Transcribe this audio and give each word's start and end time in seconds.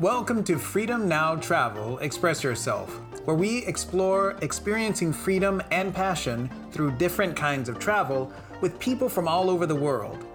Welcome 0.00 0.42
to 0.44 0.58
Freedom 0.58 1.06
Now 1.06 1.36
Travel 1.36 1.98
Express 1.98 2.42
Yourself, 2.42 2.90
where 3.26 3.36
we 3.36 3.58
explore 3.64 4.36
experiencing 4.42 5.12
freedom 5.12 5.62
and 5.70 5.94
passion 5.94 6.50
through 6.72 6.96
different 6.96 7.36
kinds 7.36 7.68
of 7.68 7.78
travel 7.78 8.32
with 8.60 8.76
people 8.80 9.08
from 9.08 9.28
all 9.28 9.48
over 9.48 9.66
the 9.66 9.74
world. 9.74 10.26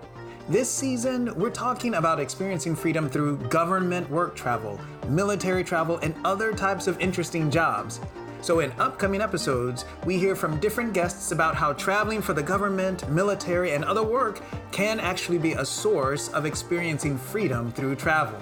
This 0.47 0.71
season, 0.71 1.37
we're 1.37 1.49
talking 1.49 1.95
about 1.95 2.21
experiencing 2.21 2.73
freedom 2.73 3.09
through 3.09 3.35
government 3.49 4.09
work 4.09 4.33
travel, 4.33 4.79
military 5.09 5.65
travel, 5.65 5.97
and 5.97 6.15
other 6.23 6.53
types 6.53 6.87
of 6.87 6.97
interesting 7.01 7.51
jobs. 7.51 7.99
So, 8.39 8.61
in 8.61 8.71
upcoming 8.79 9.19
episodes, 9.19 9.83
we 10.05 10.17
hear 10.17 10.37
from 10.37 10.57
different 10.61 10.93
guests 10.93 11.33
about 11.33 11.55
how 11.55 11.73
traveling 11.73 12.21
for 12.21 12.31
the 12.31 12.41
government, 12.41 13.09
military, 13.09 13.73
and 13.73 13.83
other 13.83 14.03
work 14.03 14.41
can 14.71 15.01
actually 15.01 15.37
be 15.37 15.51
a 15.51 15.65
source 15.65 16.29
of 16.29 16.45
experiencing 16.45 17.17
freedom 17.17 17.73
through 17.73 17.97
travel. 17.97 18.41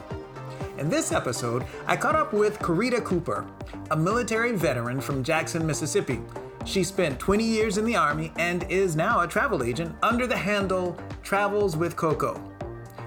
In 0.77 0.89
this 0.89 1.11
episode, 1.11 1.65
I 1.87 1.97
caught 1.97 2.15
up 2.15 2.33
with 2.33 2.59
Corita 2.59 3.03
Cooper, 3.03 3.47
a 3.89 3.97
military 3.97 4.51
veteran 4.51 5.01
from 5.01 5.23
Jackson, 5.23 5.65
Mississippi. 5.65 6.21
She 6.65 6.83
spent 6.83 7.19
20 7.19 7.43
years 7.43 7.79
in 7.79 7.85
the 7.85 7.95
Army 7.95 8.31
and 8.37 8.63
is 8.69 8.95
now 8.95 9.21
a 9.21 9.27
travel 9.27 9.63
agent 9.63 9.95
under 10.03 10.27
the 10.27 10.37
handle 10.37 10.95
Travels 11.23 11.75
with 11.75 11.95
Coco. 11.95 12.39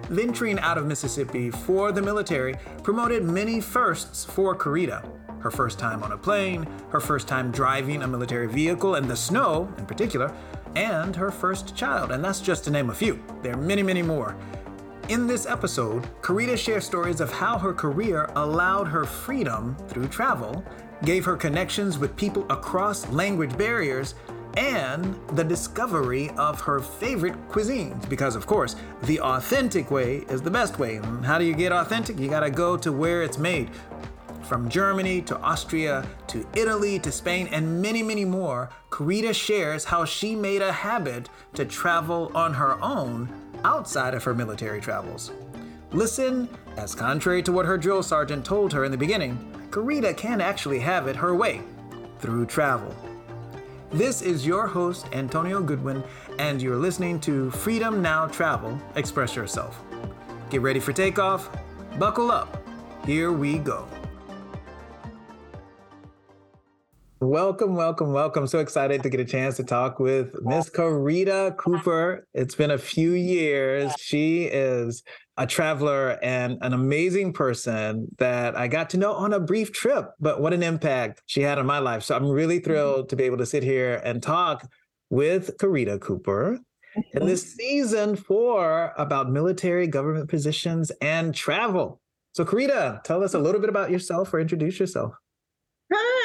Venturing 0.08 0.58
out 0.58 0.78
of 0.78 0.86
Mississippi 0.86 1.50
for 1.50 1.92
the 1.92 2.02
military 2.02 2.56
promoted 2.82 3.22
many 3.22 3.60
firsts 3.60 4.24
for 4.24 4.56
Corita. 4.56 5.08
Her 5.38 5.52
first 5.52 5.78
time 5.78 6.02
on 6.02 6.10
a 6.10 6.18
plane, 6.18 6.66
her 6.90 7.00
first 7.00 7.28
time 7.28 7.52
driving 7.52 8.02
a 8.02 8.08
military 8.08 8.48
vehicle 8.48 8.96
in 8.96 9.06
the 9.06 9.16
snow 9.16 9.72
in 9.78 9.86
particular, 9.86 10.34
and 10.74 11.14
her 11.14 11.30
first 11.30 11.76
child, 11.76 12.10
and 12.10 12.24
that's 12.24 12.40
just 12.40 12.64
to 12.64 12.70
name 12.70 12.90
a 12.90 12.94
few. 12.94 13.22
There 13.42 13.54
are 13.54 13.56
many, 13.56 13.82
many 13.82 14.02
more. 14.02 14.36
In 15.10 15.26
this 15.26 15.44
episode, 15.44 16.04
Corita 16.22 16.56
shares 16.56 16.84
stories 16.84 17.20
of 17.20 17.32
how 17.32 17.58
her 17.58 17.74
career 17.74 18.30
allowed 18.36 18.86
her 18.86 19.04
freedom 19.04 19.74
through 19.88 20.06
travel, 20.06 20.64
gave 21.04 21.24
her 21.24 21.36
connections 21.36 21.98
with 21.98 22.14
people 22.14 22.46
across 22.48 23.08
language 23.08 23.58
barriers, 23.58 24.14
and 24.56 25.18
the 25.30 25.42
discovery 25.42 26.30
of 26.38 26.60
her 26.60 26.78
favorite 26.78 27.34
cuisines. 27.48 28.08
Because, 28.08 28.36
of 28.36 28.46
course, 28.46 28.76
the 29.02 29.18
authentic 29.18 29.90
way 29.90 30.18
is 30.28 30.42
the 30.42 30.50
best 30.50 30.78
way. 30.78 30.98
And 30.98 31.24
how 31.24 31.38
do 31.38 31.44
you 31.44 31.54
get 31.54 31.72
authentic? 31.72 32.16
You 32.16 32.28
gotta 32.28 32.48
go 32.48 32.76
to 32.76 32.92
where 32.92 33.24
it's 33.24 33.36
made. 33.36 33.68
From 34.44 34.68
Germany 34.68 35.22
to 35.22 35.36
Austria 35.40 36.06
to 36.28 36.46
Italy 36.54 37.00
to 37.00 37.10
Spain 37.10 37.48
and 37.50 37.82
many, 37.82 38.04
many 38.04 38.24
more, 38.24 38.70
Corita 38.90 39.34
shares 39.34 39.86
how 39.86 40.04
she 40.04 40.36
made 40.36 40.62
a 40.62 40.70
habit 40.70 41.28
to 41.54 41.64
travel 41.64 42.30
on 42.32 42.54
her 42.54 42.80
own 42.80 43.28
outside 43.64 44.14
of 44.14 44.24
her 44.24 44.34
military 44.34 44.80
travels. 44.80 45.32
Listen, 45.92 46.48
as 46.76 46.94
contrary 46.94 47.42
to 47.42 47.52
what 47.52 47.66
her 47.66 47.76
drill 47.76 48.02
sergeant 48.02 48.44
told 48.44 48.72
her 48.72 48.84
in 48.84 48.92
the 48.92 48.98
beginning, 48.98 49.38
Corita 49.70 50.16
can 50.16 50.40
actually 50.40 50.78
have 50.78 51.06
it 51.06 51.16
her 51.16 51.34
way 51.34 51.62
through 52.18 52.46
travel. 52.46 52.94
This 53.90 54.22
is 54.22 54.46
your 54.46 54.68
host, 54.68 55.06
Antonio 55.12 55.60
Goodwin, 55.60 56.04
and 56.38 56.62
you're 56.62 56.76
listening 56.76 57.18
to 57.20 57.50
Freedom 57.50 58.00
Now 58.00 58.28
Travel 58.28 58.80
Express 58.94 59.34
Yourself. 59.34 59.82
Get 60.48 60.60
ready 60.60 60.78
for 60.78 60.92
takeoff, 60.92 61.50
buckle 61.98 62.30
up, 62.30 62.64
here 63.04 63.32
we 63.32 63.58
go. 63.58 63.88
Welcome, 67.22 67.76
welcome, 67.76 68.14
welcome. 68.14 68.46
So 68.46 68.60
excited 68.60 69.02
to 69.02 69.10
get 69.10 69.20
a 69.20 69.26
chance 69.26 69.56
to 69.56 69.62
talk 69.62 70.00
with 70.00 70.34
Miss 70.40 70.70
Corita 70.70 71.54
Cooper. 71.58 72.26
It's 72.32 72.54
been 72.54 72.70
a 72.70 72.78
few 72.78 73.12
years. 73.12 73.92
She 74.00 74.44
is 74.44 75.02
a 75.36 75.46
traveler 75.46 76.18
and 76.22 76.56
an 76.62 76.72
amazing 76.72 77.34
person 77.34 78.08
that 78.16 78.56
I 78.56 78.68
got 78.68 78.88
to 78.90 78.96
know 78.96 79.12
on 79.12 79.34
a 79.34 79.38
brief 79.38 79.70
trip, 79.70 80.06
but 80.18 80.40
what 80.40 80.54
an 80.54 80.62
impact 80.62 81.22
she 81.26 81.42
had 81.42 81.58
on 81.58 81.66
my 81.66 81.78
life. 81.78 82.04
So 82.04 82.16
I'm 82.16 82.26
really 82.26 82.56
mm-hmm. 82.56 82.64
thrilled 82.64 83.10
to 83.10 83.16
be 83.16 83.24
able 83.24 83.36
to 83.36 83.46
sit 83.46 83.64
here 83.64 84.00
and 84.02 84.22
talk 84.22 84.66
with 85.10 85.58
Corita 85.58 86.00
Cooper 86.00 86.58
in 87.12 87.26
this 87.26 87.54
season 87.54 88.16
four 88.16 88.94
about 88.96 89.28
military 89.28 89.86
government 89.88 90.30
positions 90.30 90.90
and 91.02 91.34
travel. 91.34 92.00
So 92.32 92.46
Corita, 92.46 93.02
tell 93.04 93.22
us 93.22 93.34
a 93.34 93.38
little 93.38 93.60
bit 93.60 93.68
about 93.68 93.90
yourself 93.90 94.32
or 94.32 94.40
introduce 94.40 94.80
yourself. 94.80 95.12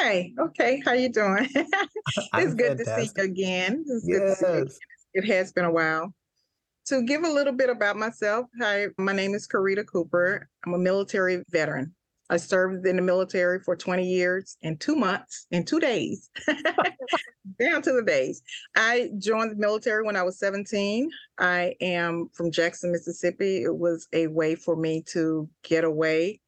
Hi. 0.06 0.32
Okay. 0.40 0.84
How 0.86 0.94
you 0.94 1.10
doing? 1.10 1.50
it's 1.56 2.54
good 2.54 2.78
fantastic. 2.78 2.86
to 2.86 3.06
see 3.06 3.12
you 3.18 3.24
again. 3.24 3.84
It's 3.88 4.06
yes. 4.08 4.40
You. 4.40 4.68
It 5.16 5.26
has 5.26 5.52
been 5.52 5.66
a 5.66 5.72
while. 5.72 6.14
To 6.90 7.02
give 7.02 7.24
a 7.24 7.28
little 7.28 7.54
bit 7.54 7.72
about 7.72 7.98
myself, 7.98 8.46
hi, 8.62 8.86
my 9.00 9.14
name 9.14 9.34
is 9.34 9.48
Corita 9.48 9.84
Cooper. 9.84 10.48
I'm 10.64 10.76
a 10.76 10.78
military 10.78 11.44
veteran. 11.50 11.96
I 12.30 12.38
served 12.38 12.86
in 12.86 12.98
the 12.98 13.02
military 13.02 13.60
for 13.62 13.76
20 13.76 14.08
years 14.08 14.58
and 14.62 14.80
two 14.80 14.96
months 14.96 15.48
and 15.52 15.66
two 15.66 15.80
days, 15.80 16.30
down 17.60 17.82
to 17.82 17.92
the 17.92 18.04
days. 18.06 18.44
I 18.76 19.10
joined 19.18 19.54
the 19.54 19.56
military 19.56 20.04
when 20.04 20.16
I 20.16 20.22
was 20.22 20.38
17. 20.38 21.10
I 21.40 21.74
am 21.82 22.30
from 22.32 22.52
Jackson, 22.52 22.92
Mississippi. 22.92 23.64
It 23.64 23.76
was 23.76 24.08
a 24.14 24.28
way 24.28 24.54
for 24.54 24.76
me 24.76 25.02
to 25.14 25.50
get 25.64 25.84
away 25.84 26.42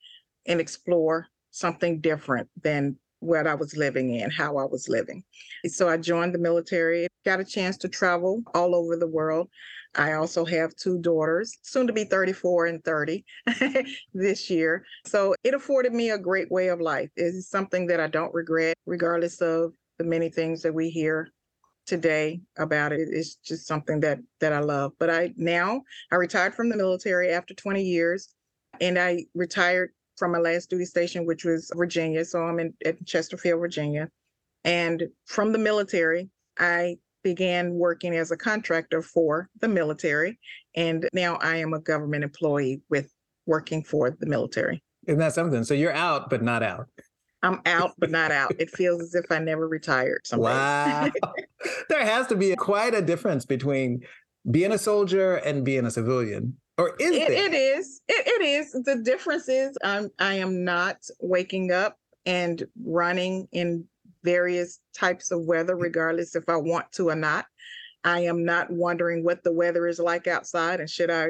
and 0.46 0.62
explore 0.62 1.26
something 1.50 2.02
different 2.02 2.50
than 2.62 2.98
what 3.20 3.48
I 3.48 3.56
was 3.56 3.76
living 3.76 4.14
in, 4.16 4.30
how 4.30 4.58
I 4.58 4.66
was 4.66 4.88
living. 4.88 5.24
So 5.66 5.90
I 5.90 5.98
joined 5.98 6.34
the 6.34 6.40
military, 6.40 7.08
got 7.26 7.40
a 7.40 7.46
chance 7.46 7.78
to 7.78 7.90
travel 7.90 8.44
all 8.54 8.76
over 8.76 8.96
the 8.96 9.08
world. 9.08 9.50
I 9.96 10.14
also 10.14 10.46
have 10.46 10.76
two 10.76 11.00
daughters, 11.00 11.58
soon 11.64 11.88
to 11.88 11.94
be 11.94 12.04
34 12.04 12.68
and 12.68 12.84
30 12.84 13.26
this 14.14 14.50
year. 14.50 14.86
So 15.06 15.34
it 15.44 15.54
afforded 15.54 15.94
me 15.94 16.12
a 16.12 16.18
great 16.18 16.52
way 16.52 16.68
of 16.68 16.80
life. 16.80 17.10
It's 17.16 17.50
something 17.50 17.88
that 17.88 18.00
I 18.00 18.08
don't 18.08 18.34
regret, 18.34 18.76
regardless 18.86 19.42
of 19.42 19.74
the 19.98 20.04
many 20.04 20.30
things 20.30 20.62
that 20.62 20.74
we 20.74 20.90
hear 20.90 21.32
today 21.88 22.42
about 22.58 22.92
it. 22.92 23.08
It's 23.12 23.36
just 23.36 23.66
something 23.66 24.00
that 24.02 24.20
that 24.40 24.54
I 24.54 24.60
love. 24.60 24.92
But 25.00 25.10
I 25.10 25.34
now 25.38 25.82
I 26.12 26.16
retired 26.16 26.54
from 26.54 26.70
the 26.70 26.78
military 26.78 27.30
after 27.30 27.54
20 27.54 27.82
years 27.82 28.30
and 28.82 29.00
I 29.00 29.26
retired 29.34 29.92
from 30.18 30.32
my 30.32 30.40
last 30.40 30.70
duty 30.70 30.86
station, 30.86 31.26
which 31.26 31.46
was 31.46 31.72
Virginia. 31.76 32.26
So 32.26 32.42
I'm 32.42 32.60
in 32.60 32.74
at 32.86 33.06
Chesterfield, 33.06 33.60
Virginia. 33.60 34.10
And 34.64 35.08
from 35.26 35.52
the 35.52 35.60
military, 35.60 36.30
I 36.60 36.98
began 37.24 37.74
working 37.74 38.16
as 38.16 38.32
a 38.32 38.38
contractor 38.38 39.02
for 39.02 39.50
the 39.62 39.68
military. 39.68 40.40
And 40.76 41.08
now 41.14 41.36
I 41.36 41.58
am 41.58 41.74
a 41.74 41.80
government 41.80 42.24
employee 42.24 42.82
with 42.90 43.12
working 43.46 43.84
for 43.84 44.12
the 44.12 44.26
military. 44.26 44.84
Isn't 45.08 45.20
that 45.20 45.34
something? 45.34 45.64
So 45.64 45.74
you're 45.74 45.94
out, 45.94 46.30
but 46.30 46.42
not 46.42 46.64
out. 46.64 46.88
I'm 47.44 47.62
out, 47.66 47.94
but 47.98 48.10
not 48.10 48.32
out. 48.32 48.54
It 48.60 48.70
feels 48.72 49.02
as 49.02 49.16
if 49.16 49.32
I 49.32 49.40
never 49.40 49.68
retired. 49.68 50.22
Wow. 50.34 51.10
there 51.90 52.04
has 52.04 52.28
to 52.28 52.36
be 52.36 52.56
quite 52.56 52.94
a 52.94 53.02
difference 53.02 53.46
between 53.46 54.02
being 54.50 54.72
a 54.72 54.78
soldier 54.78 55.36
and 55.36 55.64
being 55.64 55.86
a 55.86 55.92
civilian. 55.92 56.58
Or 56.78 56.96
is 57.00 57.12
it, 57.12 57.32
it 57.32 57.54
is. 57.54 58.02
It, 58.08 58.28
it 58.28 58.46
is. 58.46 58.72
The 58.72 59.02
difference 59.04 59.50
is 59.50 59.78
I'm 59.84 60.12
I 60.20 60.36
am 60.36 60.64
not 60.64 60.98
waking 61.20 61.72
up 61.72 61.98
and 62.26 62.68
running 62.84 63.48
in 63.52 63.86
various 64.24 64.80
types 64.94 65.32
of 65.32 65.46
weather, 65.46 65.76
mm. 65.76 65.82
regardless 65.82 66.36
if 66.36 66.44
I 66.48 66.58
want 66.58 66.92
to 66.94 67.10
or 67.10 67.16
not. 67.16 67.46
I 68.04 68.22
am 68.22 68.46
not 68.46 68.70
wondering 68.70 69.24
what 69.24 69.44
the 69.44 69.52
weather 69.52 69.88
is 69.88 70.00
like 70.00 70.28
outside 70.28 70.80
and 70.80 70.90
should 70.90 71.10
I 71.10 71.30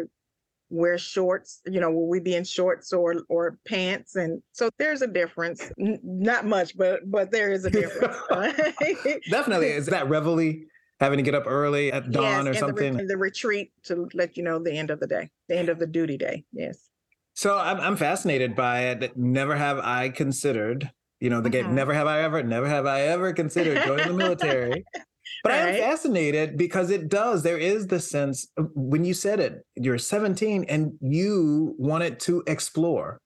wear 0.69 0.97
shorts 0.97 1.61
you 1.65 1.79
know 1.79 1.89
will 1.89 2.09
we 2.09 2.19
be 2.19 2.35
in 2.35 2.43
shorts 2.43 2.91
or 2.91 3.15
or 3.29 3.57
pants? 3.65 4.15
And 4.15 4.41
so 4.51 4.69
there's 4.77 5.01
a 5.01 5.07
difference. 5.07 5.71
N- 5.79 5.99
not 6.03 6.45
much 6.45 6.77
but 6.77 7.09
but 7.09 7.31
there 7.31 7.53
is 7.53 7.63
a 7.63 7.69
difference. 7.81 8.17
Definitely. 9.29 9.69
Is 9.69 9.85
that 9.85 10.09
reveille 10.09 10.55
having 10.99 11.17
to 11.17 11.23
get 11.23 11.35
up 11.35 11.43
early 11.45 11.91
at 11.91 12.11
dawn 12.11 12.45
yes, 12.45 12.55
or 12.55 12.59
something. 12.59 12.97
The, 12.97 13.05
the, 13.05 13.17
retreat 13.17 13.71
to 13.83 14.07
let 14.13 14.37
you 14.37 14.43
know 14.43 14.59
the 14.59 14.73
end 14.73 14.89
of 14.89 14.99
the 14.99 15.07
day, 15.07 15.29
the 15.47 15.57
end 15.57 15.69
of 15.69 15.79
the 15.79 15.87
duty 15.87 16.17
day. 16.17 16.43
Yes. 16.51 16.89
So 17.33 17.57
I'm 17.57 17.79
I'm 17.79 17.95
fascinated 17.95 18.55
by 18.55 18.85
it. 18.85 19.15
Never 19.15 19.55
have 19.55 19.77
I 19.79 20.09
considered, 20.09 20.91
you 21.19 21.29
know, 21.29 21.41
the 21.41 21.49
mm-hmm. 21.49 21.67
game. 21.67 21.75
Never 21.75 21.93
have 21.93 22.07
I 22.07 22.21
ever, 22.23 22.41
never 22.41 22.67
have 22.67 22.85
I 22.85 23.01
ever 23.01 23.33
considered 23.33 23.83
joining 23.85 24.07
the 24.07 24.13
military. 24.13 24.85
But 25.43 25.51
right. 25.51 25.65
I 25.65 25.69
am 25.69 25.75
fascinated 25.75 26.57
because 26.57 26.89
it 26.89 27.09
does. 27.09 27.43
There 27.43 27.57
is 27.57 27.87
the 27.87 27.99
sense 27.99 28.47
when 28.75 29.03
you 29.03 29.13
said 29.13 29.39
it, 29.39 29.65
you're 29.75 29.97
17 29.97 30.65
and 30.69 30.93
you 31.01 31.75
wanted 31.77 32.19
to 32.21 32.43
explore. 32.47 33.19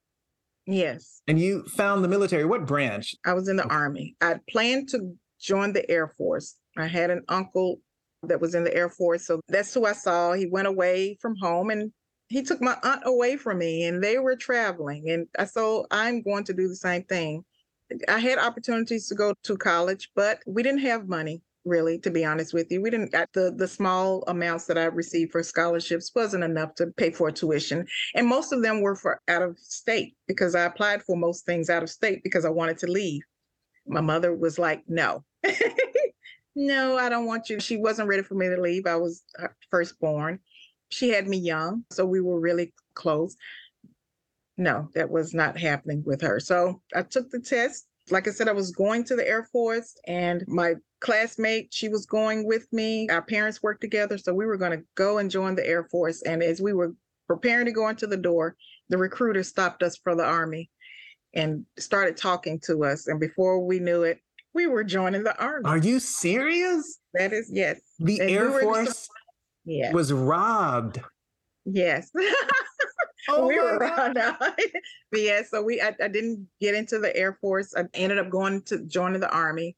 Yes. 0.68 1.22
And 1.28 1.40
you 1.40 1.64
found 1.66 2.04
the 2.04 2.08
military. 2.08 2.46
What 2.46 2.66
branch? 2.66 3.16
I 3.26 3.34
was 3.34 3.48
in 3.48 3.56
the 3.56 3.68
Army. 3.68 4.16
I 4.22 4.40
planned 4.50 4.90
to 4.90 5.16
join 5.42 5.74
the 5.74 5.90
Air 5.90 6.08
Force 6.08 6.56
I 6.78 6.88
had 6.88 7.10
an 7.10 7.24
uncle 7.28 7.80
that 8.24 8.40
was 8.40 8.56
in 8.56 8.64
the 8.64 8.74
Air 8.74 8.90
Force. 8.90 9.26
So 9.26 9.42
that's 9.48 9.74
who 9.74 9.86
I 9.86 9.94
saw. 9.94 10.34
He 10.34 10.46
went 10.46 10.68
away 10.68 11.18
from 11.22 11.36
home 11.36 11.70
and 11.70 11.92
he 12.30 12.44
took 12.44 12.62
my 12.62 12.78
aunt 12.84 13.02
away 13.06 13.36
from 13.36 13.58
me 13.58 13.84
and 13.86 14.02
they 14.02 14.20
were 14.20 14.36
traveling. 14.36 15.10
And 15.10 15.50
so 15.50 15.82
oh, 15.82 15.88
I'm 15.92 16.22
going 16.22 16.46
to 16.46 16.54
do 16.54 16.68
the 16.68 16.76
same 16.76 17.04
thing. 17.04 17.44
I 18.08 18.20
had 18.20 18.38
opportunities 18.38 19.08
to 19.10 19.16
go 19.16 19.34
to 19.44 19.58
college, 19.58 20.12
but 20.16 20.40
we 20.46 20.64
didn't 20.64 20.82
have 20.82 21.10
money. 21.10 21.42
really, 21.66 22.00
to 22.00 22.10
be 22.10 22.26
honest 22.26 22.54
with 22.54 22.72
you. 22.72 22.82
We 22.82 22.90
didn't 22.90 23.12
the 23.34 23.54
the 23.56 23.68
small 23.68 24.24
amounts 24.28 24.66
that 24.66 24.78
I 24.78 24.86
received 24.86 25.32
for 25.32 25.44
scholarships 25.44 26.12
wasn't 26.16 26.44
enough 26.44 26.76
to 26.76 26.88
pay 26.98 27.12
for 27.12 27.32
tuition. 27.32 27.86
And 28.16 28.28
most 28.28 28.52
of 28.52 28.62
them 28.62 28.82
were 28.82 28.96
for 28.96 29.22
out 29.28 29.42
of 29.42 29.58
state 29.60 30.16
because 30.28 30.56
I 30.56 30.64
applied 30.64 31.04
for 31.04 31.16
most 31.16 31.46
things 31.46 31.70
out 31.70 31.84
of 31.84 31.90
state 31.90 32.24
because 32.24 32.46
I 32.46 32.50
wanted 32.50 32.78
to 32.80 32.88
leave. 32.88 33.22
My 33.88 34.02
mother 34.02 34.34
was 34.36 34.58
like, 34.60 34.84
no. 34.88 35.24
no, 36.56 36.98
I 36.98 37.10
don't 37.10 37.26
want 37.26 37.50
you. 37.50 37.60
She 37.60 37.78
wasn't 37.78 38.10
ready 38.10 38.24
for 38.24 38.36
me 38.36 38.50
to 38.50 38.62
leave. 38.62 38.86
I 38.86 38.96
was 38.96 39.24
uh, 39.42 39.48
firstborn. 39.70 40.40
She 40.90 41.10
had 41.10 41.28
me 41.28 41.38
young, 41.38 41.86
so 41.92 42.06
we 42.06 42.22
were 42.22 42.40
really 42.40 42.74
close. 42.94 43.36
No, 44.58 44.90
that 44.94 45.10
was 45.10 45.34
not 45.34 45.58
happening 45.58 46.04
with 46.06 46.22
her. 46.22 46.40
So 46.40 46.82
I 46.94 47.04
took 47.04 47.30
the 47.32 47.40
test. 47.40 47.88
Like 48.10 48.28
I 48.28 48.32
said, 48.32 48.50
I 48.50 48.54
was 48.54 48.72
going 48.72 49.04
to 49.06 49.16
the 49.16 49.28
Air 49.28 49.48
Force, 49.52 49.96
and 50.06 50.44
my 50.48 50.76
classmate, 51.00 51.70
she 51.72 51.88
was 51.88 52.06
going 52.06 52.46
with 52.46 52.68
me. 52.74 53.08
Our 53.10 53.22
parents 53.22 53.64
worked 53.64 53.82
together, 53.82 54.18
so 54.18 54.34
we 54.34 54.46
were 54.46 54.58
going 54.58 54.78
to 54.78 54.86
go 54.96 55.18
and 55.20 55.32
join 55.32 55.56
the 55.56 55.68
Air 55.68 55.88
Force. 55.90 56.22
And 56.24 56.44
as 56.44 56.62
we 56.62 56.74
were 56.74 56.94
preparing 57.28 57.66
to 57.66 57.72
go 57.72 57.88
into 57.88 58.08
the 58.08 58.18
door, 58.18 58.56
the 58.90 58.98
recruiter 58.98 59.44
stopped 59.44 59.84
us 59.84 59.98
for 59.98 60.16
the 60.16 60.26
Army 60.26 60.70
and 61.34 61.66
started 61.80 62.18
talking 62.18 62.60
to 62.66 62.84
us. 62.84 63.08
And 63.08 63.20
before 63.20 63.66
we 63.66 63.80
knew 63.80 64.04
it, 64.04 64.20
we 64.54 64.68
were 64.68 64.84
joining 64.84 65.24
the 65.24 65.38
Army. 65.42 65.66
Are 65.66 65.78
you 65.78 66.00
serious? 66.00 67.00
That 67.14 67.34
is, 67.34 67.50
yes. 67.52 67.80
The 68.00 68.20
and 68.20 68.30
Air 68.30 68.52
we 68.52 68.62
Force 68.62 69.10
yeah. 69.66 69.92
was 69.92 70.12
robbed. 70.12 71.00
Yes. 71.66 72.12
oh 73.30 73.48
we 73.48 73.60
were 73.60 73.78
robbed 73.78 74.18
yeah, 75.14 75.42
so 75.48 75.62
we 75.62 75.80
I, 75.82 75.96
I 76.02 76.08
didn't 76.08 76.48
get 76.60 76.76
into 76.76 77.00
the 77.00 77.16
Air 77.16 77.38
Force. 77.40 77.74
I 77.76 77.84
ended 77.94 78.18
up 78.18 78.30
going 78.30 78.64
to 78.64 78.86
joining 78.86 79.22
the 79.22 79.32
Army 79.32 79.76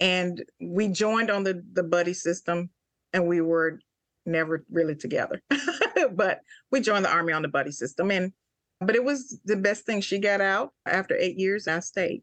and 0.00 0.44
we 0.60 0.88
joined 0.88 1.30
on 1.30 1.44
the 1.44 1.62
the 1.72 1.82
buddy 1.82 2.14
system 2.14 2.70
and 3.12 3.26
we 3.26 3.40
were 3.40 3.80
never 4.26 4.64
really 4.70 4.94
together 4.94 5.42
but 6.12 6.40
we 6.70 6.80
joined 6.80 7.04
the 7.04 7.10
army 7.10 7.32
on 7.32 7.42
the 7.42 7.48
buddy 7.48 7.70
system 7.70 8.10
and 8.10 8.32
but 8.80 8.94
it 8.94 9.02
was 9.02 9.40
the 9.44 9.56
best 9.56 9.84
thing 9.86 10.00
she 10.00 10.18
got 10.18 10.40
out 10.40 10.72
after 10.86 11.16
eight 11.16 11.38
years 11.38 11.66
i 11.66 11.80
stayed 11.80 12.22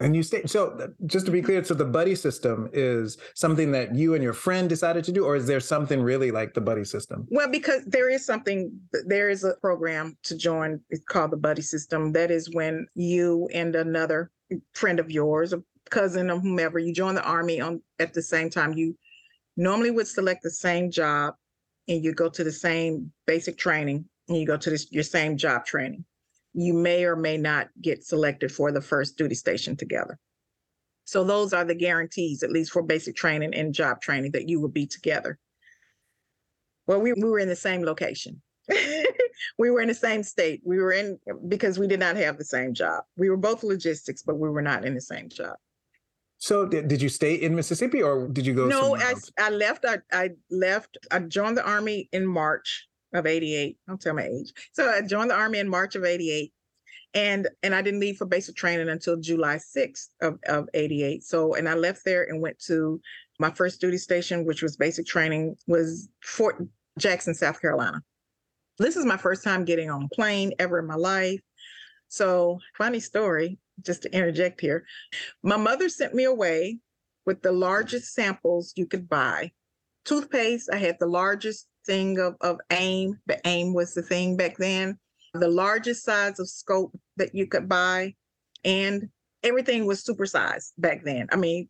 and 0.00 0.14
you 0.14 0.22
stayed 0.22 0.48
so 0.48 0.70
uh, 0.78 0.86
just 1.06 1.26
to 1.26 1.32
be 1.32 1.42
clear 1.42 1.62
so 1.64 1.74
the 1.74 1.84
buddy 1.84 2.14
system 2.14 2.68
is 2.72 3.18
something 3.34 3.72
that 3.72 3.94
you 3.94 4.14
and 4.14 4.22
your 4.22 4.32
friend 4.32 4.68
decided 4.68 5.04
to 5.04 5.12
do 5.12 5.24
or 5.24 5.36
is 5.36 5.46
there 5.46 5.60
something 5.60 6.00
really 6.00 6.30
like 6.30 6.54
the 6.54 6.60
buddy 6.60 6.84
system 6.84 7.26
well 7.30 7.48
because 7.48 7.84
there 7.86 8.08
is 8.08 8.24
something 8.24 8.72
there 9.06 9.28
is 9.28 9.44
a 9.44 9.54
program 9.60 10.16
to 10.22 10.36
join 10.36 10.80
it's 10.90 11.04
called 11.04 11.30
the 11.30 11.36
buddy 11.36 11.62
system 11.62 12.12
that 12.12 12.30
is 12.30 12.48
when 12.54 12.86
you 12.94 13.48
and 13.52 13.74
another 13.74 14.30
friend 14.72 15.00
of 15.00 15.10
yours 15.10 15.52
a 15.52 15.62
cousin 15.88 16.30
or 16.30 16.38
whomever, 16.38 16.78
you 16.78 16.92
join 16.92 17.14
the 17.14 17.24
army 17.24 17.60
on 17.60 17.82
at 17.98 18.14
the 18.14 18.22
same 18.22 18.50
time. 18.50 18.72
You 18.74 18.96
normally 19.56 19.90
would 19.90 20.06
select 20.06 20.42
the 20.42 20.50
same 20.50 20.90
job 20.90 21.34
and 21.88 22.04
you 22.04 22.12
go 22.12 22.28
to 22.28 22.44
the 22.44 22.52
same 22.52 23.10
basic 23.26 23.58
training 23.58 24.04
and 24.28 24.36
you 24.36 24.46
go 24.46 24.56
to 24.56 24.70
this, 24.70 24.90
your 24.90 25.02
same 25.02 25.36
job 25.36 25.64
training. 25.64 26.04
You 26.54 26.74
may 26.74 27.04
or 27.04 27.16
may 27.16 27.36
not 27.36 27.68
get 27.80 28.04
selected 28.04 28.50
for 28.50 28.72
the 28.72 28.80
first 28.80 29.16
duty 29.16 29.34
station 29.34 29.76
together. 29.76 30.18
So 31.04 31.24
those 31.24 31.52
are 31.52 31.64
the 31.64 31.74
guarantees, 31.74 32.42
at 32.42 32.52
least 32.52 32.70
for 32.70 32.82
basic 32.82 33.16
training 33.16 33.54
and 33.54 33.72
job 33.72 34.00
training, 34.00 34.32
that 34.32 34.48
you 34.48 34.60
will 34.60 34.68
be 34.68 34.86
together. 34.86 35.38
Well, 36.86 37.00
we, 37.00 37.12
we 37.12 37.24
were 37.24 37.38
in 37.38 37.48
the 37.48 37.56
same 37.56 37.82
location. 37.82 38.42
we 39.58 39.70
were 39.70 39.80
in 39.80 39.88
the 39.88 39.94
same 39.94 40.22
state. 40.22 40.60
We 40.64 40.78
were 40.78 40.92
in 40.92 41.18
because 41.48 41.78
we 41.78 41.86
did 41.86 42.00
not 42.00 42.16
have 42.16 42.38
the 42.38 42.44
same 42.44 42.74
job. 42.74 43.04
We 43.16 43.30
were 43.30 43.36
both 43.36 43.62
logistics, 43.62 44.22
but 44.22 44.38
we 44.38 44.48
were 44.48 44.62
not 44.62 44.84
in 44.84 44.94
the 44.94 45.00
same 45.00 45.28
job. 45.28 45.56
So 46.38 46.66
did, 46.66 46.88
did 46.88 47.02
you 47.02 47.08
stay 47.08 47.34
in 47.34 47.54
Mississippi 47.54 48.02
or 48.02 48.28
did 48.28 48.46
you 48.46 48.54
go? 48.54 48.66
No, 48.66 48.96
I, 48.96 49.14
I 49.38 49.50
left. 49.50 49.84
I, 49.84 49.98
I 50.12 50.30
left. 50.50 50.96
I 51.10 51.18
joined 51.20 51.56
the 51.56 51.66
army 51.66 52.08
in 52.12 52.26
March 52.26 52.87
of 53.12 53.26
88. 53.26 53.76
Don't 53.86 54.00
tell 54.00 54.14
my 54.14 54.24
age. 54.24 54.52
So 54.72 54.88
I 54.88 55.02
joined 55.02 55.30
the 55.30 55.36
army 55.36 55.58
in 55.58 55.68
March 55.68 55.94
of 55.94 56.04
88. 56.04 56.52
And 57.14 57.48
and 57.62 57.74
I 57.74 57.80
didn't 57.80 58.00
leave 58.00 58.18
for 58.18 58.26
basic 58.26 58.54
training 58.54 58.90
until 58.90 59.16
July 59.16 59.56
6th 59.56 60.08
of, 60.20 60.38
of 60.46 60.68
88. 60.74 61.24
So 61.24 61.54
and 61.54 61.68
I 61.68 61.74
left 61.74 62.04
there 62.04 62.24
and 62.24 62.42
went 62.42 62.58
to 62.66 63.00
my 63.38 63.50
first 63.50 63.80
duty 63.80 63.96
station, 63.96 64.44
which 64.44 64.62
was 64.62 64.76
basic 64.76 65.06
training, 65.06 65.56
was 65.66 66.08
Fort 66.22 66.62
Jackson, 66.98 67.34
South 67.34 67.60
Carolina. 67.60 68.02
This 68.78 68.96
is 68.96 69.06
my 69.06 69.16
first 69.16 69.42
time 69.42 69.64
getting 69.64 69.90
on 69.90 70.04
a 70.04 70.14
plane 70.14 70.52
ever 70.58 70.78
in 70.78 70.86
my 70.86 70.96
life. 70.96 71.40
So 72.08 72.58
funny 72.76 73.00
story 73.00 73.58
just 73.84 74.02
to 74.02 74.12
interject 74.12 74.60
here, 74.60 74.84
my 75.42 75.56
mother 75.56 75.88
sent 75.88 76.14
me 76.14 76.24
away 76.24 76.78
with 77.26 77.42
the 77.42 77.52
largest 77.52 78.14
samples 78.14 78.72
you 78.76 78.86
could 78.86 79.08
buy. 79.08 79.52
Toothpaste, 80.04 80.70
I 80.72 80.76
had 80.76 80.96
the 80.98 81.06
largest 81.06 81.68
thing 81.88 82.20
of, 82.20 82.36
of 82.40 82.60
AIM. 82.70 83.18
The 83.26 83.40
AIM 83.44 83.74
was 83.74 83.94
the 83.94 84.02
thing 84.02 84.36
back 84.36 84.56
then. 84.58 84.96
The 85.34 85.48
largest 85.48 86.04
size 86.04 86.38
of 86.38 86.48
scope 86.48 86.96
that 87.16 87.34
you 87.34 87.46
could 87.46 87.68
buy. 87.68 88.14
And 88.64 89.08
everything 89.42 89.86
was 89.86 90.04
supersized 90.04 90.72
back 90.78 91.02
then. 91.02 91.26
I 91.32 91.36
mean, 91.36 91.68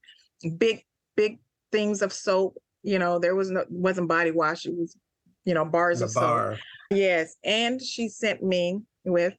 big, 0.59 0.85
big 1.17 1.39
things 1.73 2.03
of 2.03 2.13
soap. 2.13 2.59
You 2.83 2.99
know, 2.99 3.19
there 3.19 3.35
was 3.35 3.51
no 3.51 3.65
wasn't 3.71 4.09
body 4.09 4.31
wash. 4.31 4.67
It 4.67 4.75
was, 4.77 4.97
you 5.45 5.55
know, 5.55 5.65
bars 5.65 6.01
the 6.01 6.07
of 6.07 6.15
bar. 6.15 6.53
soap. 6.55 6.61
Yes. 6.91 7.37
And 7.45 7.81
she 7.81 8.09
sent 8.09 8.43
me 8.43 8.83
with 9.05 9.35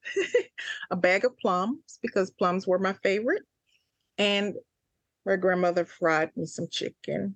a 0.91 0.95
bag 0.95 1.25
of 1.25 1.37
plums 1.37 1.99
because 2.01 2.31
plums 2.31 2.65
were 2.65 2.79
my 2.79 2.93
favorite. 3.03 3.43
And 4.17 4.55
my 5.25 5.35
grandmother 5.35 5.85
fried 5.85 6.31
me 6.35 6.45
some 6.45 6.67
chicken. 6.71 7.35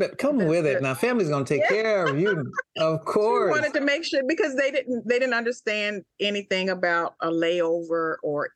But 0.00 0.16
come 0.16 0.38
with 0.38 0.64
it. 0.64 0.80
Now 0.80 0.94
family's 0.94 1.28
gonna 1.28 1.44
take 1.44 1.60
yeah. 1.60 1.68
care 1.68 2.06
of 2.06 2.18
you. 2.18 2.50
Of 2.78 3.04
course. 3.04 3.50
Wanted 3.50 3.74
to 3.74 3.82
make 3.82 4.02
sure 4.02 4.22
because 4.26 4.56
they 4.56 4.70
didn't 4.70 5.06
they 5.06 5.18
didn't 5.18 5.34
understand 5.34 6.04
anything 6.18 6.70
about 6.70 7.16
a 7.20 7.28
layover 7.28 8.14
or 8.22 8.48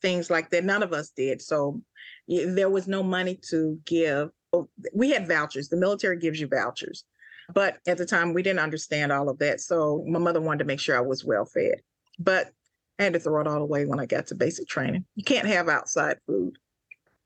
things 0.00 0.30
like 0.30 0.50
that. 0.50 0.62
None 0.62 0.80
of 0.80 0.92
us 0.92 1.10
did. 1.10 1.42
So 1.42 1.82
there 2.28 2.70
was 2.70 2.86
no 2.86 3.02
money 3.02 3.40
to 3.50 3.80
give. 3.84 4.30
Oh, 4.52 4.68
we 4.94 5.10
had 5.10 5.26
vouchers. 5.26 5.68
The 5.68 5.76
military 5.76 6.18
gives 6.18 6.40
you 6.40 6.46
vouchers. 6.46 7.04
But 7.52 7.78
at 7.88 7.98
the 7.98 8.06
time 8.06 8.32
we 8.32 8.44
didn't 8.44 8.60
understand 8.60 9.10
all 9.10 9.28
of 9.28 9.40
that. 9.40 9.60
So 9.60 10.04
my 10.06 10.20
mother 10.20 10.40
wanted 10.40 10.60
to 10.60 10.66
make 10.66 10.78
sure 10.78 10.96
I 10.96 11.00
was 11.00 11.24
well 11.24 11.46
fed. 11.46 11.80
But 12.20 12.52
I 13.00 13.02
had 13.02 13.14
to 13.14 13.18
throw 13.18 13.40
it 13.40 13.48
all 13.48 13.60
away 13.60 13.86
when 13.86 13.98
I 13.98 14.06
got 14.06 14.28
to 14.28 14.36
basic 14.36 14.68
training. 14.68 15.04
You 15.16 15.24
can't 15.24 15.48
have 15.48 15.68
outside 15.68 16.18
food. 16.28 16.58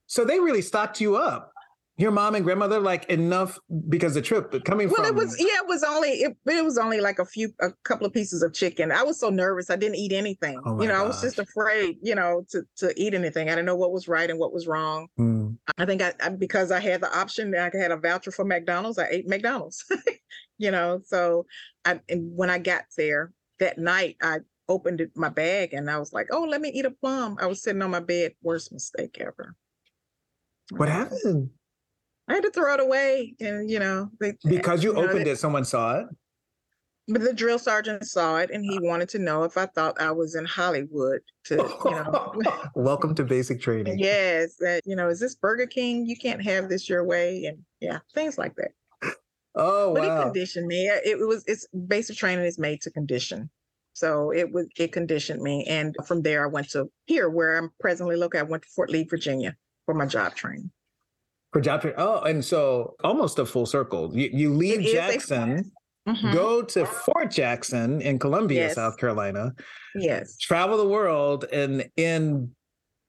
So 0.06 0.24
they 0.24 0.40
really 0.40 0.62
stocked 0.62 0.98
you 0.98 1.16
up. 1.16 1.52
Your 1.98 2.10
mom 2.10 2.34
and 2.34 2.44
grandmother 2.44 2.78
like 2.78 3.06
enough 3.06 3.58
because 3.88 4.12
the 4.12 4.20
trip 4.20 4.52
coming 4.64 4.88
well, 4.88 4.96
from. 4.96 5.04
Well, 5.04 5.12
it 5.12 5.14
was 5.14 5.40
yeah, 5.40 5.56
it 5.62 5.66
was 5.66 5.82
only 5.82 6.10
it, 6.10 6.36
it, 6.44 6.62
was 6.62 6.76
only 6.76 7.00
like 7.00 7.18
a 7.18 7.24
few 7.24 7.54
a 7.62 7.72
couple 7.84 8.06
of 8.06 8.12
pieces 8.12 8.42
of 8.42 8.52
chicken. 8.52 8.92
I 8.92 9.02
was 9.02 9.18
so 9.18 9.30
nervous, 9.30 9.70
I 9.70 9.76
didn't 9.76 9.94
eat 9.94 10.12
anything. 10.12 10.60
Oh 10.66 10.80
you 10.82 10.88
know, 10.88 10.94
gosh. 10.94 11.04
I 11.04 11.06
was 11.06 11.22
just 11.22 11.38
afraid, 11.38 11.96
you 12.02 12.14
know, 12.14 12.44
to 12.50 12.64
to 12.76 12.92
eat 13.00 13.14
anything. 13.14 13.48
I 13.48 13.52
didn't 13.52 13.64
know 13.64 13.76
what 13.76 13.92
was 13.92 14.08
right 14.08 14.28
and 14.28 14.38
what 14.38 14.52
was 14.52 14.66
wrong. 14.66 15.08
Mm. 15.18 15.56
I 15.78 15.86
think 15.86 16.02
I, 16.02 16.12
I 16.22 16.28
because 16.28 16.70
I 16.70 16.80
had 16.80 17.00
the 17.00 17.18
option, 17.18 17.54
I 17.54 17.70
had 17.74 17.90
a 17.90 17.96
voucher 17.96 18.30
for 18.30 18.44
McDonald's. 18.44 18.98
I 18.98 19.06
ate 19.10 19.26
McDonald's. 19.26 19.82
you 20.58 20.70
know, 20.70 21.00
so 21.02 21.46
I 21.86 22.00
and 22.10 22.36
when 22.36 22.50
I 22.50 22.58
got 22.58 22.84
there 22.98 23.32
that 23.58 23.78
night, 23.78 24.16
I 24.20 24.40
opened 24.68 25.00
my 25.14 25.30
bag 25.30 25.72
and 25.72 25.90
I 25.90 25.98
was 25.98 26.12
like, 26.12 26.28
oh, 26.30 26.42
let 26.42 26.60
me 26.60 26.68
eat 26.68 26.84
a 26.84 26.90
plum. 26.90 27.38
I 27.40 27.46
was 27.46 27.62
sitting 27.62 27.80
on 27.80 27.90
my 27.90 28.00
bed. 28.00 28.32
Worst 28.42 28.70
mistake 28.70 29.16
ever. 29.18 29.54
What 30.72 30.90
happened? 30.90 31.50
I 32.28 32.34
had 32.34 32.42
to 32.42 32.50
throw 32.50 32.74
it 32.74 32.80
away. 32.80 33.34
And, 33.40 33.70
you 33.70 33.78
know, 33.78 34.10
they, 34.20 34.34
because 34.44 34.82
you, 34.82 34.92
you 34.92 34.98
opened 34.98 35.26
know, 35.26 35.32
it, 35.32 35.38
someone 35.38 35.64
saw 35.64 36.00
it. 36.00 36.06
But 37.08 37.22
the 37.22 37.32
drill 37.32 37.60
sergeant 37.60 38.04
saw 38.04 38.38
it 38.38 38.50
and 38.50 38.64
he 38.64 38.80
wanted 38.80 39.08
to 39.10 39.20
know 39.20 39.44
if 39.44 39.56
I 39.56 39.66
thought 39.66 40.00
I 40.00 40.10
was 40.10 40.34
in 40.34 40.44
Hollywood 40.44 41.20
to, 41.44 41.54
you 41.84 41.90
know. 41.90 42.34
Welcome 42.74 43.14
to 43.14 43.24
basic 43.24 43.60
training. 43.60 43.98
Yes. 43.98 44.56
That, 44.56 44.82
you 44.84 44.96
know, 44.96 45.08
is 45.08 45.20
this 45.20 45.36
Burger 45.36 45.66
King? 45.66 46.04
You 46.04 46.16
can't 46.16 46.42
have 46.42 46.68
this 46.68 46.88
your 46.88 47.04
way. 47.04 47.44
And 47.44 47.58
yeah, 47.80 48.00
things 48.12 48.38
like 48.38 48.56
that. 48.56 48.72
Oh, 49.54 49.94
but 49.94 50.02
wow. 50.02 50.20
it 50.20 50.22
conditioned 50.24 50.66
me. 50.66 50.86
It 50.86 51.18
was, 51.18 51.44
it's 51.46 51.66
basic 51.86 52.16
training 52.16 52.44
is 52.44 52.58
made 52.58 52.82
to 52.82 52.90
condition. 52.90 53.50
So 53.96 54.30
it 54.30 54.52
was 54.52 54.66
it 54.76 54.92
conditioned 54.92 55.40
me, 55.40 55.64
and 55.64 55.96
from 56.06 56.20
there 56.20 56.44
I 56.44 56.48
went 56.48 56.68
to 56.72 56.90
here 57.06 57.30
where 57.30 57.56
I'm 57.56 57.72
presently 57.80 58.14
located. 58.16 58.40
I 58.40 58.50
went 58.50 58.62
to 58.64 58.68
Fort 58.68 58.90
Lee, 58.90 59.04
Virginia, 59.04 59.56
for 59.86 59.94
my 59.94 60.04
job 60.04 60.34
training. 60.34 60.70
For 61.52 61.60
job 61.60 61.80
training. 61.80 61.98
Oh, 61.98 62.20
and 62.20 62.44
so 62.44 62.96
almost 63.02 63.38
a 63.38 63.46
full 63.46 63.66
circle. 63.66 64.10
You 64.14 64.30
you 64.32 64.52
leave 64.52 64.80
Jackson. 64.82 65.70
Mm-hmm. 66.08 66.32
Go 66.32 66.62
to 66.62 66.86
Fort 66.86 67.32
Jackson 67.32 68.00
in 68.00 68.20
Columbia, 68.20 68.66
yes. 68.66 68.76
South 68.76 68.96
Carolina. 68.96 69.52
Yes. 69.96 70.38
Travel 70.38 70.76
the 70.76 70.86
world 70.86 71.46
and 71.52 71.88
in 71.96 72.52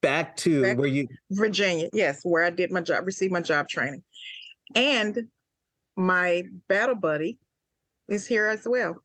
back 0.01 0.36
to 0.38 0.63
back 0.63 0.77
where 0.79 0.88
you 0.88 1.08
Virginia. 1.32 1.89
Yes, 1.94 2.22
where 2.24 2.44
I 2.44 2.50
did 2.50 2.72
my 2.72 2.82
job, 2.82 3.06
received 3.06 3.34
my 3.34 3.41
job 3.41 3.67
training. 3.67 4.01
And 4.74 5.27
my 5.96 6.44
battle 6.67 6.96
buddy 6.96 7.38
is 8.08 8.25
here 8.25 8.48
as 8.48 8.67
well 8.67 9.03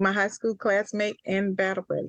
my 0.00 0.12
high 0.12 0.28
school 0.28 0.56
classmate 0.56 1.16
and 1.26 1.56
battle 1.56 1.84
buddy. 1.88 2.08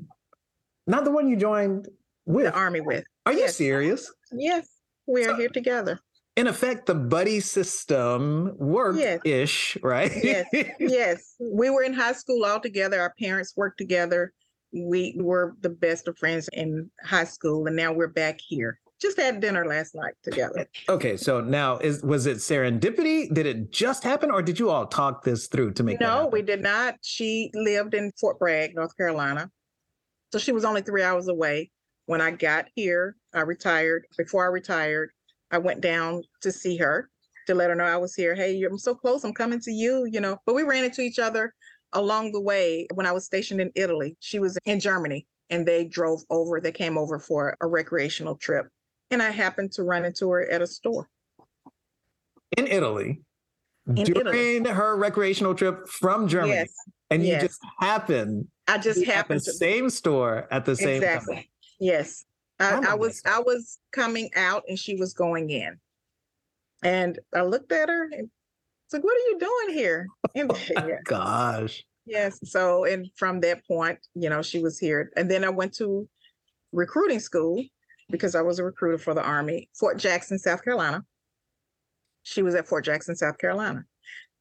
Not 0.87 1.03
the 1.03 1.11
one 1.11 1.29
you 1.29 1.35
joined 1.35 1.87
with 2.25 2.45
the 2.45 2.53
army 2.53 2.81
with. 2.81 3.03
Are 3.25 3.33
you 3.33 3.49
serious? 3.49 4.11
Yes, 4.31 4.67
we 5.05 5.21
are 5.25 5.31
so, 5.31 5.35
here 5.35 5.49
together. 5.49 5.99
In 6.37 6.47
effect, 6.47 6.85
the 6.85 6.95
buddy 6.95 7.39
system 7.39 8.55
worked 8.57 9.25
ish, 9.25 9.75
yes. 9.75 9.83
right? 9.83 10.11
yes, 10.23 10.45
yes. 10.79 11.35
We 11.39 11.69
were 11.69 11.83
in 11.83 11.93
high 11.93 12.13
school 12.13 12.45
all 12.45 12.59
together. 12.59 13.01
Our 13.01 13.13
parents 13.19 13.53
worked 13.57 13.77
together. 13.77 14.33
We 14.73 15.15
were 15.19 15.55
the 15.59 15.69
best 15.69 16.07
of 16.07 16.17
friends 16.17 16.49
in 16.53 16.89
high 17.03 17.25
school, 17.25 17.67
and 17.67 17.75
now 17.75 17.91
we're 17.91 18.07
back 18.07 18.39
here. 18.39 18.79
Just 19.01 19.19
had 19.19 19.41
dinner 19.41 19.65
last 19.65 19.95
night 19.95 20.13
together. 20.23 20.59
Eh, 20.59 20.91
okay, 20.91 21.17
so 21.17 21.41
now 21.41 21.79
is 21.79 22.01
was 22.03 22.27
it 22.27 22.37
serendipity? 22.37 23.33
Did 23.33 23.47
it 23.47 23.71
just 23.71 24.03
happen, 24.03 24.31
or 24.31 24.41
did 24.41 24.59
you 24.59 24.69
all 24.69 24.85
talk 24.85 25.23
this 25.23 25.47
through 25.47 25.73
to 25.73 25.83
make? 25.83 25.99
No, 25.99 26.29
we 26.31 26.41
did 26.41 26.61
not. 26.61 26.95
She 27.01 27.49
lived 27.53 27.93
in 27.93 28.11
Fort 28.19 28.39
Bragg, 28.39 28.75
North 28.75 28.95
Carolina, 28.95 29.49
so 30.31 30.39
she 30.39 30.53
was 30.53 30.63
only 30.63 30.81
three 30.81 31.03
hours 31.03 31.27
away. 31.27 31.71
When 32.05 32.21
I 32.21 32.31
got 32.31 32.67
here, 32.75 33.17
I 33.33 33.41
retired. 33.41 34.05
Before 34.17 34.43
I 34.43 34.47
retired, 34.47 35.11
I 35.51 35.57
went 35.57 35.81
down 35.81 36.23
to 36.41 36.51
see 36.51 36.77
her 36.77 37.09
to 37.47 37.55
let 37.55 37.69
her 37.69 37.75
know 37.75 37.83
I 37.83 37.97
was 37.97 38.15
here. 38.15 38.35
Hey, 38.35 38.61
I'm 38.63 38.77
so 38.77 38.95
close. 38.95 39.23
I'm 39.23 39.33
coming 39.33 39.59
to 39.61 39.71
you, 39.71 40.05
you 40.05 40.21
know. 40.21 40.37
But 40.45 40.55
we 40.55 40.63
ran 40.63 40.83
into 40.83 41.01
each 41.01 41.19
other 41.19 41.53
along 41.93 42.31
the 42.31 42.39
way 42.39 42.87
when 42.93 43.05
I 43.05 43.11
was 43.11 43.25
stationed 43.25 43.59
in 43.61 43.71
Italy. 43.75 44.15
She 44.19 44.39
was 44.39 44.57
in 44.65 44.79
Germany 44.79 45.27
and 45.49 45.65
they 45.65 45.85
drove 45.85 46.21
over, 46.29 46.61
they 46.61 46.71
came 46.71 46.97
over 46.97 47.19
for 47.19 47.57
a 47.61 47.67
recreational 47.67 48.35
trip. 48.35 48.67
And 49.11 49.21
I 49.21 49.29
happened 49.29 49.73
to 49.73 49.83
run 49.83 50.05
into 50.05 50.29
her 50.29 50.49
at 50.49 50.61
a 50.61 50.67
store. 50.67 51.09
In 52.57 52.67
Italy? 52.67 53.21
In 53.87 53.95
during 53.95 54.61
Italy. 54.61 54.73
her 54.73 54.95
recreational 54.95 55.53
trip 55.53 55.87
from 55.87 56.27
Germany. 56.27 56.53
Yes. 56.53 56.73
And 57.09 57.23
you 57.23 57.29
yes. 57.29 57.41
just 57.41 57.59
happened. 57.79 58.47
I 58.67 58.77
just 58.77 59.03
happened 59.05 59.39
at 59.39 59.45
the 59.45 59.51
to 59.51 59.57
same 59.57 59.89
store 59.89 60.47
at 60.49 60.63
the 60.63 60.77
same 60.77 61.03
exactly. 61.03 61.35
time. 61.35 61.45
Yes. 61.79 62.23
I, 62.61 62.91
I 62.91 62.93
was 62.93 63.21
I 63.25 63.39
was 63.39 63.79
coming 63.91 64.29
out 64.35 64.63
and 64.67 64.77
she 64.77 64.95
was 64.95 65.13
going 65.13 65.49
in. 65.49 65.77
And 66.83 67.19
I 67.35 67.41
looked 67.41 67.71
at 67.71 67.89
her 67.89 68.09
and 68.11 68.29
said, 68.87 69.03
What 69.03 69.15
are 69.15 69.29
you 69.29 69.39
doing 69.39 69.77
here? 69.77 70.07
And, 70.35 70.49
oh 70.51 70.87
yeah. 70.87 70.99
gosh. 71.05 71.83
Yes. 72.05 72.39
So 72.43 72.85
and 72.85 73.09
from 73.15 73.41
that 73.41 73.65
point, 73.67 73.99
you 74.15 74.29
know, 74.29 74.41
she 74.41 74.59
was 74.59 74.79
here. 74.79 75.11
And 75.17 75.29
then 75.29 75.43
I 75.43 75.49
went 75.49 75.73
to 75.75 76.07
recruiting 76.71 77.19
school 77.19 77.63
because 78.09 78.35
I 78.35 78.41
was 78.41 78.59
a 78.59 78.63
recruiter 78.63 78.97
for 78.97 79.13
the 79.13 79.23
Army, 79.23 79.69
Fort 79.77 79.97
Jackson, 79.97 80.39
South 80.39 80.63
Carolina. 80.63 81.03
She 82.23 82.43
was 82.43 82.55
at 82.55 82.67
Fort 82.67 82.85
Jackson, 82.85 83.15
South 83.15 83.37
Carolina. 83.37 83.83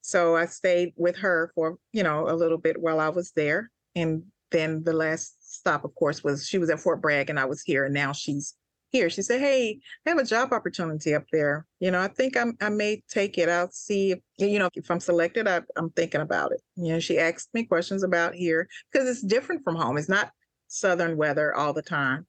So 0.03 0.37
I 0.37 0.47
stayed 0.47 0.93
with 0.97 1.17
her 1.17 1.51
for, 1.55 1.77
you 1.93 2.03
know, 2.03 2.29
a 2.29 2.35
little 2.35 2.59
bit 2.59 2.81
while 2.81 3.01
I 3.01 3.09
was 3.09 3.33
there. 3.33 3.71
And 3.95 4.23
then 4.51 4.83
the 4.85 4.93
last 4.93 5.37
stop, 5.61 5.85
of 5.85 5.95
course, 5.95 6.25
was 6.25 6.47
she 6.47 6.59
was 6.59 6.71
at 6.71 6.81
Fort 6.81 7.01
Bragg 7.01 7.31
and 7.31 7.39
I 7.39 7.45
was 7.45 7.63
here, 7.63 7.85
and 7.85 7.95
now 7.95 8.13
she's 8.13 8.55
here. 8.91 9.11
She 9.11 9.23
said, 9.23 9.41
"Hey, 9.41 9.79
I 10.05 10.11
have 10.11 10.19
a 10.19 10.25
job 10.25 10.53
opportunity 10.53 11.15
up 11.15 11.25
there. 11.31 11.67
You 11.79 11.91
know, 11.91 12.01
I 12.01 12.09
think 12.09 12.37
I'm, 12.37 12.57
I 12.61 12.71
may 12.71 13.03
take 13.09 13.39
it. 13.39 13.49
I'll 13.49 13.71
see 13.71 14.13
if 14.13 14.19
you 14.39 14.59
know 14.59 14.69
if 14.75 14.91
I'm 14.91 15.01
selected. 15.01 15.47
I, 15.47 15.61
I'm 15.77 15.91
thinking 15.91 16.23
about 16.23 16.53
it." 16.53 16.61
You 16.77 16.95
know, 16.95 17.01
she 17.01 17.19
asked 17.19 17.51
me 17.55 17.65
questions 17.65 18.03
about 18.03 18.35
here 18.35 18.69
because 18.91 19.09
it's 19.09 19.23
different 19.23 19.63
from 19.63 19.77
home. 19.77 19.97
It's 19.99 20.09
not 20.09 20.31
southern 20.69 21.17
weather 21.17 21.55
all 21.55 21.73
the 21.73 21.83
time. 21.83 22.27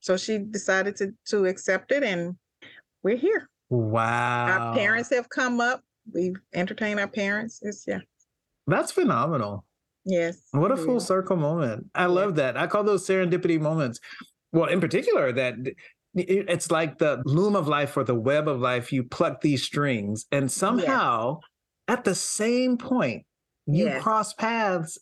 So 0.00 0.16
she 0.16 0.38
decided 0.38 0.96
to 0.96 1.14
to 1.26 1.46
accept 1.46 1.92
it, 1.92 2.02
and 2.02 2.36
we're 3.02 3.16
here. 3.16 3.48
Wow! 3.70 4.48
Our 4.48 4.74
parents 4.74 5.10
have 5.10 5.28
come 5.28 5.60
up. 5.60 5.82
We've 6.12 6.36
entertained 6.52 7.00
our 7.00 7.08
parents. 7.08 7.60
It's 7.62 7.84
yeah. 7.86 8.00
That's 8.66 8.92
phenomenal. 8.92 9.64
Yes. 10.04 10.40
What 10.50 10.72
a 10.72 10.76
full 10.76 11.00
circle 11.00 11.36
moment. 11.36 11.86
I 11.94 12.06
love 12.06 12.36
that. 12.36 12.56
I 12.56 12.66
call 12.66 12.84
those 12.84 13.06
serendipity 13.06 13.60
moments. 13.60 14.00
Well, 14.52 14.68
in 14.68 14.80
particular, 14.80 15.32
that 15.32 15.54
it's 16.14 16.70
like 16.70 16.98
the 16.98 17.22
loom 17.24 17.56
of 17.56 17.68
life 17.68 17.96
or 17.96 18.04
the 18.04 18.14
web 18.14 18.48
of 18.48 18.60
life. 18.60 18.92
You 18.92 19.04
pluck 19.04 19.40
these 19.40 19.62
strings, 19.62 20.26
and 20.32 20.50
somehow 20.50 21.40
yes. 21.88 21.98
at 21.98 22.04
the 22.04 22.14
same 22.14 22.76
point, 22.76 23.24
you 23.66 23.86
yes. 23.86 24.02
cross 24.02 24.34
paths 24.34 24.98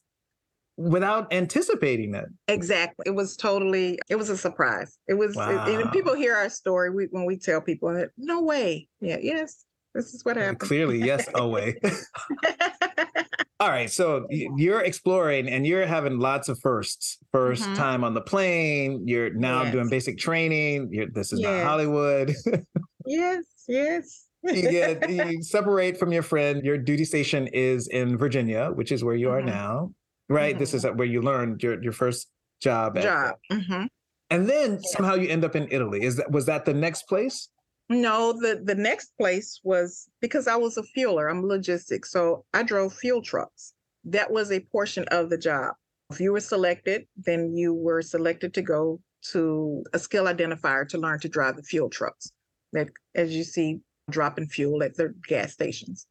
without 0.76 1.32
anticipating 1.32 2.14
it. 2.14 2.26
Exactly. 2.48 3.04
It 3.06 3.14
was 3.14 3.36
totally, 3.36 3.98
it 4.08 4.16
was 4.16 4.30
a 4.30 4.36
surprise. 4.36 4.98
It 5.08 5.14
was, 5.14 5.36
wow. 5.36 5.66
it, 5.66 5.80
and 5.80 5.92
people 5.92 6.14
hear 6.14 6.34
our 6.34 6.48
story 6.48 6.90
we, 6.90 7.04
when 7.10 7.26
we 7.26 7.36
tell 7.36 7.60
people, 7.60 7.92
that, 7.92 8.10
no 8.16 8.40
way. 8.40 8.88
Yeah, 9.00 9.18
yes, 9.20 9.64
this 9.94 10.14
is 10.14 10.24
what 10.24 10.36
happened. 10.36 10.60
Clearly, 10.60 10.98
yes, 10.98 11.28
oh 11.34 11.48
way. 11.48 11.78
All 13.60 13.68
right, 13.68 13.90
so 13.90 14.26
you're 14.30 14.80
exploring 14.80 15.46
and 15.50 15.66
you're 15.66 15.84
having 15.84 16.18
lots 16.18 16.48
of 16.48 16.58
firsts. 16.60 17.18
1st 17.34 17.58
mm-hmm. 17.58 17.74
time 17.74 18.04
on 18.04 18.14
the 18.14 18.22
plane. 18.22 19.06
You're 19.06 19.34
now 19.34 19.64
yes. 19.64 19.72
doing 19.72 19.90
basic 19.90 20.16
training. 20.16 20.88
You're, 20.90 21.10
this 21.10 21.30
is 21.30 21.40
yes. 21.40 21.58
not 21.58 21.66
Hollywood. 21.68 22.34
yes, 23.06 23.44
yes. 23.68 24.28
you 24.42 24.62
get 24.62 25.10
you 25.34 25.42
separate 25.42 25.98
from 25.98 26.10
your 26.10 26.22
friend. 26.22 26.64
Your 26.64 26.78
duty 26.78 27.04
station 27.04 27.48
is 27.48 27.86
in 27.88 28.16
Virginia, 28.16 28.70
which 28.72 28.92
is 28.92 29.04
where 29.04 29.14
you 29.14 29.26
mm-hmm. 29.26 29.36
are 29.36 29.52
now, 29.52 29.92
right? 30.30 30.54
Mm-hmm. 30.54 30.58
This 30.58 30.72
is 30.72 30.84
mm-hmm. 30.84 30.96
where 30.96 31.06
you 31.06 31.20
learned 31.20 31.62
your 31.62 31.82
your 31.82 31.92
first 31.92 32.28
job. 32.62 32.98
Job. 32.98 33.34
Mm-hmm. 33.52 33.84
And 34.30 34.48
then 34.48 34.82
somehow 34.82 35.16
you 35.16 35.28
end 35.28 35.44
up 35.44 35.54
in 35.54 35.68
Italy. 35.70 36.02
Is 36.02 36.16
that 36.16 36.30
was 36.30 36.46
that 36.46 36.64
the 36.64 36.72
next 36.72 37.02
place? 37.02 37.50
No, 37.90 38.32
the 38.32 38.62
the 38.64 38.76
next 38.76 39.16
place 39.18 39.60
was 39.64 40.08
because 40.20 40.46
I 40.46 40.54
was 40.54 40.78
a 40.78 40.84
fueler. 40.96 41.28
I'm 41.28 41.44
logistics, 41.44 42.12
so 42.12 42.44
I 42.54 42.62
drove 42.62 42.94
fuel 42.94 43.20
trucks. 43.20 43.74
That 44.04 44.30
was 44.30 44.52
a 44.52 44.60
portion 44.60 45.04
of 45.08 45.28
the 45.28 45.36
job. 45.36 45.74
If 46.08 46.20
you 46.20 46.32
were 46.32 46.40
selected, 46.40 47.06
then 47.16 47.56
you 47.56 47.74
were 47.74 48.00
selected 48.00 48.54
to 48.54 48.62
go 48.62 49.00
to 49.32 49.82
a 49.92 49.98
skill 49.98 50.26
identifier 50.26 50.88
to 50.88 50.98
learn 50.98 51.18
to 51.20 51.28
drive 51.28 51.56
the 51.56 51.64
fuel 51.64 51.90
trucks. 51.90 52.30
That, 52.72 52.90
as 53.16 53.34
you 53.34 53.42
see, 53.42 53.80
dropping 54.08 54.46
fuel 54.46 54.84
at 54.84 54.94
the 54.94 55.12
gas 55.26 55.52
stations. 55.52 56.06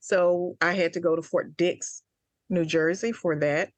So 0.00 0.56
I 0.60 0.72
had 0.72 0.92
to 0.94 1.00
go 1.00 1.14
to 1.14 1.22
Fort 1.22 1.56
Dix, 1.56 2.02
New 2.50 2.64
Jersey 2.64 3.12
for 3.12 3.38
that. 3.38 3.70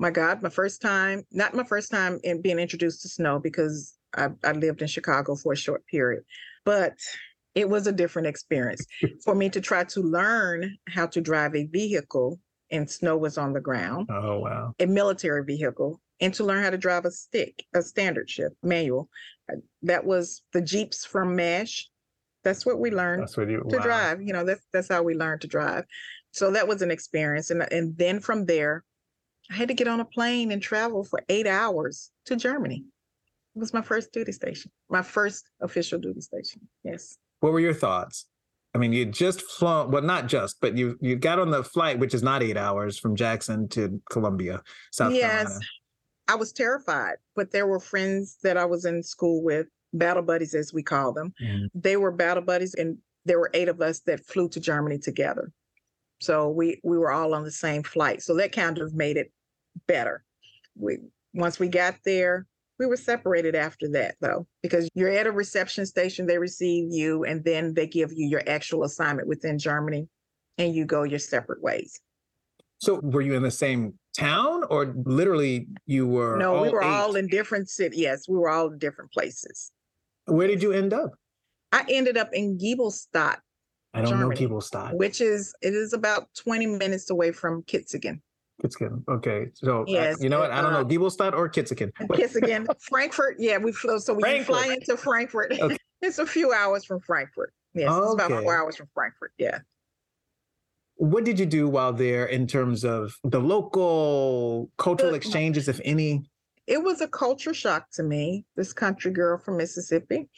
My 0.00 0.10
God, 0.10 0.42
my 0.42 0.48
first 0.48 0.82
time, 0.82 1.22
not 1.30 1.54
my 1.54 1.64
first 1.64 1.92
time 1.92 2.18
in 2.24 2.42
being 2.42 2.58
introduced 2.58 3.02
to 3.02 3.08
snow 3.08 3.38
because 3.38 3.94
I, 4.16 4.28
I 4.44 4.52
lived 4.52 4.82
in 4.82 4.88
Chicago 4.88 5.34
for 5.34 5.52
a 5.52 5.56
short 5.56 5.86
period, 5.86 6.24
but 6.64 6.94
it 7.54 7.68
was 7.68 7.86
a 7.86 7.92
different 7.92 8.28
experience 8.28 8.86
for 9.24 9.34
me 9.34 9.48
to 9.50 9.60
try 9.60 9.84
to 9.84 10.00
learn 10.00 10.76
how 10.88 11.06
to 11.06 11.20
drive 11.20 11.54
a 11.54 11.66
vehicle 11.66 12.38
and 12.70 12.88
snow 12.88 13.16
was 13.16 13.36
on 13.36 13.52
the 13.52 13.60
ground. 13.60 14.08
Oh, 14.10 14.38
wow. 14.40 14.74
A 14.78 14.86
military 14.86 15.44
vehicle 15.44 16.00
and 16.20 16.34
to 16.34 16.44
learn 16.44 16.62
how 16.62 16.70
to 16.70 16.78
drive 16.78 17.04
a 17.04 17.10
stick, 17.10 17.64
a 17.74 17.82
standard 17.82 18.28
shift 18.30 18.54
manual. 18.62 19.08
Uh, 19.50 19.56
that 19.82 20.04
was 20.04 20.42
the 20.52 20.60
Jeeps 20.60 21.04
from 21.04 21.34
MASH. 21.34 21.88
That's 22.44 22.64
what 22.64 22.78
we 22.78 22.90
learned 22.90 23.28
what 23.34 23.48
you, 23.48 23.64
to 23.68 23.76
wow. 23.76 23.82
drive. 23.82 24.22
You 24.22 24.32
know, 24.32 24.44
that's 24.44 24.64
that's 24.72 24.88
how 24.88 25.02
we 25.02 25.14
learned 25.14 25.42
to 25.42 25.46
drive. 25.46 25.84
So 26.32 26.50
that 26.52 26.68
was 26.68 26.82
an 26.82 26.90
experience. 26.90 27.50
And 27.50 27.70
and 27.72 27.96
then 27.98 28.20
from 28.20 28.46
there, 28.46 28.84
I 29.50 29.54
had 29.54 29.68
to 29.68 29.74
get 29.74 29.88
on 29.88 30.00
a 30.00 30.04
plane 30.04 30.52
and 30.52 30.62
travel 30.62 31.04
for 31.04 31.22
eight 31.28 31.46
hours 31.46 32.10
to 32.26 32.36
Germany. 32.36 32.84
It 33.54 33.58
was 33.58 33.72
my 33.72 33.82
first 33.82 34.12
duty 34.12 34.32
station, 34.32 34.70
my 34.88 35.02
first 35.02 35.50
official 35.60 35.98
duty 35.98 36.20
station. 36.20 36.68
Yes. 36.84 37.16
What 37.40 37.52
were 37.52 37.60
your 37.60 37.74
thoughts? 37.74 38.26
I 38.74 38.78
mean, 38.78 38.92
you 38.92 39.06
just 39.06 39.42
flown, 39.42 39.90
well, 39.90 40.02
not 40.02 40.28
just, 40.28 40.60
but 40.60 40.76
you 40.76 40.96
you 41.00 41.16
got 41.16 41.40
on 41.40 41.50
the 41.50 41.64
flight, 41.64 41.98
which 41.98 42.14
is 42.14 42.22
not 42.22 42.42
eight 42.42 42.56
hours 42.56 42.96
from 42.98 43.16
Jackson 43.16 43.68
to 43.70 44.00
Columbia, 44.10 44.62
South 44.92 45.12
yes, 45.12 45.22
Carolina. 45.22 45.50
Yes, 45.60 45.68
I 46.28 46.34
was 46.36 46.52
terrified, 46.52 47.16
but 47.34 47.50
there 47.50 47.66
were 47.66 47.80
friends 47.80 48.38
that 48.44 48.56
I 48.56 48.64
was 48.64 48.84
in 48.84 49.02
school 49.02 49.42
with, 49.42 49.66
battle 49.92 50.22
buddies 50.22 50.54
as 50.54 50.72
we 50.72 50.84
call 50.84 51.12
them. 51.12 51.34
Mm. 51.42 51.68
They 51.74 51.96
were 51.96 52.12
battle 52.12 52.44
buddies, 52.44 52.74
and 52.74 52.96
there 53.24 53.40
were 53.40 53.50
eight 53.54 53.68
of 53.68 53.80
us 53.80 54.00
that 54.00 54.24
flew 54.24 54.48
to 54.50 54.60
Germany 54.60 54.98
together. 54.98 55.50
So 56.20 56.48
we 56.48 56.80
we 56.84 56.98
were 56.98 57.10
all 57.10 57.34
on 57.34 57.44
the 57.44 57.50
same 57.50 57.82
flight. 57.82 58.22
So 58.22 58.36
that 58.36 58.52
kind 58.52 58.78
of 58.78 58.94
made 58.94 59.16
it 59.16 59.32
better. 59.88 60.24
We 60.76 60.98
once 61.34 61.58
we 61.58 61.68
got 61.68 61.96
there, 62.04 62.46
we 62.80 62.86
were 62.86 62.96
separated 62.96 63.54
after 63.54 63.86
that, 63.90 64.14
though, 64.22 64.46
because 64.62 64.88
you're 64.94 65.10
at 65.10 65.26
a 65.26 65.30
reception 65.30 65.84
station, 65.84 66.26
they 66.26 66.38
receive 66.38 66.90
you, 66.90 67.24
and 67.24 67.44
then 67.44 67.74
they 67.74 67.86
give 67.86 68.10
you 68.10 68.26
your 68.26 68.42
actual 68.46 68.84
assignment 68.84 69.28
within 69.28 69.58
Germany, 69.58 70.08
and 70.56 70.74
you 70.74 70.86
go 70.86 71.02
your 71.02 71.18
separate 71.18 71.62
ways. 71.62 72.00
So, 72.78 72.98
were 73.02 73.20
you 73.20 73.34
in 73.34 73.42
the 73.42 73.50
same 73.50 73.92
town, 74.16 74.64
or 74.70 74.94
literally 75.04 75.68
you 75.84 76.06
were? 76.06 76.38
No, 76.38 76.62
we 76.62 76.70
were 76.70 76.82
eight? 76.82 76.88
all 76.88 77.16
in 77.16 77.26
different 77.26 77.68
cities. 77.68 78.00
Yes, 78.00 78.26
we 78.26 78.38
were 78.38 78.48
all 78.48 78.68
in 78.68 78.78
different 78.78 79.12
places. 79.12 79.70
Where 80.24 80.48
did 80.48 80.62
you 80.62 80.72
end 80.72 80.94
up? 80.94 81.10
I 81.72 81.84
ended 81.86 82.16
up 82.16 82.30
in 82.32 82.58
Giebelstadt. 82.58 83.40
I 83.92 84.00
don't 84.00 84.08
Germany, 84.08 84.30
know 84.30 84.36
Giebelstadt. 84.36 84.94
Which 84.94 85.20
is 85.20 85.54
it 85.60 85.74
is 85.74 85.92
about 85.92 86.28
20 86.42 86.64
minutes 86.64 87.10
away 87.10 87.32
from 87.32 87.62
Kitzingen. 87.64 88.22
Kitzingen. 88.60 89.02
Okay. 89.08 89.48
So 89.54 89.82
uh, 89.82 89.84
yes, 89.86 90.16
uh, 90.16 90.22
you 90.22 90.28
know 90.28 90.40
what? 90.40 90.50
I 90.50 90.60
don't 90.60 90.72
know. 90.72 90.84
Giebelstadt 90.84 91.34
or 91.34 91.48
Kitzingen? 91.48 91.92
Kitzingen. 91.92 92.66
Frankfurt. 92.80 93.36
Yeah, 93.38 93.58
we 93.58 93.72
flew. 93.72 93.98
So 93.98 94.14
we 94.14 94.22
Frankfurt. 94.22 94.56
fly 94.56 94.74
into 94.74 94.96
Frankfurt. 94.96 95.52
Okay. 95.60 95.76
it's 96.02 96.18
a 96.18 96.26
few 96.26 96.52
hours 96.52 96.84
from 96.84 97.00
Frankfurt. 97.00 97.52
Yes, 97.74 97.88
okay. 97.90 98.04
it's 98.04 98.14
about 98.14 98.42
four 98.42 98.56
hours 98.56 98.76
from 98.76 98.88
Frankfurt. 98.94 99.32
Yeah. 99.38 99.58
What 100.96 101.24
did 101.24 101.38
you 101.38 101.46
do 101.46 101.68
while 101.68 101.92
there 101.92 102.26
in 102.26 102.46
terms 102.46 102.84
of 102.84 103.16
the 103.24 103.40
local 103.40 104.70
cultural 104.76 105.14
exchanges, 105.14 105.68
if 105.68 105.80
any? 105.84 106.24
It 106.66 106.82
was 106.82 107.00
a 107.00 107.08
culture 107.08 107.54
shock 107.54 107.86
to 107.94 108.02
me. 108.02 108.44
This 108.54 108.72
country 108.72 109.10
girl 109.10 109.38
from 109.38 109.56
Mississippi. 109.56 110.28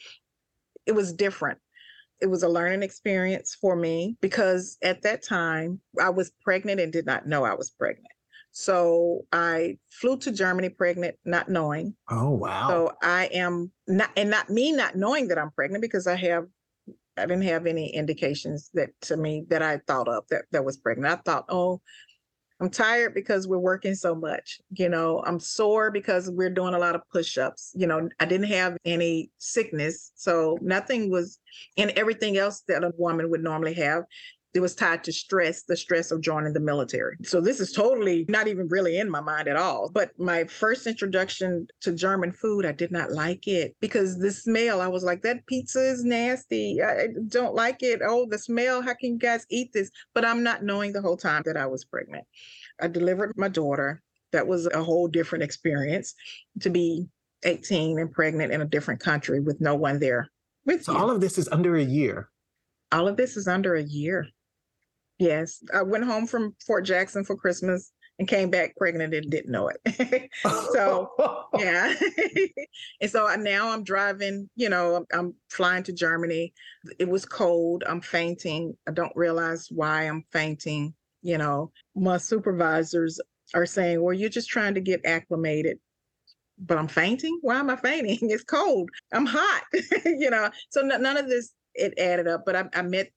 It 0.85 0.93
was 0.93 1.13
different 1.13 1.59
it 2.23 2.29
was 2.29 2.41
a 2.41 2.47
learning 2.47 2.83
experience 2.83 3.57
for 3.59 3.75
me 3.75 4.15
because 4.21 4.77
at 4.81 5.01
that 5.01 5.23
time 5.23 5.81
I 6.01 6.09
was 6.09 6.31
pregnant 6.41 6.79
and 6.79 6.91
did 6.91 7.05
not 7.05 7.27
know 7.27 7.43
I 7.43 7.53
was 7.53 7.69
pregnant. 7.71 8.12
So 8.53 9.25
I 9.31 9.77
flew 9.89 10.17
to 10.19 10.31
Germany 10.31 10.69
pregnant, 10.69 11.15
not 11.25 11.49
knowing. 11.49 11.95
Oh 12.09 12.29
wow. 12.29 12.69
So 12.69 12.93
I 13.01 13.25
am 13.33 13.71
not 13.87 14.11
and 14.15 14.29
not 14.29 14.49
me 14.49 14.71
not 14.71 14.95
knowing 14.95 15.27
that 15.29 15.39
I'm 15.39 15.51
pregnant 15.51 15.81
because 15.81 16.05
I 16.05 16.15
have 16.15 16.45
I 17.17 17.25
didn't 17.25 17.43
have 17.43 17.65
any 17.65 17.93
indications 17.93 18.69
that 18.75 18.89
to 19.01 19.17
me 19.17 19.45
that 19.49 19.63
I 19.63 19.79
thought 19.87 20.07
of 20.07 20.25
that 20.29 20.45
that 20.51 20.63
was 20.63 20.77
pregnant. 20.77 21.11
I 21.11 21.21
thought, 21.23 21.45
oh, 21.49 21.81
I'm 22.59 22.69
tired 22.69 23.15
because 23.15 23.47
we're 23.47 23.57
working 23.57 23.95
so 23.95 24.13
much. 24.13 24.61
You 24.71 24.87
know, 24.87 25.23
I'm 25.25 25.39
sore 25.39 25.89
because 25.89 26.29
we're 26.29 26.51
doing 26.51 26.75
a 26.75 26.79
lot 26.79 26.95
of 26.95 27.01
push-ups. 27.11 27.71
You 27.75 27.87
know, 27.87 28.07
I 28.19 28.25
didn't 28.25 28.47
have 28.47 28.77
any 28.85 29.31
sickness. 29.39 30.11
So 30.15 30.59
nothing 30.61 31.09
was 31.09 31.39
and 31.75 31.89
everything 31.91 32.37
else 32.37 32.63
that 32.67 32.83
a 32.83 32.91
woman 32.97 33.31
would 33.31 33.43
normally 33.43 33.73
have. 33.73 34.03
It 34.53 34.59
was 34.59 34.75
tied 34.75 35.03
to 35.05 35.11
stress, 35.11 35.63
the 35.63 35.75
stress 35.75 36.11
of 36.11 36.21
joining 36.21 36.53
the 36.53 36.59
military. 36.59 37.17
So 37.23 37.41
this 37.41 37.59
is 37.59 37.71
totally 37.71 38.25
not 38.29 38.47
even 38.47 38.67
really 38.67 38.97
in 38.99 39.09
my 39.09 39.19
mind 39.21 39.47
at 39.47 39.55
all. 39.55 39.89
But 39.91 40.11
my 40.19 40.43
first 40.43 40.85
introduction 40.85 41.67
to 41.81 41.91
German 41.91 42.31
food, 42.31 42.65
I 42.65 42.71
did 42.71 42.91
not 42.91 43.11
like 43.11 43.47
it 43.47 43.75
because 43.79 44.19
the 44.19 44.31
smell, 44.31 44.79
I 44.79 44.87
was 44.87 45.03
like, 45.03 45.23
that 45.23 45.45
pizza 45.47 45.83
is 45.83 46.03
nasty. 46.03 46.81
I 46.83 47.07
don't 47.27 47.55
like 47.55 47.81
it. 47.81 48.01
Oh, 48.05 48.27
the 48.29 48.37
smell, 48.37 48.81
how 48.81 48.93
can 48.93 49.13
you 49.13 49.17
guys 49.17 49.45
eat 49.49 49.73
this? 49.73 49.89
But 50.13 50.25
I'm 50.25 50.43
not 50.43 50.63
knowing 50.63 50.93
the 50.93 51.01
whole 51.01 51.17
time 51.17 51.41
that 51.45 51.57
I 51.57 51.65
was 51.65 51.85
pregnant. 51.85 52.25
I 52.79 52.87
delivered 52.87 53.33
my 53.35 53.47
daughter. 53.47 54.01
That 54.33 54.47
was 54.47 54.67
a 54.67 54.83
whole 54.83 55.07
different 55.07 55.43
experience 55.43 56.15
to 56.61 56.69
be 56.69 57.05
18 57.43 57.99
and 57.99 58.11
pregnant 58.11 58.51
in 58.51 58.61
a 58.61 58.65
different 58.65 58.99
country 58.99 59.39
with 59.39 59.61
no 59.61 59.75
one 59.75 59.99
there 59.99 60.29
with 60.65 60.83
so 60.83 60.93
you. 60.93 60.97
all 60.97 61.11
of 61.11 61.21
this 61.21 61.37
is 61.37 61.47
under 61.49 61.75
a 61.75 61.83
year. 61.83 62.29
All 62.91 63.07
of 63.07 63.17
this 63.17 63.37
is 63.37 63.47
under 63.47 63.75
a 63.75 63.83
year. 63.83 64.27
Yes, 65.19 65.63
I 65.73 65.83
went 65.83 66.03
home 66.05 66.27
from 66.27 66.55
Fort 66.65 66.85
Jackson 66.85 67.23
for 67.23 67.35
Christmas 67.35 67.91
and 68.19 68.27
came 68.27 68.49
back 68.49 68.75
pregnant 68.75 69.13
and 69.13 69.29
didn't 69.29 69.51
know 69.51 69.69
it. 69.69 70.29
so 70.73 71.09
yeah, 71.57 71.93
and 73.01 73.09
so 73.09 73.33
now 73.37 73.69
I'm 73.69 73.83
driving. 73.83 74.49
You 74.55 74.69
know, 74.69 74.95
I'm, 74.95 75.05
I'm 75.13 75.33
flying 75.49 75.83
to 75.83 75.93
Germany. 75.93 76.53
It 76.99 77.09
was 77.09 77.25
cold. 77.25 77.83
I'm 77.87 78.01
fainting. 78.01 78.75
I 78.87 78.91
don't 78.91 79.15
realize 79.15 79.67
why 79.71 80.03
I'm 80.03 80.23
fainting. 80.31 80.93
You 81.21 81.37
know, 81.37 81.71
my 81.95 82.17
supervisors 82.17 83.19
are 83.53 83.65
saying, 83.65 84.01
"Well, 84.01 84.13
you're 84.13 84.29
just 84.29 84.49
trying 84.49 84.75
to 84.75 84.81
get 84.81 85.05
acclimated." 85.05 85.77
But 86.59 86.77
I'm 86.77 86.87
fainting. 86.87 87.39
Why 87.41 87.55
am 87.55 87.69
I 87.69 87.75
fainting? 87.75 88.29
It's 88.29 88.43
cold. 88.43 88.89
I'm 89.11 89.25
hot. 89.25 89.63
you 90.05 90.29
know, 90.29 90.49
so 90.69 90.81
n- 90.81 91.01
none 91.01 91.17
of 91.17 91.27
this 91.27 91.53
it 91.73 91.93
added 91.97 92.27
up. 92.27 92.43
But 92.45 92.55
I, 92.55 92.65
I 92.75 92.81
met, 92.83 93.09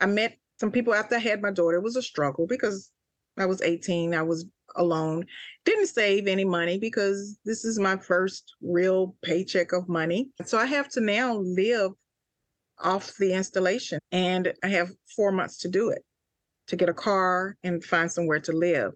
I 0.00 0.06
met 0.06 0.38
some 0.58 0.70
people 0.70 0.94
after 0.94 1.16
I 1.16 1.20
had 1.20 1.42
my 1.42 1.50
daughter. 1.50 1.76
It 1.76 1.82
was 1.82 1.96
a 1.96 2.02
struggle 2.02 2.46
because 2.46 2.90
I 3.38 3.46
was 3.46 3.60
18. 3.62 4.14
I 4.14 4.22
was 4.22 4.46
alone. 4.76 5.26
Didn't 5.64 5.86
save 5.86 6.26
any 6.26 6.44
money 6.44 6.78
because 6.78 7.38
this 7.44 7.64
is 7.64 7.78
my 7.78 7.96
first 7.96 8.54
real 8.62 9.14
paycheck 9.22 9.72
of 9.72 9.88
money. 9.88 10.28
So 10.44 10.58
I 10.58 10.66
have 10.66 10.88
to 10.90 11.00
now 11.00 11.36
live 11.36 11.92
off 12.78 13.14
the 13.18 13.32
installation 13.32 13.98
and 14.10 14.52
I 14.62 14.68
have 14.68 14.90
four 15.14 15.32
months 15.32 15.58
to 15.58 15.68
do 15.68 15.90
it 15.90 16.02
to 16.66 16.76
get 16.76 16.88
a 16.88 16.94
car 16.94 17.56
and 17.62 17.84
find 17.84 18.10
somewhere 18.10 18.40
to 18.40 18.52
live. 18.52 18.92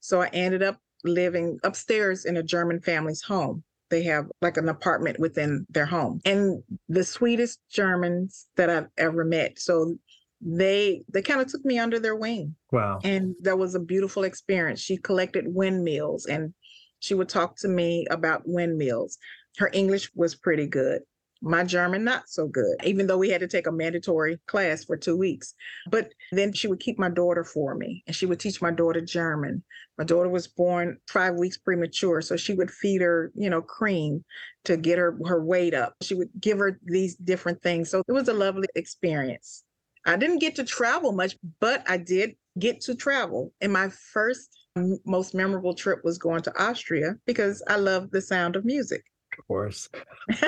So 0.00 0.22
I 0.22 0.28
ended 0.28 0.62
up 0.62 0.78
living 1.04 1.58
upstairs 1.64 2.24
in 2.24 2.36
a 2.36 2.42
German 2.42 2.80
family's 2.80 3.22
home. 3.22 3.62
They 3.90 4.02
have 4.04 4.26
like 4.40 4.56
an 4.56 4.68
apartment 4.68 5.18
within 5.18 5.66
their 5.68 5.86
home 5.86 6.20
and 6.24 6.62
the 6.88 7.04
sweetest 7.04 7.58
Germans 7.70 8.46
that 8.56 8.70
I've 8.70 8.86
ever 8.96 9.24
met. 9.24 9.58
So 9.58 9.96
they 10.40 11.02
they 11.12 11.22
kind 11.22 11.40
of 11.40 11.48
took 11.48 11.64
me 11.64 11.78
under 11.78 11.98
their 11.98 12.16
wing. 12.16 12.54
Wow. 12.72 13.00
And 13.04 13.34
that 13.42 13.58
was 13.58 13.74
a 13.74 13.80
beautiful 13.80 14.24
experience. 14.24 14.80
She 14.80 14.96
collected 14.96 15.44
windmills 15.46 16.26
and 16.26 16.54
she 17.00 17.14
would 17.14 17.28
talk 17.28 17.56
to 17.58 17.68
me 17.68 18.06
about 18.10 18.42
windmills. 18.44 19.18
Her 19.58 19.70
English 19.72 20.10
was 20.14 20.34
pretty 20.34 20.66
good. 20.66 21.02
My 21.42 21.64
German, 21.64 22.04
not 22.04 22.28
so 22.28 22.46
good, 22.46 22.76
even 22.84 23.06
though 23.06 23.16
we 23.16 23.30
had 23.30 23.40
to 23.40 23.48
take 23.48 23.66
a 23.66 23.72
mandatory 23.72 24.38
class 24.46 24.84
for 24.84 24.98
two 24.98 25.16
weeks. 25.16 25.54
But 25.90 26.12
then 26.32 26.52
she 26.52 26.68
would 26.68 26.80
keep 26.80 26.98
my 26.98 27.08
daughter 27.08 27.44
for 27.44 27.74
me 27.74 28.04
and 28.06 28.14
she 28.14 28.26
would 28.26 28.40
teach 28.40 28.60
my 28.60 28.70
daughter 28.70 29.00
German. 29.00 29.62
My 29.96 30.04
daughter 30.04 30.28
was 30.28 30.46
born 30.46 30.98
five 31.08 31.36
weeks 31.36 31.56
premature. 31.56 32.20
So 32.20 32.36
she 32.36 32.52
would 32.52 32.70
feed 32.70 33.00
her, 33.00 33.32
you 33.34 33.48
know, 33.48 33.62
cream 33.62 34.22
to 34.64 34.76
get 34.76 34.98
her, 34.98 35.18
her 35.26 35.42
weight 35.42 35.72
up. 35.72 35.94
She 36.02 36.14
would 36.14 36.28
give 36.38 36.58
her 36.58 36.78
these 36.84 37.16
different 37.16 37.62
things. 37.62 37.90
So 37.90 38.02
it 38.06 38.12
was 38.12 38.28
a 38.28 38.34
lovely 38.34 38.68
experience. 38.74 39.64
I 40.06 40.16
didn't 40.16 40.38
get 40.38 40.54
to 40.56 40.64
travel 40.64 41.12
much, 41.12 41.36
but 41.60 41.84
I 41.88 41.96
did 41.96 42.34
get 42.58 42.80
to 42.82 42.94
travel. 42.94 43.52
And 43.60 43.72
my 43.72 43.88
first 43.88 44.56
most 45.04 45.34
memorable 45.34 45.74
trip 45.74 46.04
was 46.04 46.18
going 46.18 46.42
to 46.42 46.62
Austria 46.62 47.16
because 47.26 47.62
I 47.68 47.76
love 47.76 48.10
the 48.10 48.20
sound 48.20 48.56
of 48.56 48.64
music. 48.64 49.02
Of 49.38 49.46
course. 49.46 49.88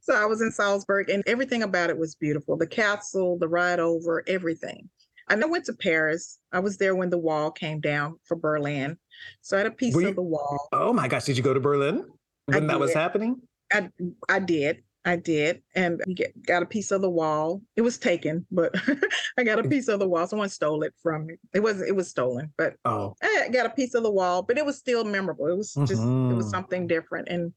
so 0.00 0.14
I 0.14 0.24
was 0.24 0.40
in 0.42 0.50
Salzburg 0.50 1.10
and 1.10 1.22
everything 1.26 1.62
about 1.62 1.90
it 1.90 1.98
was 1.98 2.14
beautiful. 2.14 2.56
The 2.56 2.66
castle, 2.66 3.38
the 3.38 3.48
ride 3.48 3.80
over, 3.80 4.24
everything. 4.26 4.88
I 5.28 5.36
went 5.46 5.64
to 5.66 5.72
Paris. 5.72 6.38
I 6.52 6.60
was 6.60 6.76
there 6.76 6.94
when 6.94 7.10
the 7.10 7.18
wall 7.18 7.50
came 7.50 7.80
down 7.80 8.18
for 8.24 8.36
Berlin. 8.36 8.98
So 9.40 9.56
I 9.56 9.58
had 9.58 9.66
a 9.66 9.70
piece 9.70 9.94
you, 9.94 10.08
of 10.08 10.16
the 10.16 10.22
wall. 10.22 10.68
Oh 10.72 10.92
my 10.92 11.08
gosh, 11.08 11.24
did 11.24 11.36
you 11.36 11.42
go 11.42 11.54
to 11.54 11.60
Berlin 11.60 12.04
when 12.46 12.66
that 12.66 12.80
was 12.80 12.92
happening? 12.92 13.40
I 13.72 13.88
I 14.28 14.40
did. 14.40 14.82
I 15.04 15.16
did, 15.16 15.62
and 15.74 16.00
get, 16.14 16.30
got 16.46 16.62
a 16.62 16.66
piece 16.66 16.92
of 16.92 17.02
the 17.02 17.10
wall. 17.10 17.60
It 17.76 17.82
was 17.82 17.98
taken, 17.98 18.46
but 18.52 18.72
I 19.38 19.42
got 19.42 19.58
a 19.58 19.68
piece 19.68 19.88
of 19.88 19.98
the 19.98 20.08
wall. 20.08 20.26
Someone 20.28 20.48
stole 20.48 20.82
it 20.84 20.94
from 21.02 21.26
me. 21.26 21.34
It 21.54 21.60
wasn't. 21.60 21.88
It 21.88 21.96
was 21.96 22.08
stolen, 22.08 22.52
but 22.56 22.74
oh, 22.84 23.14
I 23.22 23.48
got 23.52 23.66
a 23.66 23.70
piece 23.70 23.94
of 23.94 24.04
the 24.04 24.10
wall. 24.10 24.42
But 24.42 24.58
it 24.58 24.66
was 24.66 24.78
still 24.78 25.04
memorable. 25.04 25.48
It 25.48 25.56
was 25.56 25.74
just. 25.74 26.02
Mm-hmm. 26.02 26.32
It 26.32 26.34
was 26.36 26.50
something 26.50 26.86
different, 26.86 27.28
and 27.28 27.52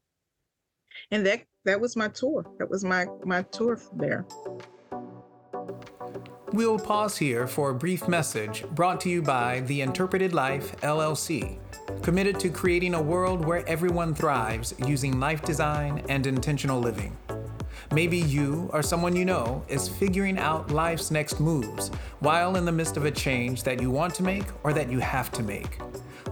and 1.10 1.24
that 1.26 1.42
that 1.64 1.80
was 1.80 1.94
my 1.96 2.08
tour. 2.08 2.44
That 2.58 2.68
was 2.68 2.84
my 2.84 3.06
my 3.24 3.42
tour 3.42 3.80
there. 3.94 4.26
We'll 6.52 6.78
pause 6.78 7.16
here 7.16 7.46
for 7.46 7.70
a 7.70 7.74
brief 7.74 8.08
message 8.08 8.64
brought 8.70 9.00
to 9.02 9.08
you 9.08 9.20
by 9.20 9.60
The 9.60 9.82
Interpreted 9.82 10.32
Life 10.32 10.80
LLC, 10.80 11.58
committed 12.02 12.40
to 12.40 12.48
creating 12.48 12.94
a 12.94 13.02
world 13.02 13.44
where 13.44 13.68
everyone 13.68 14.14
thrives 14.14 14.72
using 14.78 15.20
life 15.20 15.42
design 15.42 16.04
and 16.08 16.26
intentional 16.26 16.80
living. 16.80 17.16
Maybe 17.92 18.18
you 18.18 18.68
or 18.72 18.82
someone 18.82 19.16
you 19.16 19.24
know 19.24 19.64
is 19.68 19.88
figuring 19.88 20.38
out 20.38 20.70
life's 20.70 21.10
next 21.10 21.40
moves 21.40 21.88
while 22.20 22.56
in 22.56 22.64
the 22.64 22.72
midst 22.72 22.96
of 22.96 23.04
a 23.04 23.10
change 23.10 23.62
that 23.62 23.80
you 23.80 23.90
want 23.90 24.14
to 24.16 24.22
make 24.22 24.44
or 24.64 24.72
that 24.72 24.90
you 24.90 24.98
have 24.98 25.30
to 25.32 25.42
make. 25.42 25.78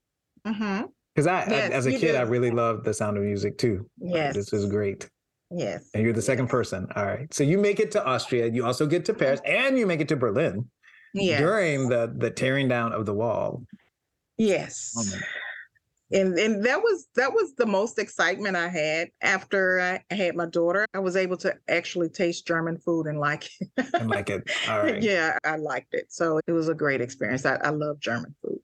Mm-hmm. 0.47 0.87
Because 1.15 1.27
I, 1.27 1.49
yes, 1.49 1.71
I, 1.71 1.75
as 1.75 1.87
a 1.87 1.93
kid, 1.93 2.13
do. 2.13 2.17
I 2.17 2.23
really 2.23 2.51
loved 2.51 2.85
the 2.85 2.95
sound 2.95 3.17
of 3.19 3.25
music 3.25 3.57
too. 3.59 3.89
Yes, 3.99 4.35
this 4.35 4.53
is 4.53 4.67
great. 4.67 5.09
Yes. 5.51 5.91
And 5.95 6.03
you're 6.03 6.13
the 6.13 6.23
second 6.23 6.49
person. 6.49 6.89
All 6.97 7.05
right. 7.05 7.33
So 7.33 7.45
you 7.45 7.59
make 7.59 7.79
it 7.81 7.91
to 7.93 8.05
Austria. 8.05 8.49
You 8.49 8.67
also 8.67 8.87
get 8.87 9.05
to 9.07 9.15
Paris, 9.15 9.41
mm-hmm. 9.41 9.67
and 9.67 9.79
you 9.79 9.87
make 9.87 10.01
it 10.01 10.09
to 10.09 10.17
Berlin. 10.17 10.69
Yes. 11.15 11.41
During 11.41 11.89
the 11.89 12.13
the 12.17 12.31
tearing 12.31 12.69
down 12.69 12.93
of 12.93 13.07
the 13.07 13.15
wall. 13.15 13.63
Yes. 14.37 14.93
Oh, 14.99 15.19
and 16.13 16.39
and 16.39 16.65
that 16.65 16.81
was 16.83 17.09
that 17.17 17.33
was 17.33 17.55
the 17.55 17.67
most 17.67 17.99
excitement 17.99 18.57
I 18.57 18.69
had 18.69 19.09
after 19.23 19.81
I 19.81 20.15
had 20.15 20.37
my 20.37 20.47
daughter. 20.47 20.87
I 20.95 20.99
was 20.99 21.17
able 21.17 21.37
to 21.39 21.55
actually 21.69 22.11
taste 22.11 22.47
German 22.47 22.79
food 22.79 23.07
and 23.07 23.19
like 23.19 23.49
it. 23.61 23.87
and 23.95 24.11
like 24.11 24.31
it. 24.31 24.49
All 24.69 24.83
right. 24.83 25.03
Yeah, 25.03 25.39
I 25.45 25.57
liked 25.57 25.95
it. 25.95 26.07
So 26.13 26.41
it 26.47 26.53
was 26.53 26.69
a 26.69 26.75
great 26.75 27.01
experience. 27.01 27.47
I, 27.47 27.57
I 27.57 27.71
love 27.71 27.99
German 27.99 28.35
food. 28.43 28.59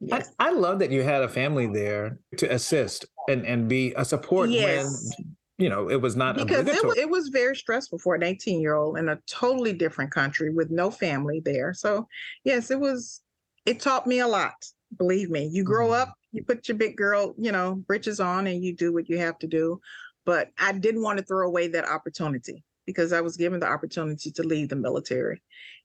Yes. 0.00 0.30
I, 0.38 0.48
I 0.48 0.50
love 0.50 0.80
that 0.80 0.90
you 0.90 1.02
had 1.02 1.22
a 1.22 1.28
family 1.28 1.66
there 1.66 2.18
to 2.36 2.52
assist 2.52 3.06
and, 3.28 3.46
and 3.46 3.68
be 3.68 3.94
a 3.96 4.04
support 4.04 4.50
yes. 4.50 5.14
when 5.16 5.36
you 5.58 5.68
know 5.68 5.88
it 5.88 6.00
was 6.00 6.16
not 6.16 6.36
because 6.36 6.66
it 6.66 6.84
was, 6.84 6.96
it 6.96 7.08
was 7.08 7.28
very 7.28 7.54
stressful 7.54 7.98
for 7.98 8.14
an 8.14 8.22
18 8.22 8.60
year 8.60 8.74
old 8.74 8.98
in 8.98 9.08
a 9.08 9.18
totally 9.26 9.72
different 9.72 10.10
country 10.10 10.52
with 10.52 10.70
no 10.70 10.90
family 10.90 11.40
there. 11.44 11.72
So 11.74 12.08
yes, 12.44 12.70
it 12.70 12.80
was. 12.80 13.20
It 13.66 13.80
taught 13.80 14.06
me 14.06 14.18
a 14.18 14.28
lot. 14.28 14.52
Believe 14.98 15.30
me, 15.30 15.48
you 15.50 15.64
grow 15.64 15.86
mm-hmm. 15.88 16.02
up 16.02 16.14
you 16.34 16.42
put 16.42 16.66
your 16.68 16.76
big 16.76 16.96
girl, 16.96 17.34
you 17.38 17.52
know, 17.52 17.76
britches 17.86 18.18
on 18.18 18.48
and 18.48 18.62
you 18.62 18.74
do 18.74 18.92
what 18.92 19.08
you 19.08 19.18
have 19.18 19.38
to 19.38 19.46
do. 19.46 19.80
But 20.26 20.50
I 20.58 20.72
didn't 20.72 21.02
want 21.02 21.18
to 21.18 21.24
throw 21.24 21.46
away 21.46 21.68
that 21.68 21.88
opportunity 21.88 22.64
because 22.86 23.12
I 23.12 23.20
was 23.20 23.36
given 23.36 23.60
the 23.60 23.68
opportunity 23.68 24.32
to 24.32 24.42
leave 24.42 24.68
the 24.68 24.76
military. 24.76 25.40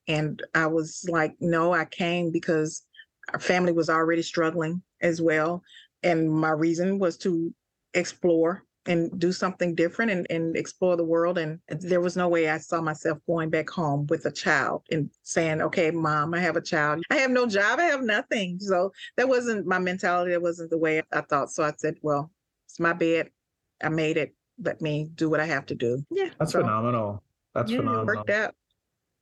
And 0.07 0.41
I 0.55 0.65
was 0.65 1.05
like, 1.07 1.35
no, 1.39 1.71
I 1.71 1.85
came 1.85 2.31
because 2.31 2.83
our 3.31 3.39
family 3.39 3.71
was 3.71 3.89
already 3.89 4.23
struggling 4.23 4.81
as 5.01 5.21
well. 5.21 5.61
And 6.01 6.31
my 6.31 6.49
reason 6.49 6.97
was 6.97 7.15
to 7.17 7.53
explore 7.93 8.63
and 8.89 9.17
do 9.19 9.31
something 9.31 9.75
different 9.75 10.11
and, 10.11 10.25
and 10.31 10.57
explore 10.57 10.97
the 10.97 11.03
world. 11.03 11.37
And 11.37 11.59
there 11.67 12.01
was 12.01 12.17
no 12.17 12.27
way 12.27 12.49
I 12.49 12.57
saw 12.57 12.81
myself 12.81 13.19
going 13.27 13.51
back 13.51 13.69
home 13.69 14.07
with 14.07 14.25
a 14.25 14.31
child 14.31 14.81
and 14.91 15.11
saying, 15.21 15.61
okay, 15.61 15.91
mom, 15.91 16.33
I 16.33 16.39
have 16.39 16.57
a 16.57 16.61
child. 16.61 17.03
I 17.11 17.17
have 17.17 17.29
no 17.29 17.45
job. 17.45 17.79
I 17.79 17.83
have 17.83 18.01
nothing. 18.01 18.59
So 18.59 18.91
that 19.15 19.29
wasn't 19.29 19.67
my 19.67 19.77
mentality. 19.77 20.31
That 20.31 20.41
wasn't 20.41 20.71
the 20.71 20.77
way 20.79 21.03
I 21.13 21.21
thought. 21.21 21.51
So 21.51 21.63
I 21.63 21.71
said, 21.77 21.95
well, 22.01 22.31
it's 22.65 22.79
my 22.79 22.93
bed. 22.93 23.29
I 23.81 23.89
made 23.89 24.17
it. 24.17 24.33
Let 24.61 24.81
me 24.81 25.09
do 25.13 25.29
what 25.29 25.39
I 25.39 25.45
have 25.45 25.67
to 25.67 25.75
do. 25.75 26.03
Yeah. 26.09 26.31
That's 26.39 26.51
so, 26.51 26.61
phenomenal. 26.61 27.23
That's 27.53 27.71
yeah, 27.71 27.77
phenomenal. 27.77 28.09
It 28.09 28.17
worked 28.17 28.29
out. 28.31 28.55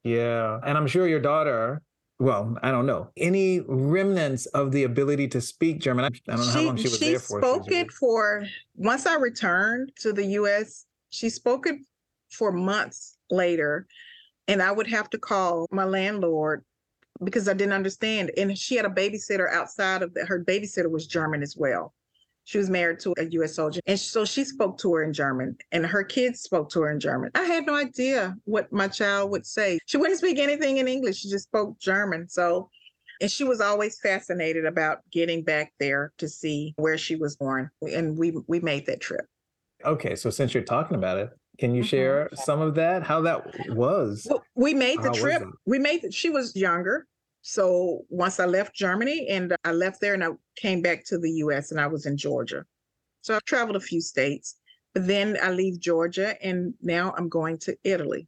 Yeah. 0.03 0.59
And 0.65 0.77
I'm 0.77 0.87
sure 0.87 1.07
your 1.07 1.19
daughter 1.19 1.81
well, 2.19 2.57
I 2.63 2.71
don't 2.71 2.87
know, 2.87 3.09
any 3.15 3.61
remnants 3.67 4.47
of 4.47 4.71
the 4.71 4.83
ability 4.83 5.27
to 5.29 5.41
speak 5.41 5.79
German. 5.79 6.05
I 6.05 6.09
don't 6.09 6.39
know 6.39 6.43
she, 6.43 6.51
how 6.51 6.61
long 6.61 6.77
she 6.77 6.83
was 6.83 6.97
she 6.97 7.09
there 7.11 7.19
for. 7.19 7.39
She 7.39 7.47
spoke 7.47 7.71
it 7.71 7.91
for, 7.91 8.45
once 8.75 9.05
I 9.05 9.15
returned 9.15 9.91
to 9.99 10.11
the 10.11 10.25
US, 10.25 10.85
she 11.09 11.29
spoke 11.29 11.67
it 11.67 11.77
for 12.31 12.51
months 12.51 13.17
later. 13.29 13.87
And 14.47 14.61
I 14.61 14.71
would 14.71 14.87
have 14.87 15.09
to 15.11 15.17
call 15.19 15.67
my 15.71 15.83
landlord 15.83 16.63
because 17.23 17.47
I 17.47 17.53
didn't 17.53 17.73
understand. 17.73 18.31
And 18.37 18.57
she 18.57 18.75
had 18.75 18.85
a 18.85 18.89
babysitter 18.89 19.51
outside 19.51 20.01
of 20.01 20.13
the, 20.13 20.25
her 20.25 20.43
babysitter 20.43 20.89
was 20.89 21.05
German 21.05 21.43
as 21.43 21.55
well. 21.55 21.93
She 22.47 22.57
was 22.57 22.69
married 22.69 23.01
to 23.01 23.13
a 23.17 23.25
US 23.25 23.55
soldier. 23.55 23.81
And 23.87 23.99
so 23.99 24.23
she 24.23 24.45
spoke 24.45 24.77
to 24.77 24.93
her 24.93 25.03
in 25.03 25.11
German 25.11 25.57
and 25.73 25.85
her 25.85 26.01
kids 26.01 26.39
spoke 26.39 26.69
to 26.69 26.81
her 26.81 26.91
in 26.91 26.97
German. 26.97 27.29
I 27.35 27.43
had 27.43 27.65
no 27.65 27.75
idea 27.75 28.37
what 28.45 28.71
my 28.71 28.87
child 28.87 29.31
would 29.31 29.45
say. 29.45 29.79
She 29.85 29.97
wouldn't 29.97 30.19
speak 30.19 30.39
anything 30.39 30.77
in 30.77 30.87
English. 30.87 31.17
She 31.17 31.29
just 31.29 31.43
spoke 31.43 31.77
German. 31.77 32.29
So, 32.29 32.69
and 33.19 33.29
she 33.29 33.43
was 33.43 33.59
always 33.59 33.99
fascinated 33.99 34.65
about 34.65 34.99
getting 35.11 35.43
back 35.43 35.73
there 35.77 36.13
to 36.19 36.29
see 36.29 36.73
where 36.77 36.97
she 36.97 37.17
was 37.17 37.35
born. 37.35 37.69
And 37.81 38.17
we, 38.17 38.33
we 38.47 38.61
made 38.61 38.85
that 38.85 39.01
trip. 39.01 39.25
Okay. 39.83 40.15
So 40.15 40.29
since 40.29 40.53
you're 40.53 40.63
talking 40.63 40.95
about 40.95 41.17
it, 41.17 41.31
can 41.59 41.75
you 41.75 41.81
mm-hmm. 41.81 41.89
share 41.89 42.29
some 42.33 42.61
of 42.61 42.75
that? 42.75 43.03
How 43.03 43.19
that 43.23 43.45
was? 43.71 44.25
Well, 44.29 44.41
we 44.55 44.73
made 44.73 44.99
the 44.99 45.09
How 45.09 45.13
trip. 45.15 45.43
We 45.65 45.79
made, 45.79 46.13
she 46.13 46.29
was 46.29 46.55
younger. 46.55 47.07
So 47.49 48.05
once 48.09 48.41
I 48.41 48.45
left 48.45 48.75
Germany 48.75 49.29
and 49.29 49.55
I 49.63 49.71
left 49.71 50.01
there 50.01 50.13
and 50.13 50.21
I 50.21 50.31
came 50.57 50.81
back 50.81 51.05
to 51.05 51.17
the 51.17 51.31
US 51.45 51.71
and 51.71 51.79
I 51.79 51.87
was 51.87 52.05
in 52.05 52.17
Georgia. 52.17 52.65
So 53.21 53.35
I've 53.35 53.45
traveled 53.45 53.77
a 53.77 53.79
few 53.79 54.01
states, 54.01 54.57
but 54.93 55.07
then 55.07 55.37
I 55.41 55.51
leave 55.51 55.79
Georgia 55.79 56.35
and 56.45 56.73
now 56.81 57.13
I'm 57.17 57.29
going 57.29 57.57
to 57.59 57.77
Italy. 57.85 58.27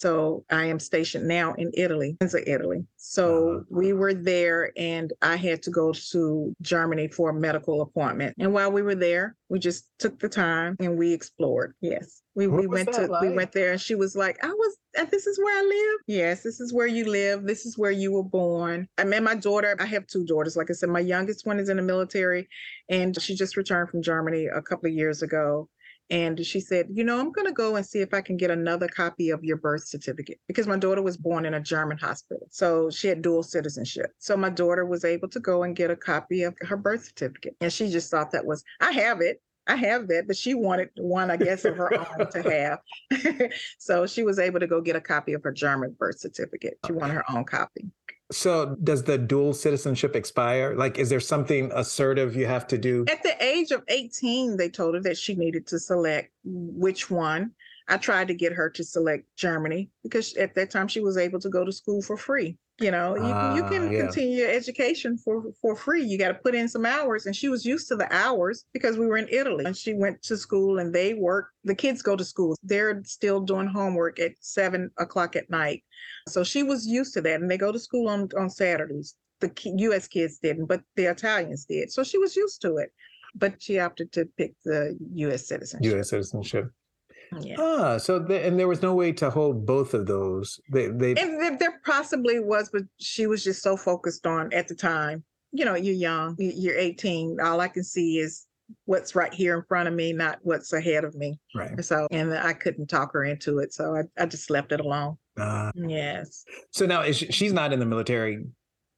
So 0.00 0.46
I 0.50 0.64
am 0.64 0.80
stationed 0.80 1.28
now 1.28 1.52
in 1.54 1.70
Italy, 1.74 2.16
in 2.22 2.30
Italy. 2.46 2.86
So 2.96 3.50
uh-huh. 3.50 3.64
we 3.68 3.92
were 3.92 4.14
there 4.14 4.72
and 4.78 5.12
I 5.20 5.36
had 5.36 5.62
to 5.64 5.70
go 5.70 5.92
to 5.92 6.56
Germany 6.62 7.08
for 7.08 7.28
a 7.28 7.34
medical 7.34 7.82
appointment. 7.82 8.34
And 8.38 8.54
while 8.54 8.72
we 8.72 8.80
were 8.80 8.94
there, 8.94 9.36
we 9.50 9.58
just 9.58 9.90
took 9.98 10.18
the 10.18 10.28
time 10.30 10.76
and 10.80 10.96
we 10.96 11.12
explored. 11.12 11.74
Yes. 11.82 12.22
We, 12.34 12.46
we 12.46 12.66
went 12.66 12.90
to 12.94 13.08
like? 13.08 13.20
we 13.20 13.34
went 13.34 13.52
there 13.52 13.72
and 13.72 13.80
she 13.80 13.94
was 13.94 14.16
like, 14.16 14.42
I 14.42 14.48
was 14.48 14.76
this 15.10 15.26
is 15.26 15.38
where 15.38 15.58
I 15.58 15.66
live. 15.66 16.00
Yes, 16.06 16.42
this 16.42 16.60
is 16.60 16.72
where 16.72 16.86
you 16.86 17.04
live. 17.04 17.44
This 17.44 17.66
is 17.66 17.76
where 17.76 17.90
you 17.90 18.12
were 18.12 18.24
born. 18.24 18.88
I 18.96 19.04
met 19.04 19.22
my 19.22 19.34
daughter. 19.34 19.76
I 19.78 19.84
have 19.84 20.06
two 20.06 20.24
daughters. 20.24 20.56
Like 20.56 20.70
I 20.70 20.72
said, 20.72 20.88
my 20.88 21.00
youngest 21.00 21.46
one 21.46 21.60
is 21.60 21.68
in 21.68 21.76
the 21.76 21.82
military 21.82 22.48
and 22.88 23.20
she 23.20 23.34
just 23.34 23.58
returned 23.58 23.90
from 23.90 24.02
Germany 24.02 24.46
a 24.46 24.62
couple 24.62 24.88
of 24.88 24.94
years 24.94 25.20
ago. 25.20 25.68
And 26.10 26.44
she 26.44 26.60
said, 26.60 26.86
You 26.90 27.04
know, 27.04 27.18
I'm 27.18 27.30
going 27.30 27.46
to 27.46 27.52
go 27.52 27.76
and 27.76 27.86
see 27.86 28.00
if 28.00 28.12
I 28.12 28.20
can 28.20 28.36
get 28.36 28.50
another 28.50 28.88
copy 28.88 29.30
of 29.30 29.44
your 29.44 29.56
birth 29.56 29.84
certificate 29.84 30.40
because 30.48 30.66
my 30.66 30.76
daughter 30.76 31.02
was 31.02 31.16
born 31.16 31.44
in 31.46 31.54
a 31.54 31.60
German 31.60 31.98
hospital. 31.98 32.48
So 32.50 32.90
she 32.90 33.08
had 33.08 33.22
dual 33.22 33.42
citizenship. 33.42 34.12
So 34.18 34.36
my 34.36 34.50
daughter 34.50 34.84
was 34.84 35.04
able 35.04 35.28
to 35.28 35.40
go 35.40 35.62
and 35.62 35.76
get 35.76 35.90
a 35.90 35.96
copy 35.96 36.42
of 36.42 36.54
her 36.62 36.76
birth 36.76 37.04
certificate. 37.04 37.56
And 37.60 37.72
she 37.72 37.90
just 37.90 38.10
thought 38.10 38.32
that 38.32 38.44
was, 38.44 38.64
I 38.80 38.92
have 38.92 39.20
it. 39.20 39.40
I 39.66 39.76
have 39.76 40.08
that, 40.08 40.26
but 40.26 40.36
she 40.36 40.54
wanted 40.54 40.88
one, 40.96 41.30
I 41.30 41.36
guess, 41.36 41.64
of 41.64 41.76
her 41.76 41.94
own 42.18 42.30
to 42.30 42.42
have. 42.42 43.50
so 43.78 44.04
she 44.04 44.24
was 44.24 44.40
able 44.40 44.58
to 44.58 44.66
go 44.66 44.80
get 44.80 44.96
a 44.96 45.00
copy 45.00 45.32
of 45.34 45.44
her 45.44 45.52
German 45.52 45.94
birth 45.96 46.18
certificate. 46.18 46.78
She 46.86 46.92
wanted 46.92 47.14
her 47.14 47.30
own 47.30 47.44
copy. 47.44 47.86
So 48.32 48.76
does 48.84 49.02
the 49.02 49.18
dual 49.18 49.54
citizenship 49.54 50.14
expire? 50.14 50.74
Like, 50.76 50.98
is 50.98 51.08
there 51.08 51.20
something 51.20 51.70
assertive 51.74 52.36
you 52.36 52.46
have 52.46 52.66
to 52.68 52.78
do? 52.78 53.04
At 53.08 53.22
the 53.22 53.42
age 53.42 53.72
of 53.72 53.82
18, 53.88 54.56
they 54.56 54.68
told 54.68 54.94
her 54.94 55.00
that 55.00 55.18
she 55.18 55.34
needed 55.34 55.66
to 55.68 55.78
select 55.78 56.30
which 56.44 57.10
one. 57.10 57.52
I 57.88 57.96
tried 57.96 58.28
to 58.28 58.34
get 58.34 58.52
her 58.52 58.70
to 58.70 58.84
select 58.84 59.24
Germany 59.36 59.90
because 60.04 60.36
at 60.36 60.54
that 60.54 60.70
time 60.70 60.86
she 60.86 61.00
was 61.00 61.16
able 61.16 61.40
to 61.40 61.48
go 61.48 61.64
to 61.64 61.72
school 61.72 62.02
for 62.02 62.16
free. 62.16 62.56
You 62.80 62.90
know, 62.90 63.14
you, 63.14 63.22
uh, 63.22 63.54
you 63.54 63.62
can 63.64 63.92
yeah. 63.92 64.00
continue 64.00 64.38
your 64.38 64.50
education 64.50 65.18
for 65.18 65.44
for 65.60 65.76
free. 65.76 66.02
You 66.02 66.16
got 66.16 66.28
to 66.28 66.34
put 66.34 66.54
in 66.54 66.66
some 66.66 66.86
hours, 66.86 67.26
and 67.26 67.36
she 67.36 67.50
was 67.50 67.66
used 67.66 67.88
to 67.88 67.96
the 67.96 68.10
hours 68.10 68.64
because 68.72 68.96
we 68.96 69.06
were 69.06 69.18
in 69.18 69.28
Italy. 69.30 69.66
And 69.66 69.76
she 69.76 69.92
went 69.92 70.22
to 70.22 70.36
school, 70.38 70.78
and 70.78 70.94
they 70.94 71.12
work. 71.12 71.50
The 71.64 71.74
kids 71.74 72.00
go 72.00 72.16
to 72.16 72.24
school. 72.24 72.56
They're 72.62 73.02
still 73.04 73.40
doing 73.40 73.66
homework 73.66 74.18
at 74.18 74.32
seven 74.40 74.90
o'clock 74.98 75.36
at 75.36 75.50
night. 75.50 75.84
So 76.26 76.42
she 76.42 76.62
was 76.62 76.86
used 76.86 77.12
to 77.14 77.20
that, 77.20 77.42
and 77.42 77.50
they 77.50 77.58
go 77.58 77.70
to 77.70 77.78
school 77.78 78.08
on 78.08 78.30
on 78.38 78.48
Saturdays. 78.48 79.14
The 79.40 79.52
U.S. 79.76 80.08
kids 80.08 80.38
didn't, 80.38 80.66
but 80.66 80.80
the 80.96 81.04
Italians 81.04 81.66
did. 81.66 81.92
So 81.92 82.02
she 82.02 82.16
was 82.16 82.34
used 82.34 82.62
to 82.62 82.78
it. 82.78 82.92
But 83.34 83.62
she 83.62 83.78
opted 83.78 84.10
to 84.12 84.24
pick 84.36 84.54
the 84.64 84.98
U.S. 85.14 85.46
citizenship. 85.46 85.92
U.S. 85.92 86.10
citizenship. 86.10 86.72
Yeah. 87.38 87.56
Ah, 87.58 87.98
so 87.98 88.16
and 88.16 88.58
there 88.58 88.68
was 88.68 88.82
no 88.82 88.94
way 88.94 89.12
to 89.12 89.30
hold 89.30 89.66
both 89.66 89.94
of 89.94 90.06
those. 90.06 90.60
They, 90.72 90.88
they 90.88 91.10
and 91.10 91.40
there, 91.40 91.56
there 91.56 91.80
possibly 91.84 92.40
was, 92.40 92.70
but 92.72 92.82
she 92.98 93.26
was 93.26 93.44
just 93.44 93.62
so 93.62 93.76
focused 93.76 94.26
on 94.26 94.52
at 94.52 94.68
the 94.68 94.74
time. 94.74 95.24
You 95.52 95.64
know, 95.64 95.74
you're 95.74 95.94
young, 95.94 96.36
you're 96.38 96.78
18. 96.78 97.38
All 97.42 97.60
I 97.60 97.68
can 97.68 97.82
see 97.82 98.18
is 98.18 98.46
what's 98.84 99.14
right 99.14 99.32
here 99.32 99.56
in 99.56 99.64
front 99.64 99.88
of 99.88 99.94
me, 99.94 100.12
not 100.12 100.38
what's 100.42 100.72
ahead 100.72 101.04
of 101.04 101.14
me. 101.14 101.38
Right. 101.54 101.84
So, 101.84 102.06
and 102.10 102.32
I 102.32 102.52
couldn't 102.52 102.86
talk 102.86 103.12
her 103.12 103.24
into 103.24 103.58
it, 103.58 103.72
so 103.72 103.96
I, 103.96 104.22
I 104.22 104.26
just 104.26 104.50
left 104.50 104.72
it 104.72 104.80
alone. 104.80 105.16
Uh, 105.38 105.72
yes. 105.74 106.44
So 106.72 106.86
now 106.86 107.02
is 107.02 107.16
she, 107.16 107.26
she's 107.32 107.52
not 107.52 107.72
in 107.72 107.80
the 107.80 107.86
military. 107.86 108.44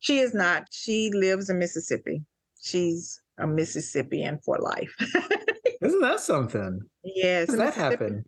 She 0.01 0.18
is 0.18 0.35
not. 0.35 0.66
She 0.71 1.11
lives 1.12 1.49
in 1.49 1.59
Mississippi. 1.59 2.25
She's 2.61 3.21
a 3.38 3.47
Mississippian 3.47 4.38
for 4.45 4.59
life. 4.59 4.95
Isn't 5.83 6.01
that 6.01 6.21
something? 6.21 6.81
Yes. 7.05 7.55
That 7.55 7.75
happen? 7.75 8.25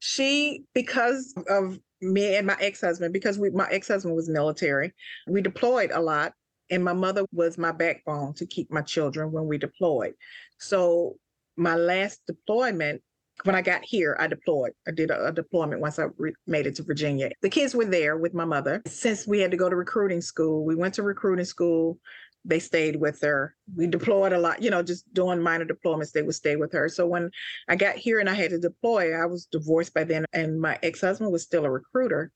She, 0.00 0.64
because 0.74 1.34
of 1.48 1.78
me 2.00 2.36
and 2.36 2.46
my 2.46 2.56
ex-husband, 2.60 3.12
because 3.12 3.38
we 3.38 3.50
my 3.50 3.68
ex-husband 3.70 4.14
was 4.16 4.28
military, 4.28 4.92
we 5.26 5.42
deployed 5.42 5.90
a 5.92 6.00
lot. 6.00 6.32
And 6.72 6.84
my 6.84 6.92
mother 6.92 7.24
was 7.32 7.58
my 7.58 7.72
backbone 7.72 8.32
to 8.34 8.46
keep 8.46 8.70
my 8.70 8.82
children 8.82 9.32
when 9.32 9.46
we 9.46 9.58
deployed. 9.58 10.14
So 10.58 11.16
my 11.56 11.74
last 11.74 12.20
deployment, 12.28 13.02
when 13.42 13.56
I 13.56 13.60
got 13.60 13.82
here, 13.82 14.16
I 14.20 14.28
deployed. 14.28 14.70
I 14.86 14.92
did 14.92 15.10
a, 15.10 15.26
a 15.26 15.32
deployment 15.32 15.80
once 15.80 15.98
I 15.98 16.06
re- 16.16 16.32
made 16.46 16.68
it 16.68 16.76
to 16.76 16.84
Virginia. 16.84 17.32
The 17.42 17.50
kids 17.50 17.74
were 17.74 17.86
there 17.86 18.18
with 18.18 18.34
my 18.34 18.44
mother. 18.44 18.82
Since 18.86 19.26
we 19.26 19.40
had 19.40 19.50
to 19.50 19.56
go 19.56 19.68
to 19.68 19.74
recruiting 19.74 20.20
school, 20.20 20.64
we 20.64 20.76
went 20.76 20.94
to 20.94 21.02
recruiting 21.02 21.44
school 21.44 21.98
they 22.44 22.58
stayed 22.58 22.96
with 22.96 23.20
her. 23.20 23.54
We 23.76 23.86
deployed 23.86 24.32
a 24.32 24.38
lot, 24.38 24.62
you 24.62 24.70
know, 24.70 24.82
just 24.82 25.12
doing 25.12 25.42
minor 25.42 25.66
deployments, 25.66 26.12
they 26.12 26.22
would 26.22 26.34
stay 26.34 26.56
with 26.56 26.72
her. 26.72 26.88
So 26.88 27.06
when 27.06 27.30
I 27.68 27.76
got 27.76 27.96
here 27.96 28.18
and 28.18 28.28
I 28.28 28.34
had 28.34 28.50
to 28.50 28.58
deploy, 28.58 29.14
I 29.14 29.26
was 29.26 29.46
divorced 29.46 29.94
by 29.94 30.04
then, 30.04 30.24
and 30.32 30.60
my 30.60 30.78
ex 30.82 31.00
husband 31.00 31.32
was 31.32 31.42
still 31.42 31.64
a 31.64 31.70
recruiter. 31.70 32.32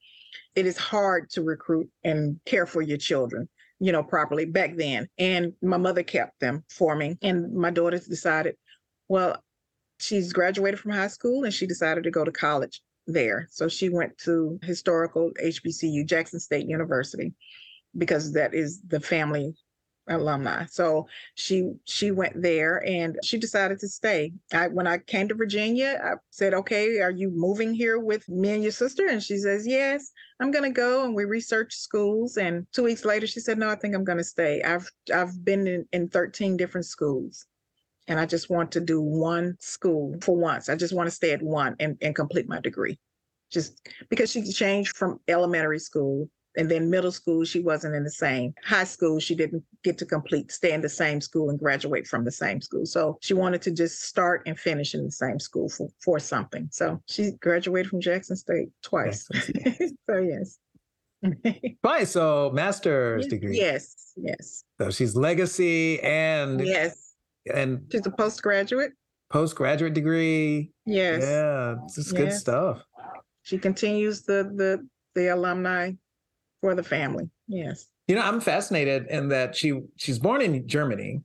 It 0.55 0.67
is 0.67 0.77
hard 0.77 1.31
to 1.31 1.43
recruit 1.43 1.89
and 2.03 2.39
care 2.45 2.67
for 2.67 2.83
your 2.83 2.99
children, 2.99 3.49
you 3.81 3.93
know, 3.93 4.03
properly 4.03 4.45
back 4.45 4.77
then. 4.77 5.09
And 5.19 5.53
my 5.63 5.77
mother 5.77 6.03
kept 6.03 6.41
them 6.41 6.65
for 6.69 6.95
me. 6.97 7.17
And 7.23 7.55
my 7.55 7.71
daughters 7.71 8.07
decided, 8.07 8.57
well, 9.09 9.43
she's 9.99 10.33
graduated 10.33 10.81
from 10.81 10.93
high 10.93 11.09
school 11.09 11.45
and 11.45 11.55
she 11.55 11.67
decided 11.67 12.05
to 12.05 12.11
go 12.11 12.25
to 12.25 12.33
college 12.33 12.83
there. 13.07 13.49
So 13.51 13.69
she 13.69 13.89
went 13.89 14.17
to 14.19 14.59
historical 14.63 15.31
HBCU, 15.43 16.07
Jackson 16.07 16.41
State 16.41 16.67
University, 16.67 17.33
because 17.97 18.33
that 18.33 18.55
is 18.55 18.81
the 18.87 19.01
family 19.01 19.55
alumni. 20.09 20.67
So 20.67 21.09
she 21.35 21.73
she 21.85 22.11
went 22.11 22.41
there 22.41 22.87
and 22.87 23.19
she 23.23 23.39
decided 23.39 23.79
to 23.81 23.89
stay. 23.89 24.33
I 24.53 24.69
when 24.69 24.87
I 24.87 24.99
came 24.99 25.29
to 25.29 25.35
Virginia, 25.35 26.01
I 26.03 26.15
said, 26.31 26.55
"Okay, 26.55 27.01
are 27.01 27.11
you 27.11 27.31
moving 27.31 27.75
here 27.75 27.99
with 27.99 28.29
me 28.29 28.51
and 28.51 28.63
your 28.63 28.73
sister?" 28.73 29.07
And 29.09 29.23
she 29.23 29.39
says, 29.39 29.67
"Yes, 29.67 30.13
I'm 30.41 30.51
going 30.51 30.65
to 30.65 30.75
go." 30.75 31.05
And 31.05 31.15
we 31.15 31.25
researched 31.25 31.81
schools. 31.81 32.37
And 32.37 32.67
two 32.73 32.83
weeks 32.85 33.05
later, 33.05 33.27
she 33.27 33.41
said, 33.41 33.59
"No, 33.59 33.71
I 33.71 33.77
think 33.77 33.95
I'm 33.95 34.05
going 34.05 34.19
to 34.19 34.25
stay. 34.25 34.63
I've 34.63 34.91
I've 35.13 35.45
been 35.45 35.67
in, 35.67 35.87
in 35.93 36.09
13 36.09 36.57
different 36.57 36.87
schools." 36.87 37.47
And 38.07 38.21
I 38.21 38.27
just 38.27 38.51
want 38.51 38.73
to 38.73 38.81
do 38.81 39.01
one 39.01 39.57
school 39.61 40.17
for 40.21 40.37
once. 40.37 40.69
I 40.69 40.77
just 40.77 40.95
want 40.95 41.07
to 41.07 41.15
stay 41.15 41.33
at 41.33 41.43
one 41.43 41.75
and, 41.81 41.97
and 42.03 42.15
complete 42.15 42.47
my 42.47 42.61
degree. 42.61 42.99
Just 43.51 43.81
because 44.11 44.31
she 44.31 44.43
changed 44.53 44.95
from 44.97 45.21
elementary 45.27 45.79
school 45.79 46.29
and 46.57 46.71
then 46.71 46.91
middle 46.91 47.13
school 47.13 47.45
she 47.45 47.61
wasn't 47.61 47.95
in 47.95 48.05
the 48.05 48.11
same. 48.11 48.55
High 48.65 48.85
school 48.85 49.19
she 49.19 49.35
didn't 49.35 49.63
get 49.83 49.99
to 49.99 50.07
complete 50.07 50.53
stay 50.53 50.73
in 50.73 50.81
the 50.81 50.89
same 50.89 51.21
school 51.21 51.51
and 51.51 51.59
graduate 51.59 52.07
from 52.07 52.25
the 52.25 52.31
same 52.31 52.61
school. 52.61 52.87
So 52.87 53.19
she 53.21 53.35
wanted 53.35 53.63
to 53.63 53.71
just 53.71 54.03
start 54.03 54.43
and 54.47 54.59
finish 54.59 54.95
in 54.95 55.05
the 55.05 55.13
same 55.13 55.39
school 55.39 55.69
for, 55.69 55.89
for 56.03 56.19
something. 56.19 56.69
So 56.71 57.01
she 57.09 57.33
graduated 57.41 57.91
from 57.91 58.01
jackson 58.01 58.37
state 58.37 58.69
twice. 58.83 59.29
So 60.11 60.19
yes. 60.19 60.59
Twice 61.83 62.11
so 62.11 62.51
master's 62.53 63.27
degree. 63.27 63.59
yes 63.59 64.13
yes. 64.17 64.65
So 64.81 64.91
she's 64.91 65.17
legacy 65.17 66.01
and 66.03 66.61
yes. 66.61 67.15
and 67.53 67.87
she's 67.91 68.07
a 68.07 68.11
postgraduate? 68.11 68.93
Postgraduate 69.31 69.95
degree. 69.95 70.73
Yes. 70.85 71.23
Yeah 71.23 71.77
this 71.87 71.99
is 71.99 72.13
yes. 72.13 72.23
good 72.23 72.33
stuff. 72.33 72.83
She 73.43 73.59
continues 73.59 74.23
the 74.23 74.53
the 74.55 74.87
the 75.15 75.29
alumni 75.29 75.93
for 76.65 76.75
the 76.75 76.83
family. 76.83 77.29
Yes. 77.47 77.89
You 78.09 78.15
know, 78.15 78.23
I'm 78.23 78.41
fascinated 78.41 79.07
in 79.11 79.29
that 79.29 79.55
she 79.55 79.83
she's 79.97 80.19
born 80.19 80.41
in 80.41 80.67
Germany 80.67 81.21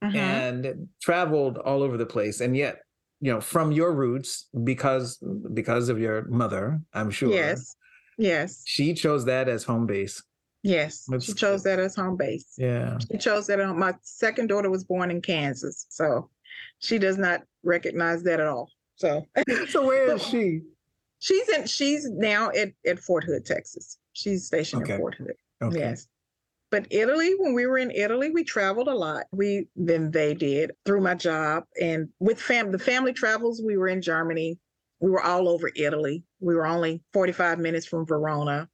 mm-hmm. 0.00 0.16
and 0.16 0.88
traveled 1.02 1.58
all 1.58 1.82
over 1.82 1.96
the 1.96 2.06
place, 2.06 2.40
and 2.40 2.56
yet, 2.56 2.82
you 3.20 3.32
know, 3.32 3.40
from 3.40 3.72
your 3.72 3.92
roots 3.92 4.46
because 4.62 5.18
because 5.54 5.88
of 5.88 5.98
your 5.98 6.28
mother, 6.28 6.80
I'm 6.94 7.10
sure. 7.10 7.32
Yes. 7.32 7.74
Yes. 8.16 8.62
She 8.64 8.94
chose 8.94 9.24
that 9.24 9.48
as 9.48 9.64
home 9.64 9.86
base. 9.86 10.22
Yes, 10.62 11.08
she 11.20 11.32
chose 11.32 11.64
that 11.64 11.80
as 11.80 11.96
home 11.96 12.16
base. 12.16 12.54
Yeah. 12.56 12.98
She 13.10 13.18
chose 13.18 13.48
that. 13.48 13.58
My 13.76 13.92
second 14.02 14.46
daughter 14.46 14.70
was 14.70 14.84
born 14.84 15.10
in 15.10 15.20
Kansas, 15.20 15.86
so 15.88 16.30
she 16.78 16.98
does 16.98 17.18
not 17.18 17.42
recognize 17.64 18.22
that 18.22 18.38
at 18.38 18.46
all. 18.46 18.70
So, 18.94 19.26
so 19.68 19.84
where 19.84 20.14
is 20.14 20.22
she? 20.30 20.60
She's 21.18 21.48
in. 21.48 21.66
She's 21.66 22.08
now 22.08 22.50
at 22.50 22.68
at 22.86 23.00
Fort 23.00 23.24
Hood, 23.24 23.44
Texas. 23.44 23.98
She's 24.16 24.46
stationed 24.46 24.84
okay. 24.84 24.94
in 24.94 24.98
Fort 24.98 25.14
Hood. 25.16 25.34
Okay. 25.62 25.78
Yes. 25.78 26.08
But 26.70 26.86
Italy, 26.90 27.34
when 27.38 27.52
we 27.52 27.66
were 27.66 27.76
in 27.76 27.90
Italy, 27.90 28.30
we 28.30 28.44
traveled 28.44 28.88
a 28.88 28.94
lot. 28.94 29.24
We 29.30 29.68
then 29.76 30.10
they 30.10 30.32
did 30.32 30.72
through 30.86 31.02
my 31.02 31.14
job 31.14 31.64
and 31.80 32.08
with 32.18 32.40
fam 32.40 32.72
the 32.72 32.78
family 32.78 33.12
travels. 33.12 33.62
We 33.62 33.76
were 33.76 33.88
in 33.88 34.00
Germany. 34.00 34.58
We 35.00 35.10
were 35.10 35.22
all 35.22 35.50
over 35.50 35.70
Italy. 35.76 36.24
We 36.40 36.54
were 36.54 36.66
only 36.66 37.02
45 37.12 37.58
minutes 37.58 37.84
from 37.84 38.06
Verona, 38.06 38.68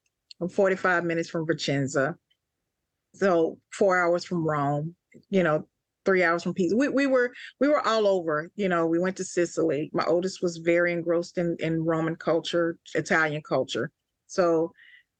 45 0.49 1.05
minutes 1.05 1.29
from 1.29 1.45
Vicenza. 1.45 2.15
So 3.15 3.59
four 3.73 3.99
hours 3.99 4.25
from 4.25 4.47
Rome, 4.47 4.95
you 5.29 5.43
know, 5.43 5.67
three 6.05 6.23
hours 6.23 6.45
from 6.45 6.55
Pisa. 6.55 6.77
We 6.77 6.89
we 6.89 7.07
were 7.07 7.33
we 7.59 7.67
were 7.67 7.85
all 7.85 8.07
over. 8.07 8.49
You 8.55 8.69
know, 8.69 8.87
we 8.87 9.01
went 9.01 9.17
to 9.17 9.25
Sicily. 9.25 9.91
My 9.93 10.05
oldest 10.05 10.41
was 10.41 10.59
very 10.59 10.93
engrossed 10.93 11.37
in 11.37 11.57
in 11.59 11.85
Roman 11.85 12.15
culture, 12.15 12.79
Italian 12.95 13.43
culture. 13.43 13.91
So 14.29 14.73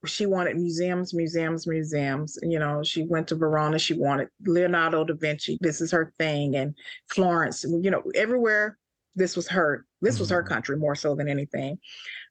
she 0.05 0.25
wanted 0.25 0.57
museums, 0.57 1.13
museums, 1.13 1.67
museums. 1.67 2.37
You 2.41 2.59
know, 2.59 2.83
she 2.83 3.03
went 3.03 3.27
to 3.29 3.35
Verona. 3.35 3.79
She 3.79 3.93
wanted 3.93 4.29
Leonardo 4.45 5.03
da 5.03 5.13
Vinci. 5.13 5.57
This 5.61 5.81
is 5.81 5.91
her 5.91 6.13
thing, 6.17 6.55
and 6.55 6.75
Florence. 7.09 7.63
You 7.63 7.91
know, 7.91 8.03
everywhere. 8.15 8.77
This 9.15 9.35
was 9.35 9.47
her. 9.49 9.85
This 10.01 10.19
was 10.19 10.29
her 10.31 10.41
mm-hmm. 10.41 10.53
country 10.53 10.77
more 10.77 10.95
so 10.95 11.15
than 11.15 11.29
anything. 11.29 11.77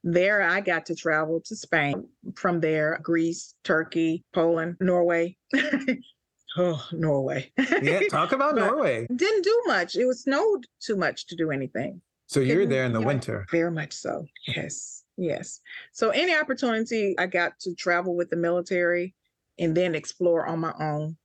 There, 0.02 0.42
I 0.42 0.60
got 0.60 0.84
to 0.86 0.96
travel 0.96 1.40
to 1.46 1.54
Spain. 1.54 2.08
From 2.34 2.60
there, 2.60 2.98
Greece, 3.02 3.54
Turkey, 3.62 4.24
Poland, 4.34 4.76
Norway. 4.80 5.36
oh, 6.56 6.84
Norway. 6.90 7.52
yeah, 7.56 8.00
talk 8.10 8.32
about 8.32 8.56
Norway. 8.56 9.06
Didn't 9.14 9.44
do 9.44 9.62
much. 9.66 9.94
It 9.94 10.06
was 10.06 10.24
snowed 10.24 10.66
too 10.80 10.96
much 10.96 11.26
to 11.28 11.36
do 11.36 11.52
anything. 11.52 12.00
So 12.26 12.40
you're 12.40 12.66
there 12.66 12.84
in 12.84 12.92
the 12.92 13.00
winter. 13.00 13.46
Very 13.50 13.70
much 13.70 13.92
so. 13.92 14.26
Yes. 14.48 15.01
Yes. 15.16 15.60
So 15.92 16.10
any 16.10 16.34
opportunity 16.34 17.14
I 17.18 17.26
got 17.26 17.58
to 17.60 17.74
travel 17.74 18.16
with 18.16 18.30
the 18.30 18.36
military 18.36 19.14
and 19.58 19.76
then 19.76 19.94
explore 19.94 20.46
on 20.46 20.60
my 20.60 20.72
own, 20.80 21.16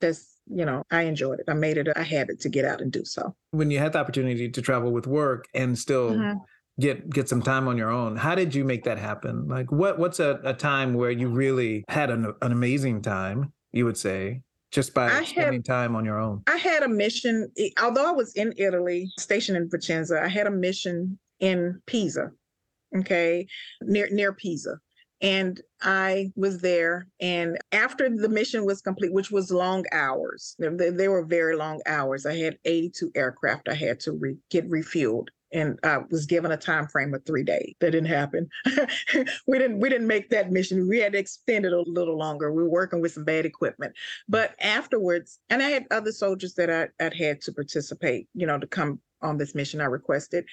that's, 0.00 0.40
you 0.46 0.64
know, 0.64 0.82
I 0.90 1.02
enjoyed 1.02 1.40
it. 1.40 1.46
I 1.48 1.54
made 1.54 1.76
it 1.76 1.88
a 1.94 2.02
habit 2.02 2.40
to 2.40 2.48
get 2.48 2.64
out 2.64 2.80
and 2.80 2.90
do 2.90 3.04
so. 3.04 3.34
When 3.50 3.70
you 3.70 3.78
had 3.78 3.92
the 3.92 3.98
opportunity 3.98 4.48
to 4.50 4.62
travel 4.62 4.92
with 4.92 5.06
work 5.06 5.46
and 5.54 5.78
still 5.78 6.12
mm-hmm. 6.12 6.38
get 6.80 7.08
get 7.10 7.28
some 7.28 7.42
time 7.42 7.68
on 7.68 7.76
your 7.76 7.90
own, 7.90 8.16
how 8.16 8.34
did 8.34 8.54
you 8.54 8.64
make 8.64 8.84
that 8.84 8.98
happen? 8.98 9.46
Like 9.48 9.70
what 9.70 9.98
what's 9.98 10.20
a, 10.20 10.40
a 10.44 10.54
time 10.54 10.94
where 10.94 11.10
you 11.10 11.28
really 11.28 11.84
had 11.88 12.10
an, 12.10 12.34
an 12.42 12.52
amazing 12.52 13.02
time, 13.02 13.52
you 13.72 13.84
would 13.84 13.96
say? 13.96 14.42
just 14.70 14.92
by 14.92 15.08
I 15.08 15.22
spending 15.22 15.60
had, 15.60 15.64
time 15.64 15.94
on 15.94 16.04
your 16.04 16.18
own? 16.18 16.42
I 16.48 16.56
had 16.56 16.82
a 16.82 16.88
mission, 16.88 17.48
although 17.80 18.08
I 18.08 18.10
was 18.10 18.34
in 18.34 18.52
Italy, 18.56 19.08
stationed 19.20 19.56
in 19.56 19.70
Vicenza, 19.70 20.20
I 20.20 20.26
had 20.26 20.48
a 20.48 20.50
mission 20.50 21.16
in 21.38 21.80
Pisa 21.86 22.32
okay, 22.96 23.46
near 23.82 24.08
near 24.10 24.32
Pisa. 24.32 24.78
And 25.20 25.60
I 25.80 26.32
was 26.36 26.58
there. 26.60 27.06
And 27.20 27.56
after 27.72 28.10
the 28.10 28.28
mission 28.28 28.66
was 28.66 28.82
complete, 28.82 29.12
which 29.12 29.30
was 29.30 29.50
long 29.50 29.84
hours, 29.92 30.54
they, 30.58 30.90
they 30.90 31.08
were 31.08 31.24
very 31.24 31.56
long 31.56 31.80
hours. 31.86 32.26
I 32.26 32.36
had 32.36 32.58
82 32.64 33.12
aircraft 33.14 33.68
I 33.68 33.74
had 33.74 34.00
to 34.00 34.12
re- 34.12 34.36
get 34.50 34.68
refueled 34.68 35.28
and 35.54 35.78
I 35.84 35.98
was 36.10 36.26
given 36.26 36.50
a 36.50 36.56
time 36.56 36.88
frame 36.88 37.14
of 37.14 37.24
three 37.24 37.44
days. 37.44 37.74
That 37.80 37.92
didn't 37.92 38.08
happen. 38.08 38.48
we 39.46 39.58
didn't 39.58 39.78
we 39.78 39.88
didn't 39.88 40.08
make 40.08 40.28
that 40.30 40.50
mission. 40.50 40.88
We 40.88 40.98
had 40.98 41.12
to 41.12 41.18
extend 41.18 41.64
it 41.64 41.72
a 41.72 41.80
little 41.86 42.18
longer. 42.18 42.52
We 42.52 42.64
were 42.64 42.68
working 42.68 43.00
with 43.00 43.12
some 43.12 43.24
bad 43.24 43.46
equipment. 43.46 43.94
But 44.28 44.56
afterwards, 44.60 45.38
and 45.48 45.62
I 45.62 45.70
had 45.70 45.86
other 45.90 46.12
soldiers 46.12 46.54
that 46.54 46.70
I, 46.70 46.88
I'd 47.04 47.14
had 47.14 47.40
to 47.42 47.52
participate, 47.52 48.28
you 48.34 48.46
know, 48.46 48.58
to 48.58 48.66
come 48.66 49.00
on 49.22 49.38
this 49.38 49.54
mission 49.54 49.80
I 49.80 49.84
requested 49.84 50.44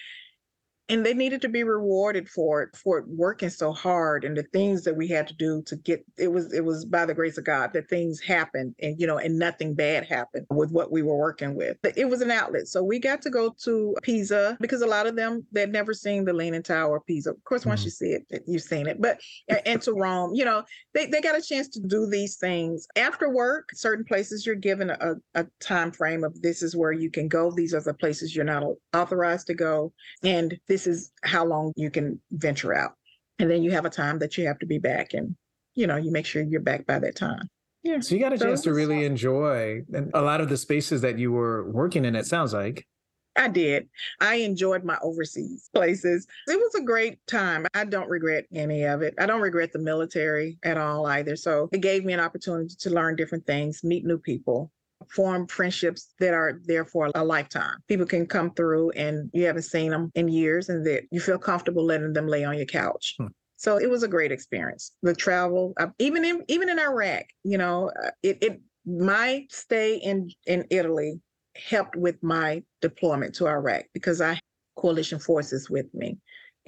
and 0.92 1.06
they 1.06 1.14
needed 1.14 1.42
to 1.42 1.50
be 1.50 1.64
rewarded 1.64 2.30
for 2.30 2.62
it 2.62 2.76
for 2.76 3.04
working 3.08 3.50
so 3.50 3.72
hard 3.72 4.24
and 4.24 4.38
the 4.38 4.44
things 4.44 4.84
that 4.84 4.96
we 4.96 5.08
had 5.08 5.28
to 5.28 5.34
do 5.34 5.64
to 5.64 5.76
get 5.78 6.06
it 6.18 6.32
was 6.32 6.54
it 6.54 6.64
was 6.64 6.86
by 6.86 7.06
the 7.06 7.14
grace 7.14 7.38
of 7.38 7.46
god 7.46 7.72
that 7.74 7.90
things 7.90 8.20
happened 8.20 8.76
and 8.82 9.00
you 9.00 9.08
know 9.08 9.18
and 9.18 9.38
nothing 9.38 9.74
bad 9.74 10.06
happened 10.06 10.46
with 10.50 10.72
what 10.72 10.92
we 10.92 11.02
were 11.02 11.18
working 11.18 11.56
with. 11.56 11.78
But 11.82 11.98
it 11.98 12.10
was 12.10 12.22
an 12.22 12.32
outlet. 12.32 12.68
So 12.68 12.84
we 12.84 13.00
got 13.00 13.22
to 13.24 13.30
go 13.30 13.56
to 13.64 13.96
pisa 14.02 14.58
because 14.60 14.82
a 14.82 14.88
lot 14.88 15.08
of 15.08 15.16
them 15.16 15.46
they'd 15.52 15.72
never 15.72 15.94
seen 15.94 16.26
the 16.26 16.34
leaning 16.34 16.64
tower 16.64 16.98
of 16.98 17.06
pisa. 17.06 17.32
Of 17.32 17.44
course 17.44 17.62
mm-hmm. 17.62 17.70
once 17.70 17.84
you 17.84 17.92
see 17.92 18.18
it 18.30 18.44
you've 18.48 18.62
seen 18.62 18.88
it 18.88 19.02
but 19.02 19.20
and 19.66 19.82
to 19.82 19.94
rome 19.94 20.34
you 20.34 20.46
know 20.46 20.64
they, 20.94 21.06
they 21.06 21.22
got 21.22 21.38
a 21.38 21.42
chance 21.42 21.68
to 21.70 21.80
do 21.80 22.06
these 22.06 22.38
things. 22.38 22.88
After 22.96 23.30
work 23.30 23.70
certain 23.74 24.06
places 24.06 24.46
you're 24.46 24.56
given 24.56 24.90
a, 24.90 25.16
a 25.36 25.46
time 25.60 25.92
frame 25.92 26.24
of 26.24 26.42
this 26.42 26.62
is 26.62 26.76
where 26.76 26.92
you 26.92 27.10
can 27.10 27.28
go. 27.28 27.52
These 27.52 27.74
are 27.74 27.82
the 27.82 27.94
places 27.94 28.36
you're 28.36 28.46
not 28.46 28.64
authorized 28.94 29.48
to 29.48 29.54
go. 29.54 29.94
And 30.24 30.60
this 30.68 30.81
this 30.84 30.96
is 30.96 31.12
how 31.24 31.46
long 31.46 31.74
you 31.76 31.90
can 31.90 32.20
venture 32.32 32.74
out. 32.74 32.94
And 33.40 33.50
then 33.50 33.64
you 33.64 33.72
have 33.72 33.86
a 33.86 33.90
time 33.90 34.20
that 34.20 34.38
you 34.38 34.48
have 34.48 34.60
to 34.60 34.66
be 34.66 34.78
back 34.78 35.14
and, 35.14 35.36
you 35.76 35.88
know, 35.88 35.96
you 35.96 36.12
make 36.12 36.26
sure 36.26 36.42
you're 36.42 36.62
back 36.62 36.86
by 36.86 37.00
that 37.00 37.16
time. 37.16 37.50
Yeah. 37.84 38.00
So 38.00 38.16
you 38.16 38.22
got 38.22 38.34
a 38.34 38.38
so 38.38 38.46
chance 38.46 38.62
to 38.64 38.74
really 38.74 38.98
fun. 38.98 39.06
enjoy 39.06 39.82
a 40.14 40.22
lot 40.22 40.42
of 40.42 40.50
the 40.50 40.58
spaces 40.58 41.02
that 41.02 41.18
you 41.18 41.32
were 41.32 41.70
working 41.72 42.06
in, 42.06 42.16
it 42.16 42.28
sounds 42.28 42.54
like. 42.54 42.86
I 43.36 43.48
did. 43.48 43.88
I 44.20 44.36
enjoyed 44.36 44.84
my 44.84 44.98
overseas 45.02 45.70
places. 45.74 46.28
It 46.48 46.60
was 46.60 46.76
a 46.76 46.84
great 46.84 47.26
time. 47.28 47.66
I 47.74 47.86
don't 47.86 48.10
regret 48.10 48.46
any 48.54 48.84
of 48.84 49.02
it. 49.02 49.16
I 49.18 49.26
don't 49.26 49.42
regret 49.42 49.72
the 49.72 49.80
military 49.80 50.60
at 50.64 50.78
all 50.78 51.06
either. 51.08 51.36
So 51.38 51.70
it 51.72 51.82
gave 51.82 52.04
me 52.04 52.14
an 52.14 52.20
opportunity 52.20 52.76
to 52.80 52.90
learn 52.90 53.16
different 53.16 53.48
things, 53.48 53.84
meet 53.84 54.06
new 54.06 54.18
people, 54.18 54.70
form 55.10 55.48
friendships 55.48 56.14
that 56.20 56.34
are 56.34 56.60
there 56.66 56.86
for 56.86 57.10
a 57.16 57.24
lifetime. 57.24 57.78
People 57.88 58.06
can 58.06 58.26
come 58.26 58.52
through 58.54 58.92
and 58.92 59.30
you 59.34 59.46
haven't 59.46 59.64
seen 59.64 59.92
them 59.92 60.12
in 60.16 60.28
years 60.28 60.70
and 60.70 60.86
that 60.86 61.04
you 61.12 61.20
feel 61.20 61.38
comfortable 61.38 61.86
letting 61.86 62.14
them 62.14 62.28
lay 62.28 62.44
on 62.44 62.58
your 62.58 62.66
couch. 62.66 63.16
Hmm. 63.18 63.28
So 63.58 63.78
it 63.78 63.90
was 63.90 64.02
a 64.02 64.08
great 64.08 64.32
experience. 64.32 64.94
The 65.04 65.14
travel, 65.14 65.74
uh, 65.80 65.88
even 66.00 66.26
in 66.26 66.44
even 66.48 66.70
in 66.70 66.80
Iraq, 66.80 67.26
you 67.44 67.60
know, 67.60 67.92
uh, 68.04 68.10
it, 68.24 68.40
it 68.42 68.62
my 68.86 69.46
stay 69.50 69.98
in 69.98 70.32
in 70.48 70.66
Italy 70.72 71.22
helped 71.56 71.96
with 71.96 72.22
my 72.24 72.64
deployment 72.82 73.36
to 73.36 73.48
Iraq 73.48 73.86
because 73.94 74.20
I 74.20 74.40
coalition 74.78 75.20
forces 75.20 75.70
with 75.70 75.94
me. 75.94 76.18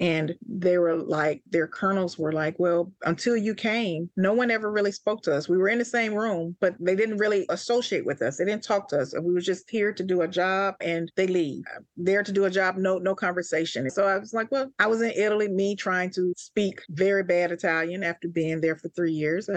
And 0.00 0.34
they 0.46 0.78
were 0.78 0.96
like, 0.96 1.42
their 1.50 1.68
colonels 1.68 2.18
were 2.18 2.32
like, 2.32 2.56
well, 2.58 2.92
until 3.04 3.36
you 3.36 3.54
came, 3.54 4.10
no 4.16 4.32
one 4.32 4.50
ever 4.50 4.70
really 4.70 4.90
spoke 4.90 5.22
to 5.22 5.34
us. 5.34 5.48
We 5.48 5.56
were 5.56 5.68
in 5.68 5.78
the 5.78 5.84
same 5.84 6.14
room, 6.14 6.56
but 6.60 6.74
they 6.80 6.96
didn't 6.96 7.18
really 7.18 7.46
associate 7.48 8.04
with 8.04 8.20
us. 8.20 8.36
They 8.36 8.44
didn't 8.44 8.64
talk 8.64 8.88
to 8.88 8.98
us. 8.98 9.14
We 9.14 9.32
were 9.32 9.40
just 9.40 9.70
here 9.70 9.92
to 9.92 10.02
do 10.02 10.22
a 10.22 10.28
job 10.28 10.74
and 10.80 11.12
they 11.16 11.28
leave. 11.28 11.62
Uh, 11.76 11.80
there 11.96 12.22
to 12.22 12.32
do 12.32 12.44
a 12.46 12.50
job, 12.50 12.76
no, 12.76 12.98
no 12.98 13.14
conversation. 13.14 13.88
So 13.90 14.06
I 14.06 14.18
was 14.18 14.34
like, 14.34 14.50
well, 14.50 14.70
I 14.78 14.88
was 14.88 15.00
in 15.00 15.12
Italy, 15.12 15.48
me 15.48 15.76
trying 15.76 16.10
to 16.10 16.32
speak 16.36 16.80
very 16.90 17.22
bad 17.22 17.52
Italian 17.52 18.02
after 18.02 18.28
being 18.28 18.60
there 18.60 18.76
for 18.76 18.88
three 18.88 19.12
years. 19.12 19.48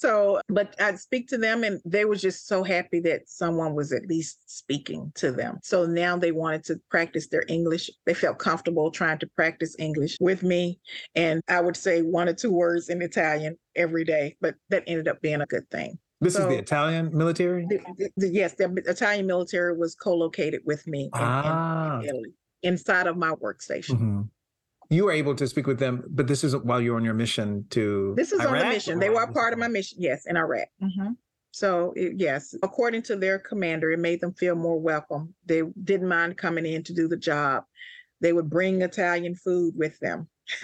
So, 0.00 0.40
but 0.48 0.74
I'd 0.80 0.98
speak 0.98 1.28
to 1.28 1.36
them 1.36 1.62
and 1.62 1.78
they 1.84 2.06
were 2.06 2.16
just 2.16 2.48
so 2.48 2.62
happy 2.62 3.00
that 3.00 3.28
someone 3.28 3.74
was 3.74 3.92
at 3.92 4.06
least 4.06 4.38
speaking 4.46 5.12
to 5.16 5.30
them. 5.30 5.58
So 5.62 5.84
now 5.84 6.16
they 6.16 6.32
wanted 6.32 6.64
to 6.64 6.80
practice 6.88 7.28
their 7.28 7.44
English. 7.48 7.90
They 8.06 8.14
felt 8.14 8.38
comfortable 8.38 8.90
trying 8.90 9.18
to 9.18 9.26
practice 9.26 9.76
English 9.78 10.16
with 10.18 10.42
me. 10.42 10.80
And 11.14 11.42
I 11.48 11.60
would 11.60 11.76
say 11.76 12.00
one 12.00 12.30
or 12.30 12.32
two 12.32 12.50
words 12.50 12.88
in 12.88 13.02
Italian 13.02 13.58
every 13.76 14.04
day, 14.04 14.38
but 14.40 14.54
that 14.70 14.84
ended 14.86 15.06
up 15.06 15.20
being 15.20 15.42
a 15.42 15.46
good 15.46 15.68
thing. 15.70 15.98
This 16.22 16.32
so, 16.32 16.44
is 16.44 16.48
the 16.48 16.58
Italian 16.58 17.10
military? 17.14 17.66
The, 17.68 18.10
the, 18.16 18.28
yes, 18.28 18.54
the 18.54 18.72
Italian 18.86 19.26
military 19.26 19.76
was 19.76 19.94
co 19.94 20.14
located 20.14 20.62
with 20.64 20.86
me 20.86 21.04
in, 21.04 21.10
ah. 21.12 21.98
in 21.98 22.04
Italy 22.06 22.32
inside 22.62 23.06
of 23.06 23.18
my 23.18 23.32
workstation. 23.32 23.96
Mm-hmm 23.96 24.20
you 24.90 25.04
were 25.04 25.12
able 25.12 25.36
to 25.36 25.46
speak 25.46 25.68
with 25.68 25.78
them, 25.78 26.04
but 26.10 26.26
this 26.26 26.42
isn't 26.42 26.64
while 26.64 26.80
you're 26.80 26.96
on 26.96 27.04
your 27.04 27.14
mission 27.14 27.64
to. 27.70 28.12
This 28.16 28.32
is 28.32 28.40
Iraq, 28.40 28.52
on 28.52 28.58
the 28.58 28.64
mission. 28.66 28.98
They 28.98 29.08
were 29.08 29.22
a 29.22 29.32
part 29.32 29.52
of 29.52 29.58
my 29.58 29.68
mission. 29.68 29.98
Yes, 30.00 30.26
in 30.26 30.36
Iraq. 30.36 30.68
Mm-hmm. 30.82 31.12
So 31.52 31.92
it, 31.96 32.14
yes, 32.16 32.54
according 32.62 33.02
to 33.02 33.16
their 33.16 33.38
commander, 33.38 33.92
it 33.92 34.00
made 34.00 34.20
them 34.20 34.34
feel 34.34 34.56
more 34.56 34.80
welcome. 34.80 35.34
They 35.46 35.62
didn't 35.84 36.08
mind 36.08 36.36
coming 36.36 36.66
in 36.66 36.82
to 36.84 36.92
do 36.92 37.06
the 37.06 37.16
job. 37.16 37.64
They 38.20 38.32
would 38.32 38.50
bring 38.50 38.82
Italian 38.82 39.36
food 39.36 39.74
with 39.76 39.98
them. 40.00 40.28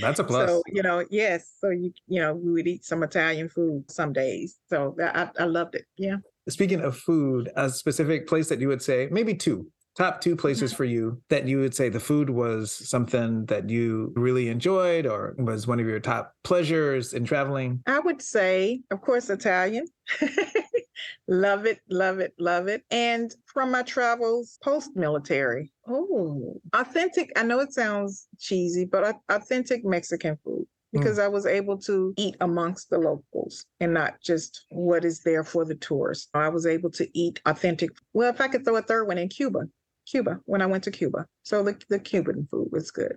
That's 0.00 0.20
a 0.20 0.24
plus. 0.24 0.48
So 0.48 0.62
you 0.68 0.82
know, 0.82 1.04
yes. 1.10 1.50
So 1.60 1.70
you 1.70 1.92
you 2.06 2.20
know, 2.20 2.34
we 2.34 2.52
would 2.52 2.68
eat 2.68 2.84
some 2.84 3.02
Italian 3.02 3.48
food 3.48 3.90
some 3.90 4.12
days. 4.12 4.56
So 4.68 4.96
I, 5.02 5.30
I 5.36 5.44
loved 5.44 5.74
it. 5.74 5.84
Yeah. 5.96 6.16
Speaking 6.48 6.80
of 6.80 6.96
food, 6.96 7.50
a 7.56 7.68
specific 7.68 8.28
place 8.28 8.48
that 8.48 8.60
you 8.60 8.68
would 8.68 8.82
say, 8.82 9.08
maybe 9.10 9.34
two, 9.34 9.66
top 9.98 10.20
two 10.20 10.36
places 10.36 10.70
mm-hmm. 10.70 10.76
for 10.76 10.84
you 10.84 11.20
that 11.28 11.48
you 11.48 11.58
would 11.58 11.74
say 11.74 11.88
the 11.88 11.98
food 11.98 12.30
was 12.30 12.70
something 12.88 13.44
that 13.46 13.68
you 13.68 14.12
really 14.14 14.48
enjoyed 14.48 15.06
or 15.06 15.34
was 15.38 15.66
one 15.66 15.80
of 15.80 15.86
your 15.86 15.98
top 15.98 16.34
pleasures 16.44 17.12
in 17.12 17.24
traveling? 17.24 17.82
I 17.84 17.98
would 17.98 18.22
say, 18.22 18.80
of 18.92 19.00
course, 19.00 19.28
Italian. 19.28 19.86
love 21.28 21.66
it, 21.66 21.80
love 21.90 22.20
it, 22.20 22.32
love 22.38 22.68
it. 22.68 22.84
And 22.92 23.34
from 23.46 23.72
my 23.72 23.82
travels 23.82 24.58
post 24.62 24.92
military, 24.94 25.72
oh, 25.88 26.60
authentic. 26.72 27.32
I 27.36 27.42
know 27.42 27.58
it 27.58 27.72
sounds 27.72 28.28
cheesy, 28.38 28.84
but 28.84 29.16
authentic 29.28 29.84
Mexican 29.84 30.38
food 30.44 30.62
mm. 30.62 30.66
because 30.92 31.18
mm. 31.18 31.24
I 31.24 31.28
was 31.28 31.44
able 31.44 31.76
to 31.78 32.14
eat 32.16 32.36
amongst 32.40 32.88
the 32.88 32.98
locals 32.98 33.66
and 33.80 33.92
not 33.92 34.20
just 34.22 34.64
what 34.70 35.04
is 35.04 35.22
there 35.24 35.42
for 35.42 35.64
the 35.64 35.74
tourists. 35.74 36.28
I 36.34 36.50
was 36.50 36.66
able 36.66 36.90
to 36.92 37.08
eat 37.18 37.40
authentic. 37.46 37.90
Well, 38.12 38.30
if 38.30 38.40
I 38.40 38.46
could 38.46 38.64
throw 38.64 38.76
a 38.76 38.82
third 38.82 39.08
one 39.08 39.18
in 39.18 39.28
Cuba, 39.28 39.68
Cuba 40.10 40.40
when 40.44 40.62
I 40.62 40.66
went 40.66 40.84
to 40.84 40.90
Cuba. 40.90 41.26
So 41.42 41.62
the, 41.62 41.80
the 41.88 41.98
Cuban 41.98 42.48
food 42.50 42.68
was 42.72 42.90
good. 42.90 43.16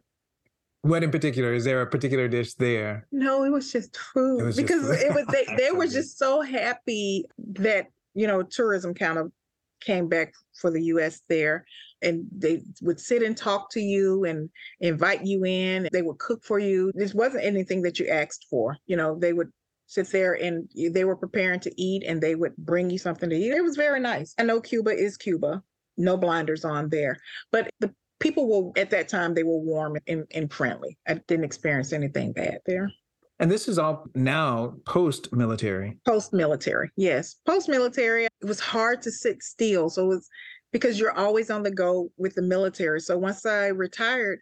What 0.83 1.03
in 1.03 1.11
particular? 1.11 1.53
Is 1.53 1.63
there 1.63 1.81
a 1.81 1.87
particular 1.87 2.27
dish 2.27 2.55
there? 2.55 3.07
No, 3.11 3.43
it 3.43 3.49
was 3.49 3.71
just 3.71 3.95
food 3.97 4.43
was 4.43 4.55
because 4.55 4.87
just 4.87 5.03
it 5.03 5.13
was 5.13 5.25
they, 5.27 5.45
they 5.57 5.71
were 5.71 5.87
just 5.87 6.17
so 6.17 6.41
happy 6.41 7.25
that 7.37 7.87
you 8.15 8.25
know 8.25 8.41
tourism 8.41 8.93
kind 8.93 9.19
of 9.19 9.31
came 9.79 10.07
back 10.07 10.33
for 10.59 10.71
the 10.71 10.83
U.S. 10.85 11.21
there, 11.29 11.65
and 12.01 12.25
they 12.35 12.61
would 12.81 12.99
sit 12.99 13.21
and 13.21 13.37
talk 13.37 13.69
to 13.71 13.79
you 13.79 14.25
and 14.25 14.49
invite 14.79 15.23
you 15.23 15.45
in. 15.45 15.87
They 15.91 16.01
would 16.01 16.17
cook 16.17 16.43
for 16.43 16.57
you. 16.57 16.91
This 16.95 17.13
wasn't 17.13 17.45
anything 17.45 17.83
that 17.83 17.99
you 17.99 18.07
asked 18.07 18.47
for. 18.49 18.77
You 18.87 18.97
know, 18.97 19.17
they 19.19 19.33
would 19.33 19.51
sit 19.85 20.07
there 20.09 20.33
and 20.33 20.69
they 20.93 21.03
were 21.03 21.17
preparing 21.17 21.59
to 21.59 21.81
eat 21.81 22.03
and 22.07 22.21
they 22.21 22.33
would 22.33 22.55
bring 22.55 22.89
you 22.89 22.97
something 22.97 23.29
to 23.29 23.35
eat. 23.35 23.51
It 23.51 23.63
was 23.63 23.75
very 23.75 23.99
nice. 23.99 24.33
I 24.39 24.43
know 24.43 24.61
Cuba 24.61 24.91
is 24.91 25.17
Cuba 25.17 25.61
no 25.97 26.17
blinders 26.17 26.65
on 26.65 26.89
there. 26.89 27.17
But 27.51 27.69
the 27.79 27.93
people 28.19 28.47
were 28.47 28.79
at 28.79 28.89
that 28.91 29.09
time 29.09 29.33
they 29.33 29.43
were 29.43 29.57
warm 29.57 29.97
and, 30.07 30.25
and 30.31 30.51
friendly. 30.51 30.97
I 31.07 31.15
didn't 31.27 31.45
experience 31.45 31.91
anything 31.91 32.31
bad 32.33 32.59
there. 32.65 32.89
And 33.39 33.49
this 33.49 33.67
is 33.67 33.79
all 33.79 34.05
now 34.13 34.75
post 34.85 35.33
military. 35.33 35.97
Post 36.05 36.31
military, 36.31 36.91
yes. 36.95 37.37
Post 37.45 37.67
military, 37.67 38.25
it 38.25 38.31
was 38.43 38.59
hard 38.59 39.01
to 39.01 39.11
sit 39.11 39.41
still. 39.41 39.89
So 39.89 40.03
it 40.05 40.07
was 40.09 40.29
because 40.71 40.99
you're 40.99 41.17
always 41.17 41.49
on 41.49 41.63
the 41.63 41.71
go 41.71 42.11
with 42.17 42.35
the 42.35 42.43
military. 42.43 43.01
So 43.01 43.17
once 43.17 43.45
I 43.45 43.67
retired, 43.67 44.41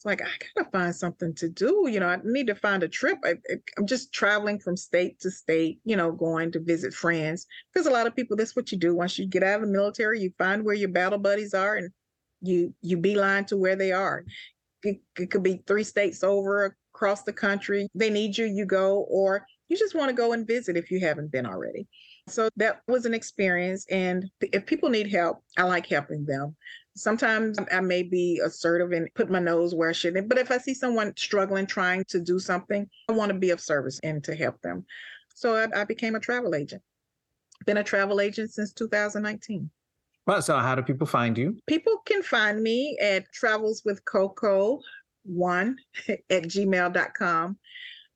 it's 0.00 0.06
like, 0.06 0.22
I 0.22 0.30
gotta 0.56 0.70
find 0.70 0.96
something 0.96 1.34
to 1.34 1.50
do. 1.50 1.86
You 1.90 2.00
know, 2.00 2.06
I 2.06 2.16
need 2.24 2.46
to 2.46 2.54
find 2.54 2.82
a 2.82 2.88
trip. 2.88 3.18
I, 3.22 3.34
am 3.76 3.86
just 3.86 4.14
traveling 4.14 4.58
from 4.58 4.74
state 4.74 5.20
to 5.20 5.30
state, 5.30 5.78
you 5.84 5.94
know, 5.94 6.10
going 6.10 6.52
to 6.52 6.58
visit 6.60 6.94
friends. 6.94 7.46
Because 7.70 7.86
a 7.86 7.90
lot 7.90 8.06
of 8.06 8.16
people, 8.16 8.34
that's 8.34 8.56
what 8.56 8.72
you 8.72 8.78
do. 8.78 8.94
Once 8.94 9.18
you 9.18 9.26
get 9.26 9.42
out 9.42 9.56
of 9.56 9.66
the 9.66 9.66
military, 9.66 10.18
you 10.18 10.32
find 10.38 10.64
where 10.64 10.74
your 10.74 10.88
battle 10.88 11.18
buddies 11.18 11.52
are 11.52 11.76
and 11.76 11.90
you 12.40 12.72
you 12.80 12.96
beeline 12.96 13.44
to 13.44 13.58
where 13.58 13.76
they 13.76 13.92
are. 13.92 14.24
It, 14.84 15.02
it 15.18 15.30
could 15.30 15.42
be 15.42 15.62
three 15.66 15.84
states 15.84 16.24
over 16.24 16.74
across 16.94 17.24
the 17.24 17.34
country. 17.34 17.86
They 17.94 18.08
need 18.08 18.38
you, 18.38 18.46
you 18.46 18.64
go, 18.64 19.04
or 19.10 19.44
you 19.68 19.76
just 19.76 19.94
want 19.94 20.08
to 20.08 20.14
go 20.14 20.32
and 20.32 20.46
visit 20.46 20.78
if 20.78 20.90
you 20.90 21.00
haven't 21.00 21.30
been 21.30 21.44
already. 21.44 21.86
So 22.30 22.48
that 22.56 22.82
was 22.86 23.06
an 23.06 23.14
experience. 23.14 23.86
And 23.90 24.30
if 24.40 24.66
people 24.66 24.88
need 24.88 25.10
help, 25.10 25.42
I 25.56 25.64
like 25.64 25.86
helping 25.86 26.24
them. 26.24 26.56
Sometimes 26.96 27.58
I 27.72 27.80
may 27.80 28.02
be 28.02 28.40
assertive 28.44 28.92
and 28.92 29.08
put 29.14 29.30
my 29.30 29.38
nose 29.38 29.74
where 29.74 29.90
I 29.90 29.92
shouldn't. 29.92 30.28
But 30.28 30.38
if 30.38 30.50
I 30.50 30.58
see 30.58 30.74
someone 30.74 31.12
struggling, 31.16 31.66
trying 31.66 32.04
to 32.08 32.20
do 32.20 32.38
something, 32.38 32.88
I 33.08 33.12
want 33.12 33.30
to 33.30 33.38
be 33.38 33.50
of 33.50 33.60
service 33.60 34.00
and 34.02 34.22
to 34.24 34.34
help 34.34 34.60
them. 34.62 34.84
So 35.34 35.56
I, 35.56 35.80
I 35.80 35.84
became 35.84 36.14
a 36.14 36.20
travel 36.20 36.54
agent. 36.54 36.82
Been 37.66 37.78
a 37.78 37.84
travel 37.84 38.20
agent 38.20 38.52
since 38.52 38.72
2019. 38.72 39.70
Well, 40.26 40.42
so 40.42 40.56
how 40.58 40.74
do 40.74 40.82
people 40.82 41.06
find 41.06 41.36
you? 41.36 41.56
People 41.66 41.98
can 42.06 42.22
find 42.22 42.62
me 42.62 42.98
at 43.00 43.30
travels 43.32 43.82
with 43.84 44.04
Coco 44.04 44.80
one 45.24 45.76
at 46.08 46.44
gmail.com. 46.44 47.58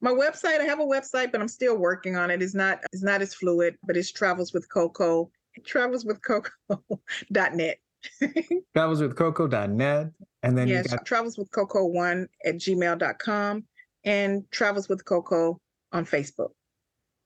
My 0.04 0.12
website, 0.12 0.60
I 0.60 0.64
have 0.64 0.80
a 0.80 0.84
website, 0.84 1.32
but 1.32 1.40
I'm 1.40 1.48
still 1.48 1.78
working 1.78 2.14
on 2.14 2.30
it. 2.30 2.42
It's 2.42 2.54
not 2.54 2.80
it's 2.92 3.02
not 3.02 3.22
as 3.22 3.32
fluid, 3.32 3.76
but 3.86 3.96
it's 3.96 4.12
travels 4.12 4.52
with 4.52 4.68
Coco, 4.68 5.30
travels 5.64 6.04
with 6.04 6.20
Coco.net. 6.22 7.78
travels 8.74 9.00
with 9.00 9.16
coco.net 9.16 10.10
and 10.42 10.58
then 10.58 10.68
yes, 10.68 10.84
you 10.84 10.90
got 10.90 11.06
travels 11.06 11.38
with 11.38 11.50
coco 11.50 11.86
one 11.86 12.28
at 12.44 12.56
gmail.com 12.56 13.64
and 14.04 14.44
travels 14.50 14.90
with 14.90 15.02
coco 15.06 15.58
on 15.92 16.04
facebook 16.04 16.50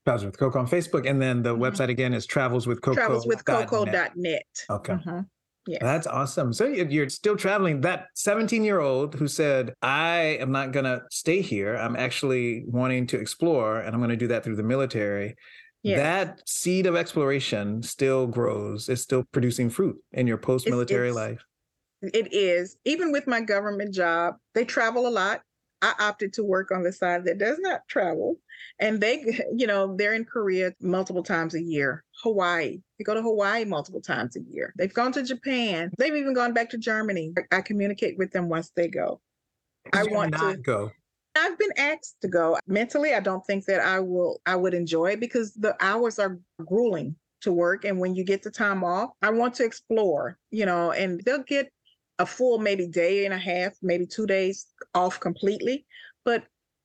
travels 0.06 0.24
with 0.24 0.38
coco 0.38 0.58
on 0.60 0.68
facebook 0.68 1.08
and 1.08 1.20
then 1.20 1.42
the 1.42 1.52
mm-hmm. 1.52 1.64
website 1.64 1.88
again 1.88 2.14
is 2.14 2.26
travels 2.26 2.66
with 2.68 2.80
coco 2.80 2.94
travels 2.94 3.26
with 3.26 3.44
coco.net 3.44 4.46
okay 4.70 4.92
mm-hmm. 4.92 5.20
Yeah. 5.68 5.78
That's 5.82 6.06
awesome. 6.06 6.54
So 6.54 6.64
you're 6.64 7.10
still 7.10 7.36
traveling. 7.36 7.82
That 7.82 8.06
17 8.14 8.64
year 8.64 8.80
old 8.80 9.14
who 9.14 9.28
said, 9.28 9.74
I 9.82 10.38
am 10.40 10.50
not 10.50 10.72
going 10.72 10.86
to 10.86 11.02
stay 11.10 11.42
here. 11.42 11.76
I'm 11.76 11.94
actually 11.94 12.64
wanting 12.66 13.06
to 13.08 13.18
explore 13.18 13.80
and 13.80 13.94
I'm 13.94 14.00
going 14.00 14.08
to 14.08 14.16
do 14.16 14.28
that 14.28 14.44
through 14.44 14.56
the 14.56 14.62
military 14.62 15.36
yes. 15.82 15.98
that 15.98 16.48
seed 16.48 16.86
of 16.86 16.96
exploration 16.96 17.82
still 17.82 18.26
grows. 18.26 18.88
It's 18.88 19.02
still 19.02 19.24
producing 19.32 19.70
fruit 19.70 19.96
in 20.12 20.26
your 20.26 20.38
post 20.38 20.68
military 20.68 21.12
life. 21.12 21.44
It 22.02 22.32
is. 22.32 22.76
Even 22.84 23.12
with 23.12 23.26
my 23.26 23.40
government 23.40 23.92
job, 23.92 24.36
they 24.54 24.64
travel 24.64 25.06
a 25.06 25.10
lot. 25.10 25.42
I 25.82 25.94
opted 26.00 26.32
to 26.34 26.44
work 26.44 26.70
on 26.70 26.82
the 26.82 26.92
side 26.92 27.24
that 27.24 27.38
does 27.38 27.58
not 27.60 27.86
travel. 27.88 28.36
And 28.80 29.00
they, 29.00 29.40
you 29.56 29.66
know, 29.66 29.96
they're 29.96 30.14
in 30.14 30.24
Korea 30.24 30.72
multiple 30.80 31.22
times 31.22 31.54
a 31.54 31.62
year. 31.62 32.04
Hawaii. 32.22 32.80
They 32.98 33.04
go 33.04 33.14
to 33.14 33.22
Hawaii 33.22 33.64
multiple 33.64 34.00
times 34.00 34.36
a 34.36 34.40
year. 34.40 34.72
They've 34.76 34.92
gone 34.92 35.12
to 35.12 35.22
Japan. 35.22 35.90
They've 35.98 36.14
even 36.14 36.34
gone 36.34 36.52
back 36.52 36.70
to 36.70 36.78
Germany. 36.78 37.32
I 37.52 37.60
communicate 37.60 38.18
with 38.18 38.32
them 38.32 38.48
once 38.48 38.70
they 38.74 38.88
go. 38.88 39.20
I 39.92 40.04
want 40.04 40.34
to 40.34 40.56
go. 40.56 40.90
I've 41.36 41.58
been 41.58 41.72
asked 41.76 42.16
to 42.22 42.28
go. 42.28 42.58
Mentally, 42.66 43.14
I 43.14 43.20
don't 43.20 43.46
think 43.46 43.64
that 43.66 43.80
I 43.80 44.00
will 44.00 44.40
I 44.46 44.56
would 44.56 44.74
enjoy 44.74 45.12
it 45.12 45.20
because 45.20 45.54
the 45.54 45.76
hours 45.80 46.18
are 46.18 46.38
grueling 46.64 47.14
to 47.42 47.52
work 47.52 47.84
and 47.84 48.00
when 48.00 48.16
you 48.16 48.24
get 48.24 48.42
the 48.42 48.50
time 48.50 48.82
off, 48.82 49.10
I 49.22 49.30
want 49.30 49.54
to 49.54 49.64
explore, 49.64 50.36
you 50.50 50.66
know, 50.66 50.90
and 50.90 51.22
they'll 51.24 51.44
get 51.44 51.70
a 52.18 52.26
full 52.26 52.58
maybe 52.58 52.88
day 52.88 53.24
and 53.24 53.32
a 53.32 53.38
half, 53.38 53.74
maybe 53.80 54.04
2 54.04 54.26
days 54.26 54.66
off 54.94 55.20
completely, 55.20 55.86
but 56.24 56.42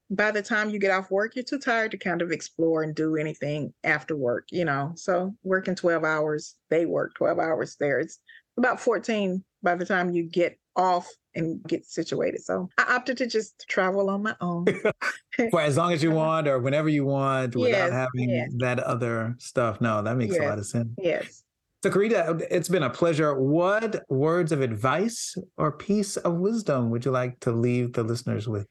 by 0.10 0.32
the 0.32 0.42
time 0.42 0.70
you 0.70 0.80
get 0.80 0.92
off 0.92 1.12
work, 1.12 1.36
you're 1.36 1.44
too 1.44 1.60
tired 1.60 1.92
to 1.92 1.98
kind 1.98 2.22
of 2.22 2.32
explore 2.32 2.84
and 2.84 2.96
do 2.96 3.16
anything 3.16 3.74
after 3.84 4.16
work, 4.16 4.48
you 4.52 4.66
know. 4.66 4.92
So 4.96 5.34
working 5.44 5.76
12 5.76 6.04
hours, 6.04 6.56
they 6.70 6.86
work 6.86 7.16
12 7.16 7.40
hours 7.40 7.76
there. 7.80 8.00
It's 8.00 8.20
about 8.58 8.80
14 8.80 9.44
by 9.62 9.76
the 9.76 9.86
time 9.86 10.12
you 10.12 10.24
get 10.24 10.58
off 10.76 11.10
and 11.36 11.64
get 11.64 11.86
situated. 11.86 12.44
So 12.44 12.70
I 12.78 12.96
opted 12.96 13.18
to 13.18 13.28
just 13.28 13.66
travel 13.68 14.10
on 14.10 14.24
my 14.24 14.36
own. 14.42 14.66
For 15.52 15.62
as 15.62 15.78
long 15.78 15.94
as 15.94 16.04
you 16.04 16.10
uh-huh. 16.12 16.20
want 16.20 16.48
or 16.48 16.60
whenever 16.60 16.90
you 16.90 17.06
want 17.06 17.56
without 17.56 17.70
yes, 17.70 17.92
having 17.92 18.30
yes. 18.30 18.50
that 18.60 18.80
other 18.80 19.36
stuff. 19.40 19.82
No, 19.82 20.02
that 20.02 20.18
makes 20.18 20.36
yes, 20.36 20.44
a 20.44 20.48
lot 20.48 20.60
of 20.60 20.66
sense. 20.66 20.90
Yes. 20.98 21.44
So, 21.82 21.90
Corita, 21.90 22.42
it's 22.50 22.70
been 22.70 22.84
a 22.84 22.90
pleasure. 22.90 23.38
What 23.38 24.04
words 24.10 24.52
of 24.54 24.62
advice 24.62 25.36
or 25.58 25.72
piece 25.72 26.16
of 26.16 26.36
wisdom 26.36 26.90
would 26.92 27.04
you 27.04 27.12
like 27.12 27.40
to 27.42 27.52
leave 27.52 27.94
the 27.94 28.04
listeners 28.04 28.48
with? 28.48 28.68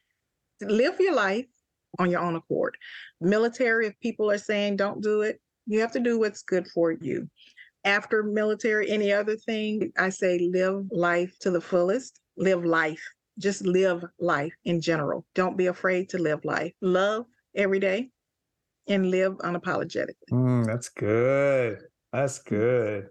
Live 0.63 0.99
your 1.01 1.15
life 1.15 1.47
on 1.99 2.11
your 2.11 2.21
own 2.21 2.37
accord. 2.37 2.77
Military, 3.21 3.87
if 3.87 3.99
people 4.01 4.31
are 4.31 4.39
saying 4.39 4.77
don't 4.77 5.03
do 5.03 5.23
it, 5.23 5.41
you 5.67 5.81
have 5.81 5.93
to 5.93 6.01
do 6.01 6.19
what's 6.19 6.43
good 6.43 6.67
for 6.69 6.93
you. 6.93 7.29
After 7.85 8.23
military, 8.23 8.91
any 8.91 9.13
other 9.13 9.37
thing, 9.37 9.93
I 9.99 10.09
say 10.11 10.39
live 10.39 10.85
life 10.91 11.37
to 11.41 11.51
the 11.51 11.61
fullest. 11.61 12.21
Live 12.37 12.65
life. 12.65 13.03
Just 13.39 13.67
live 13.67 14.05
life 14.21 14.53
in 14.65 14.81
general. 14.81 15.25
Don't 15.35 15.57
be 15.57 15.67
afraid 15.67 16.09
to 16.11 16.19
live 16.19 16.45
life. 16.45 16.73
Love 16.81 17.27
every 17.55 17.81
day 17.81 18.11
and 18.89 19.11
live 19.11 19.33
unapologetically. 19.39 20.31
Mm, 20.33 20.67
that's 20.67 20.89
good. 20.89 21.79
That's 22.13 22.39
good. 22.41 23.09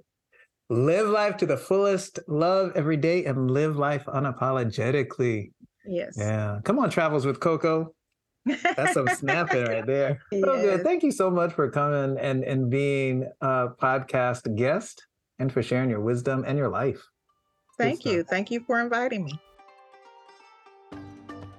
Live 0.70 1.08
life 1.08 1.36
to 1.38 1.46
the 1.46 1.58
fullest, 1.58 2.20
love 2.30 2.72
every 2.76 2.96
day, 2.96 3.26
and 3.26 3.52
live 3.52 3.76
life 3.76 4.06
unapologetically. 4.06 5.52
Yes. 5.92 6.16
Yeah. 6.18 6.62
Come 6.64 6.80
on, 6.80 6.90
Travels 6.90 7.26
with 7.26 7.42
Coco. 7.42 7.94
That's 8.46 8.94
some 8.94 9.08
snapping 9.10 9.66
right 9.66 9.86
there. 9.86 10.22
Yes. 10.32 10.44
So 10.46 10.62
good. 10.62 10.84
Thank 10.84 11.04
you 11.04 11.12
so 11.12 11.30
much 11.30 11.54
for 11.54 11.70
coming 11.70 12.18
and, 12.18 12.44
and 12.44 12.70
being 12.70 13.30
a 13.42 13.68
podcast 13.68 14.56
guest 14.56 15.06
and 15.38 15.52
for 15.52 15.62
sharing 15.62 15.90
your 15.90 16.00
wisdom 16.00 16.46
and 16.48 16.58
your 16.58 16.70
life. 16.70 17.04
Thank 17.78 18.06
you. 18.06 18.24
Thank 18.24 18.50
you 18.50 18.62
for 18.62 18.80
inviting 18.80 19.26
me. 19.26 19.40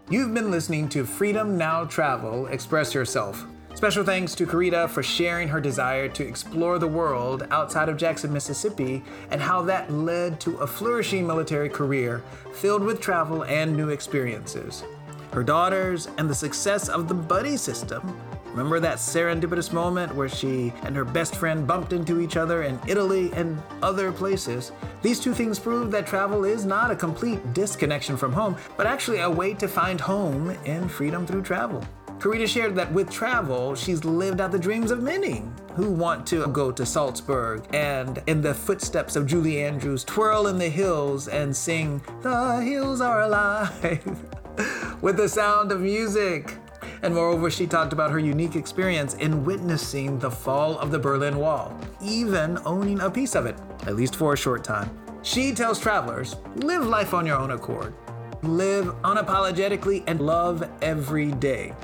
You've 0.08 0.32
been 0.32 0.50
listening 0.50 0.88
to 0.90 1.04
Freedom 1.04 1.58
Now 1.58 1.84
Travel 1.84 2.46
Express 2.46 2.94
Yourself. 2.94 3.46
Special 3.74 4.04
thanks 4.04 4.34
to 4.36 4.46
Corita 4.46 4.88
for 4.88 5.02
sharing 5.02 5.48
her 5.48 5.60
desire 5.60 6.08
to 6.08 6.26
explore 6.26 6.78
the 6.78 6.86
world 6.86 7.46
outside 7.50 7.88
of 7.88 7.96
Jackson, 7.96 8.32
Mississippi, 8.32 9.02
and 9.30 9.40
how 9.40 9.62
that 9.62 9.90
led 9.90 10.40
to 10.40 10.56
a 10.58 10.66
flourishing 10.66 11.26
military 11.26 11.68
career 11.68 12.22
filled 12.54 12.82
with 12.82 13.00
travel 13.00 13.44
and 13.44 13.76
new 13.76 13.88
experiences 13.88 14.84
her 15.32 15.42
daughters, 15.42 16.08
and 16.18 16.28
the 16.28 16.34
success 16.34 16.88
of 16.88 17.08
the 17.08 17.14
buddy 17.14 17.56
system. 17.56 18.18
Remember 18.50 18.78
that 18.80 18.98
serendipitous 18.98 19.72
moment 19.72 20.14
where 20.14 20.28
she 20.28 20.74
and 20.82 20.94
her 20.94 21.06
best 21.06 21.36
friend 21.36 21.66
bumped 21.66 21.94
into 21.94 22.20
each 22.20 22.36
other 22.36 22.64
in 22.64 22.78
Italy 22.86 23.32
and 23.32 23.60
other 23.80 24.12
places? 24.12 24.72
These 25.00 25.20
two 25.20 25.32
things 25.32 25.58
prove 25.58 25.90
that 25.90 26.06
travel 26.06 26.44
is 26.44 26.66
not 26.66 26.90
a 26.90 26.96
complete 26.96 27.54
disconnection 27.54 28.18
from 28.18 28.32
home, 28.32 28.56
but 28.76 28.86
actually 28.86 29.20
a 29.20 29.30
way 29.30 29.54
to 29.54 29.66
find 29.66 29.98
home 29.98 30.50
in 30.66 30.86
freedom 30.86 31.26
through 31.26 31.42
travel. 31.42 31.82
Corita 32.22 32.46
shared 32.46 32.76
that 32.76 32.92
with 32.92 33.10
travel, 33.10 33.74
she's 33.74 34.04
lived 34.04 34.40
out 34.40 34.52
the 34.52 34.58
dreams 34.58 34.92
of 34.92 35.02
many 35.02 35.42
who 35.74 35.90
want 35.90 36.24
to 36.28 36.46
go 36.46 36.70
to 36.70 36.86
Salzburg 36.86 37.66
and, 37.74 38.22
in 38.28 38.40
the 38.40 38.54
footsteps 38.54 39.16
of 39.16 39.26
Julie 39.26 39.60
Andrews, 39.60 40.04
twirl 40.04 40.46
in 40.46 40.56
the 40.56 40.68
hills 40.68 41.26
and 41.26 41.54
sing, 41.54 42.00
The 42.20 42.60
Hills 42.60 43.00
Are 43.00 43.22
Alive. 43.22 44.24
with 45.02 45.16
the 45.16 45.28
sound 45.28 45.72
of 45.72 45.80
music. 45.80 46.54
And 47.02 47.12
moreover, 47.12 47.50
she 47.50 47.66
talked 47.66 47.92
about 47.92 48.12
her 48.12 48.20
unique 48.20 48.54
experience 48.54 49.14
in 49.14 49.44
witnessing 49.44 50.20
the 50.20 50.30
fall 50.30 50.78
of 50.78 50.92
the 50.92 51.00
Berlin 51.00 51.38
Wall, 51.38 51.76
even 52.00 52.56
owning 52.64 53.00
a 53.00 53.10
piece 53.10 53.34
of 53.34 53.46
it, 53.46 53.58
at 53.88 53.96
least 53.96 54.14
for 54.14 54.34
a 54.34 54.36
short 54.36 54.62
time. 54.62 54.96
She 55.24 55.52
tells 55.52 55.80
travelers 55.80 56.36
live 56.54 56.86
life 56.86 57.14
on 57.14 57.26
your 57.26 57.38
own 57.38 57.50
accord, 57.50 57.94
live 58.44 58.86
unapologetically, 59.02 60.04
and 60.06 60.20
love 60.20 60.70
every 60.82 61.32
day. 61.32 61.74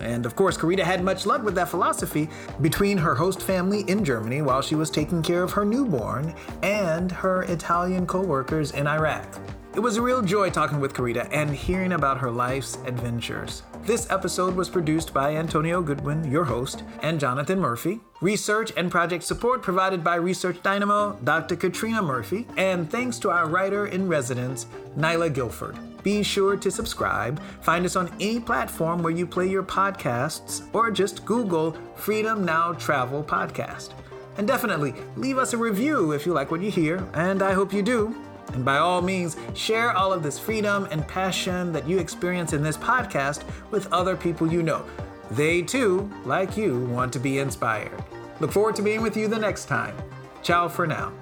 And 0.00 0.26
of 0.26 0.36
course, 0.36 0.56
Corita 0.56 0.82
had 0.82 1.02
much 1.02 1.26
luck 1.26 1.42
with 1.42 1.54
that 1.56 1.68
philosophy 1.68 2.28
between 2.60 2.98
her 2.98 3.14
host 3.14 3.42
family 3.42 3.82
in 3.88 4.04
Germany 4.04 4.42
while 4.42 4.62
she 4.62 4.74
was 4.74 4.90
taking 4.90 5.22
care 5.22 5.42
of 5.42 5.52
her 5.52 5.64
newborn 5.64 6.34
and 6.62 7.10
her 7.10 7.42
Italian 7.42 8.06
co 8.06 8.20
workers 8.20 8.72
in 8.72 8.86
Iraq. 8.86 9.26
It 9.74 9.80
was 9.80 9.96
a 9.96 10.02
real 10.02 10.22
joy 10.22 10.50
talking 10.50 10.80
with 10.80 10.92
Corita 10.92 11.28
and 11.30 11.50
hearing 11.50 11.92
about 11.92 12.18
her 12.18 12.32
life's 12.32 12.78
adventures. 12.84 13.62
This 13.82 14.10
episode 14.10 14.56
was 14.56 14.68
produced 14.68 15.14
by 15.14 15.36
Antonio 15.36 15.82
Goodwin, 15.82 16.28
your 16.30 16.44
host, 16.44 16.82
and 17.02 17.20
Jonathan 17.20 17.60
Murphy. 17.60 18.00
Research 18.20 18.72
and 18.76 18.90
project 18.90 19.22
support 19.22 19.62
provided 19.62 20.02
by 20.02 20.16
Research 20.16 20.60
Dynamo, 20.62 21.16
Dr. 21.22 21.54
Catrina 21.54 22.02
Murphy, 22.02 22.46
and 22.56 22.90
thanks 22.90 23.18
to 23.20 23.30
our 23.30 23.48
writer 23.48 23.86
in 23.86 24.08
residence, 24.08 24.66
Nyla 24.96 25.32
Guilford. 25.32 25.78
Be 26.02 26.22
sure 26.22 26.56
to 26.56 26.70
subscribe. 26.70 27.40
Find 27.60 27.84
us 27.84 27.96
on 27.96 28.12
any 28.20 28.40
platform 28.40 29.02
where 29.02 29.12
you 29.12 29.26
play 29.26 29.48
your 29.48 29.62
podcasts, 29.62 30.66
or 30.72 30.90
just 30.90 31.24
Google 31.24 31.76
Freedom 31.96 32.44
Now 32.44 32.72
Travel 32.72 33.22
Podcast. 33.22 33.90
And 34.36 34.46
definitely 34.46 34.94
leave 35.16 35.38
us 35.38 35.52
a 35.52 35.58
review 35.58 36.12
if 36.12 36.24
you 36.24 36.32
like 36.32 36.50
what 36.50 36.62
you 36.62 36.70
hear, 36.70 37.04
and 37.14 37.42
I 37.42 37.52
hope 37.52 37.72
you 37.72 37.82
do. 37.82 38.14
And 38.52 38.64
by 38.64 38.78
all 38.78 39.02
means, 39.02 39.36
share 39.54 39.92
all 39.92 40.12
of 40.12 40.22
this 40.22 40.38
freedom 40.38 40.86
and 40.90 41.06
passion 41.06 41.72
that 41.72 41.88
you 41.88 41.98
experience 41.98 42.52
in 42.52 42.62
this 42.62 42.76
podcast 42.76 43.42
with 43.70 43.92
other 43.92 44.16
people 44.16 44.50
you 44.50 44.62
know. 44.62 44.84
They 45.32 45.62
too, 45.62 46.10
like 46.24 46.56
you, 46.56 46.80
want 46.86 47.12
to 47.12 47.18
be 47.18 47.38
inspired. 47.38 47.92
Look 48.40 48.52
forward 48.52 48.76
to 48.76 48.82
being 48.82 49.02
with 49.02 49.16
you 49.16 49.28
the 49.28 49.38
next 49.38 49.66
time. 49.66 49.94
Ciao 50.42 50.68
for 50.68 50.86
now. 50.86 51.12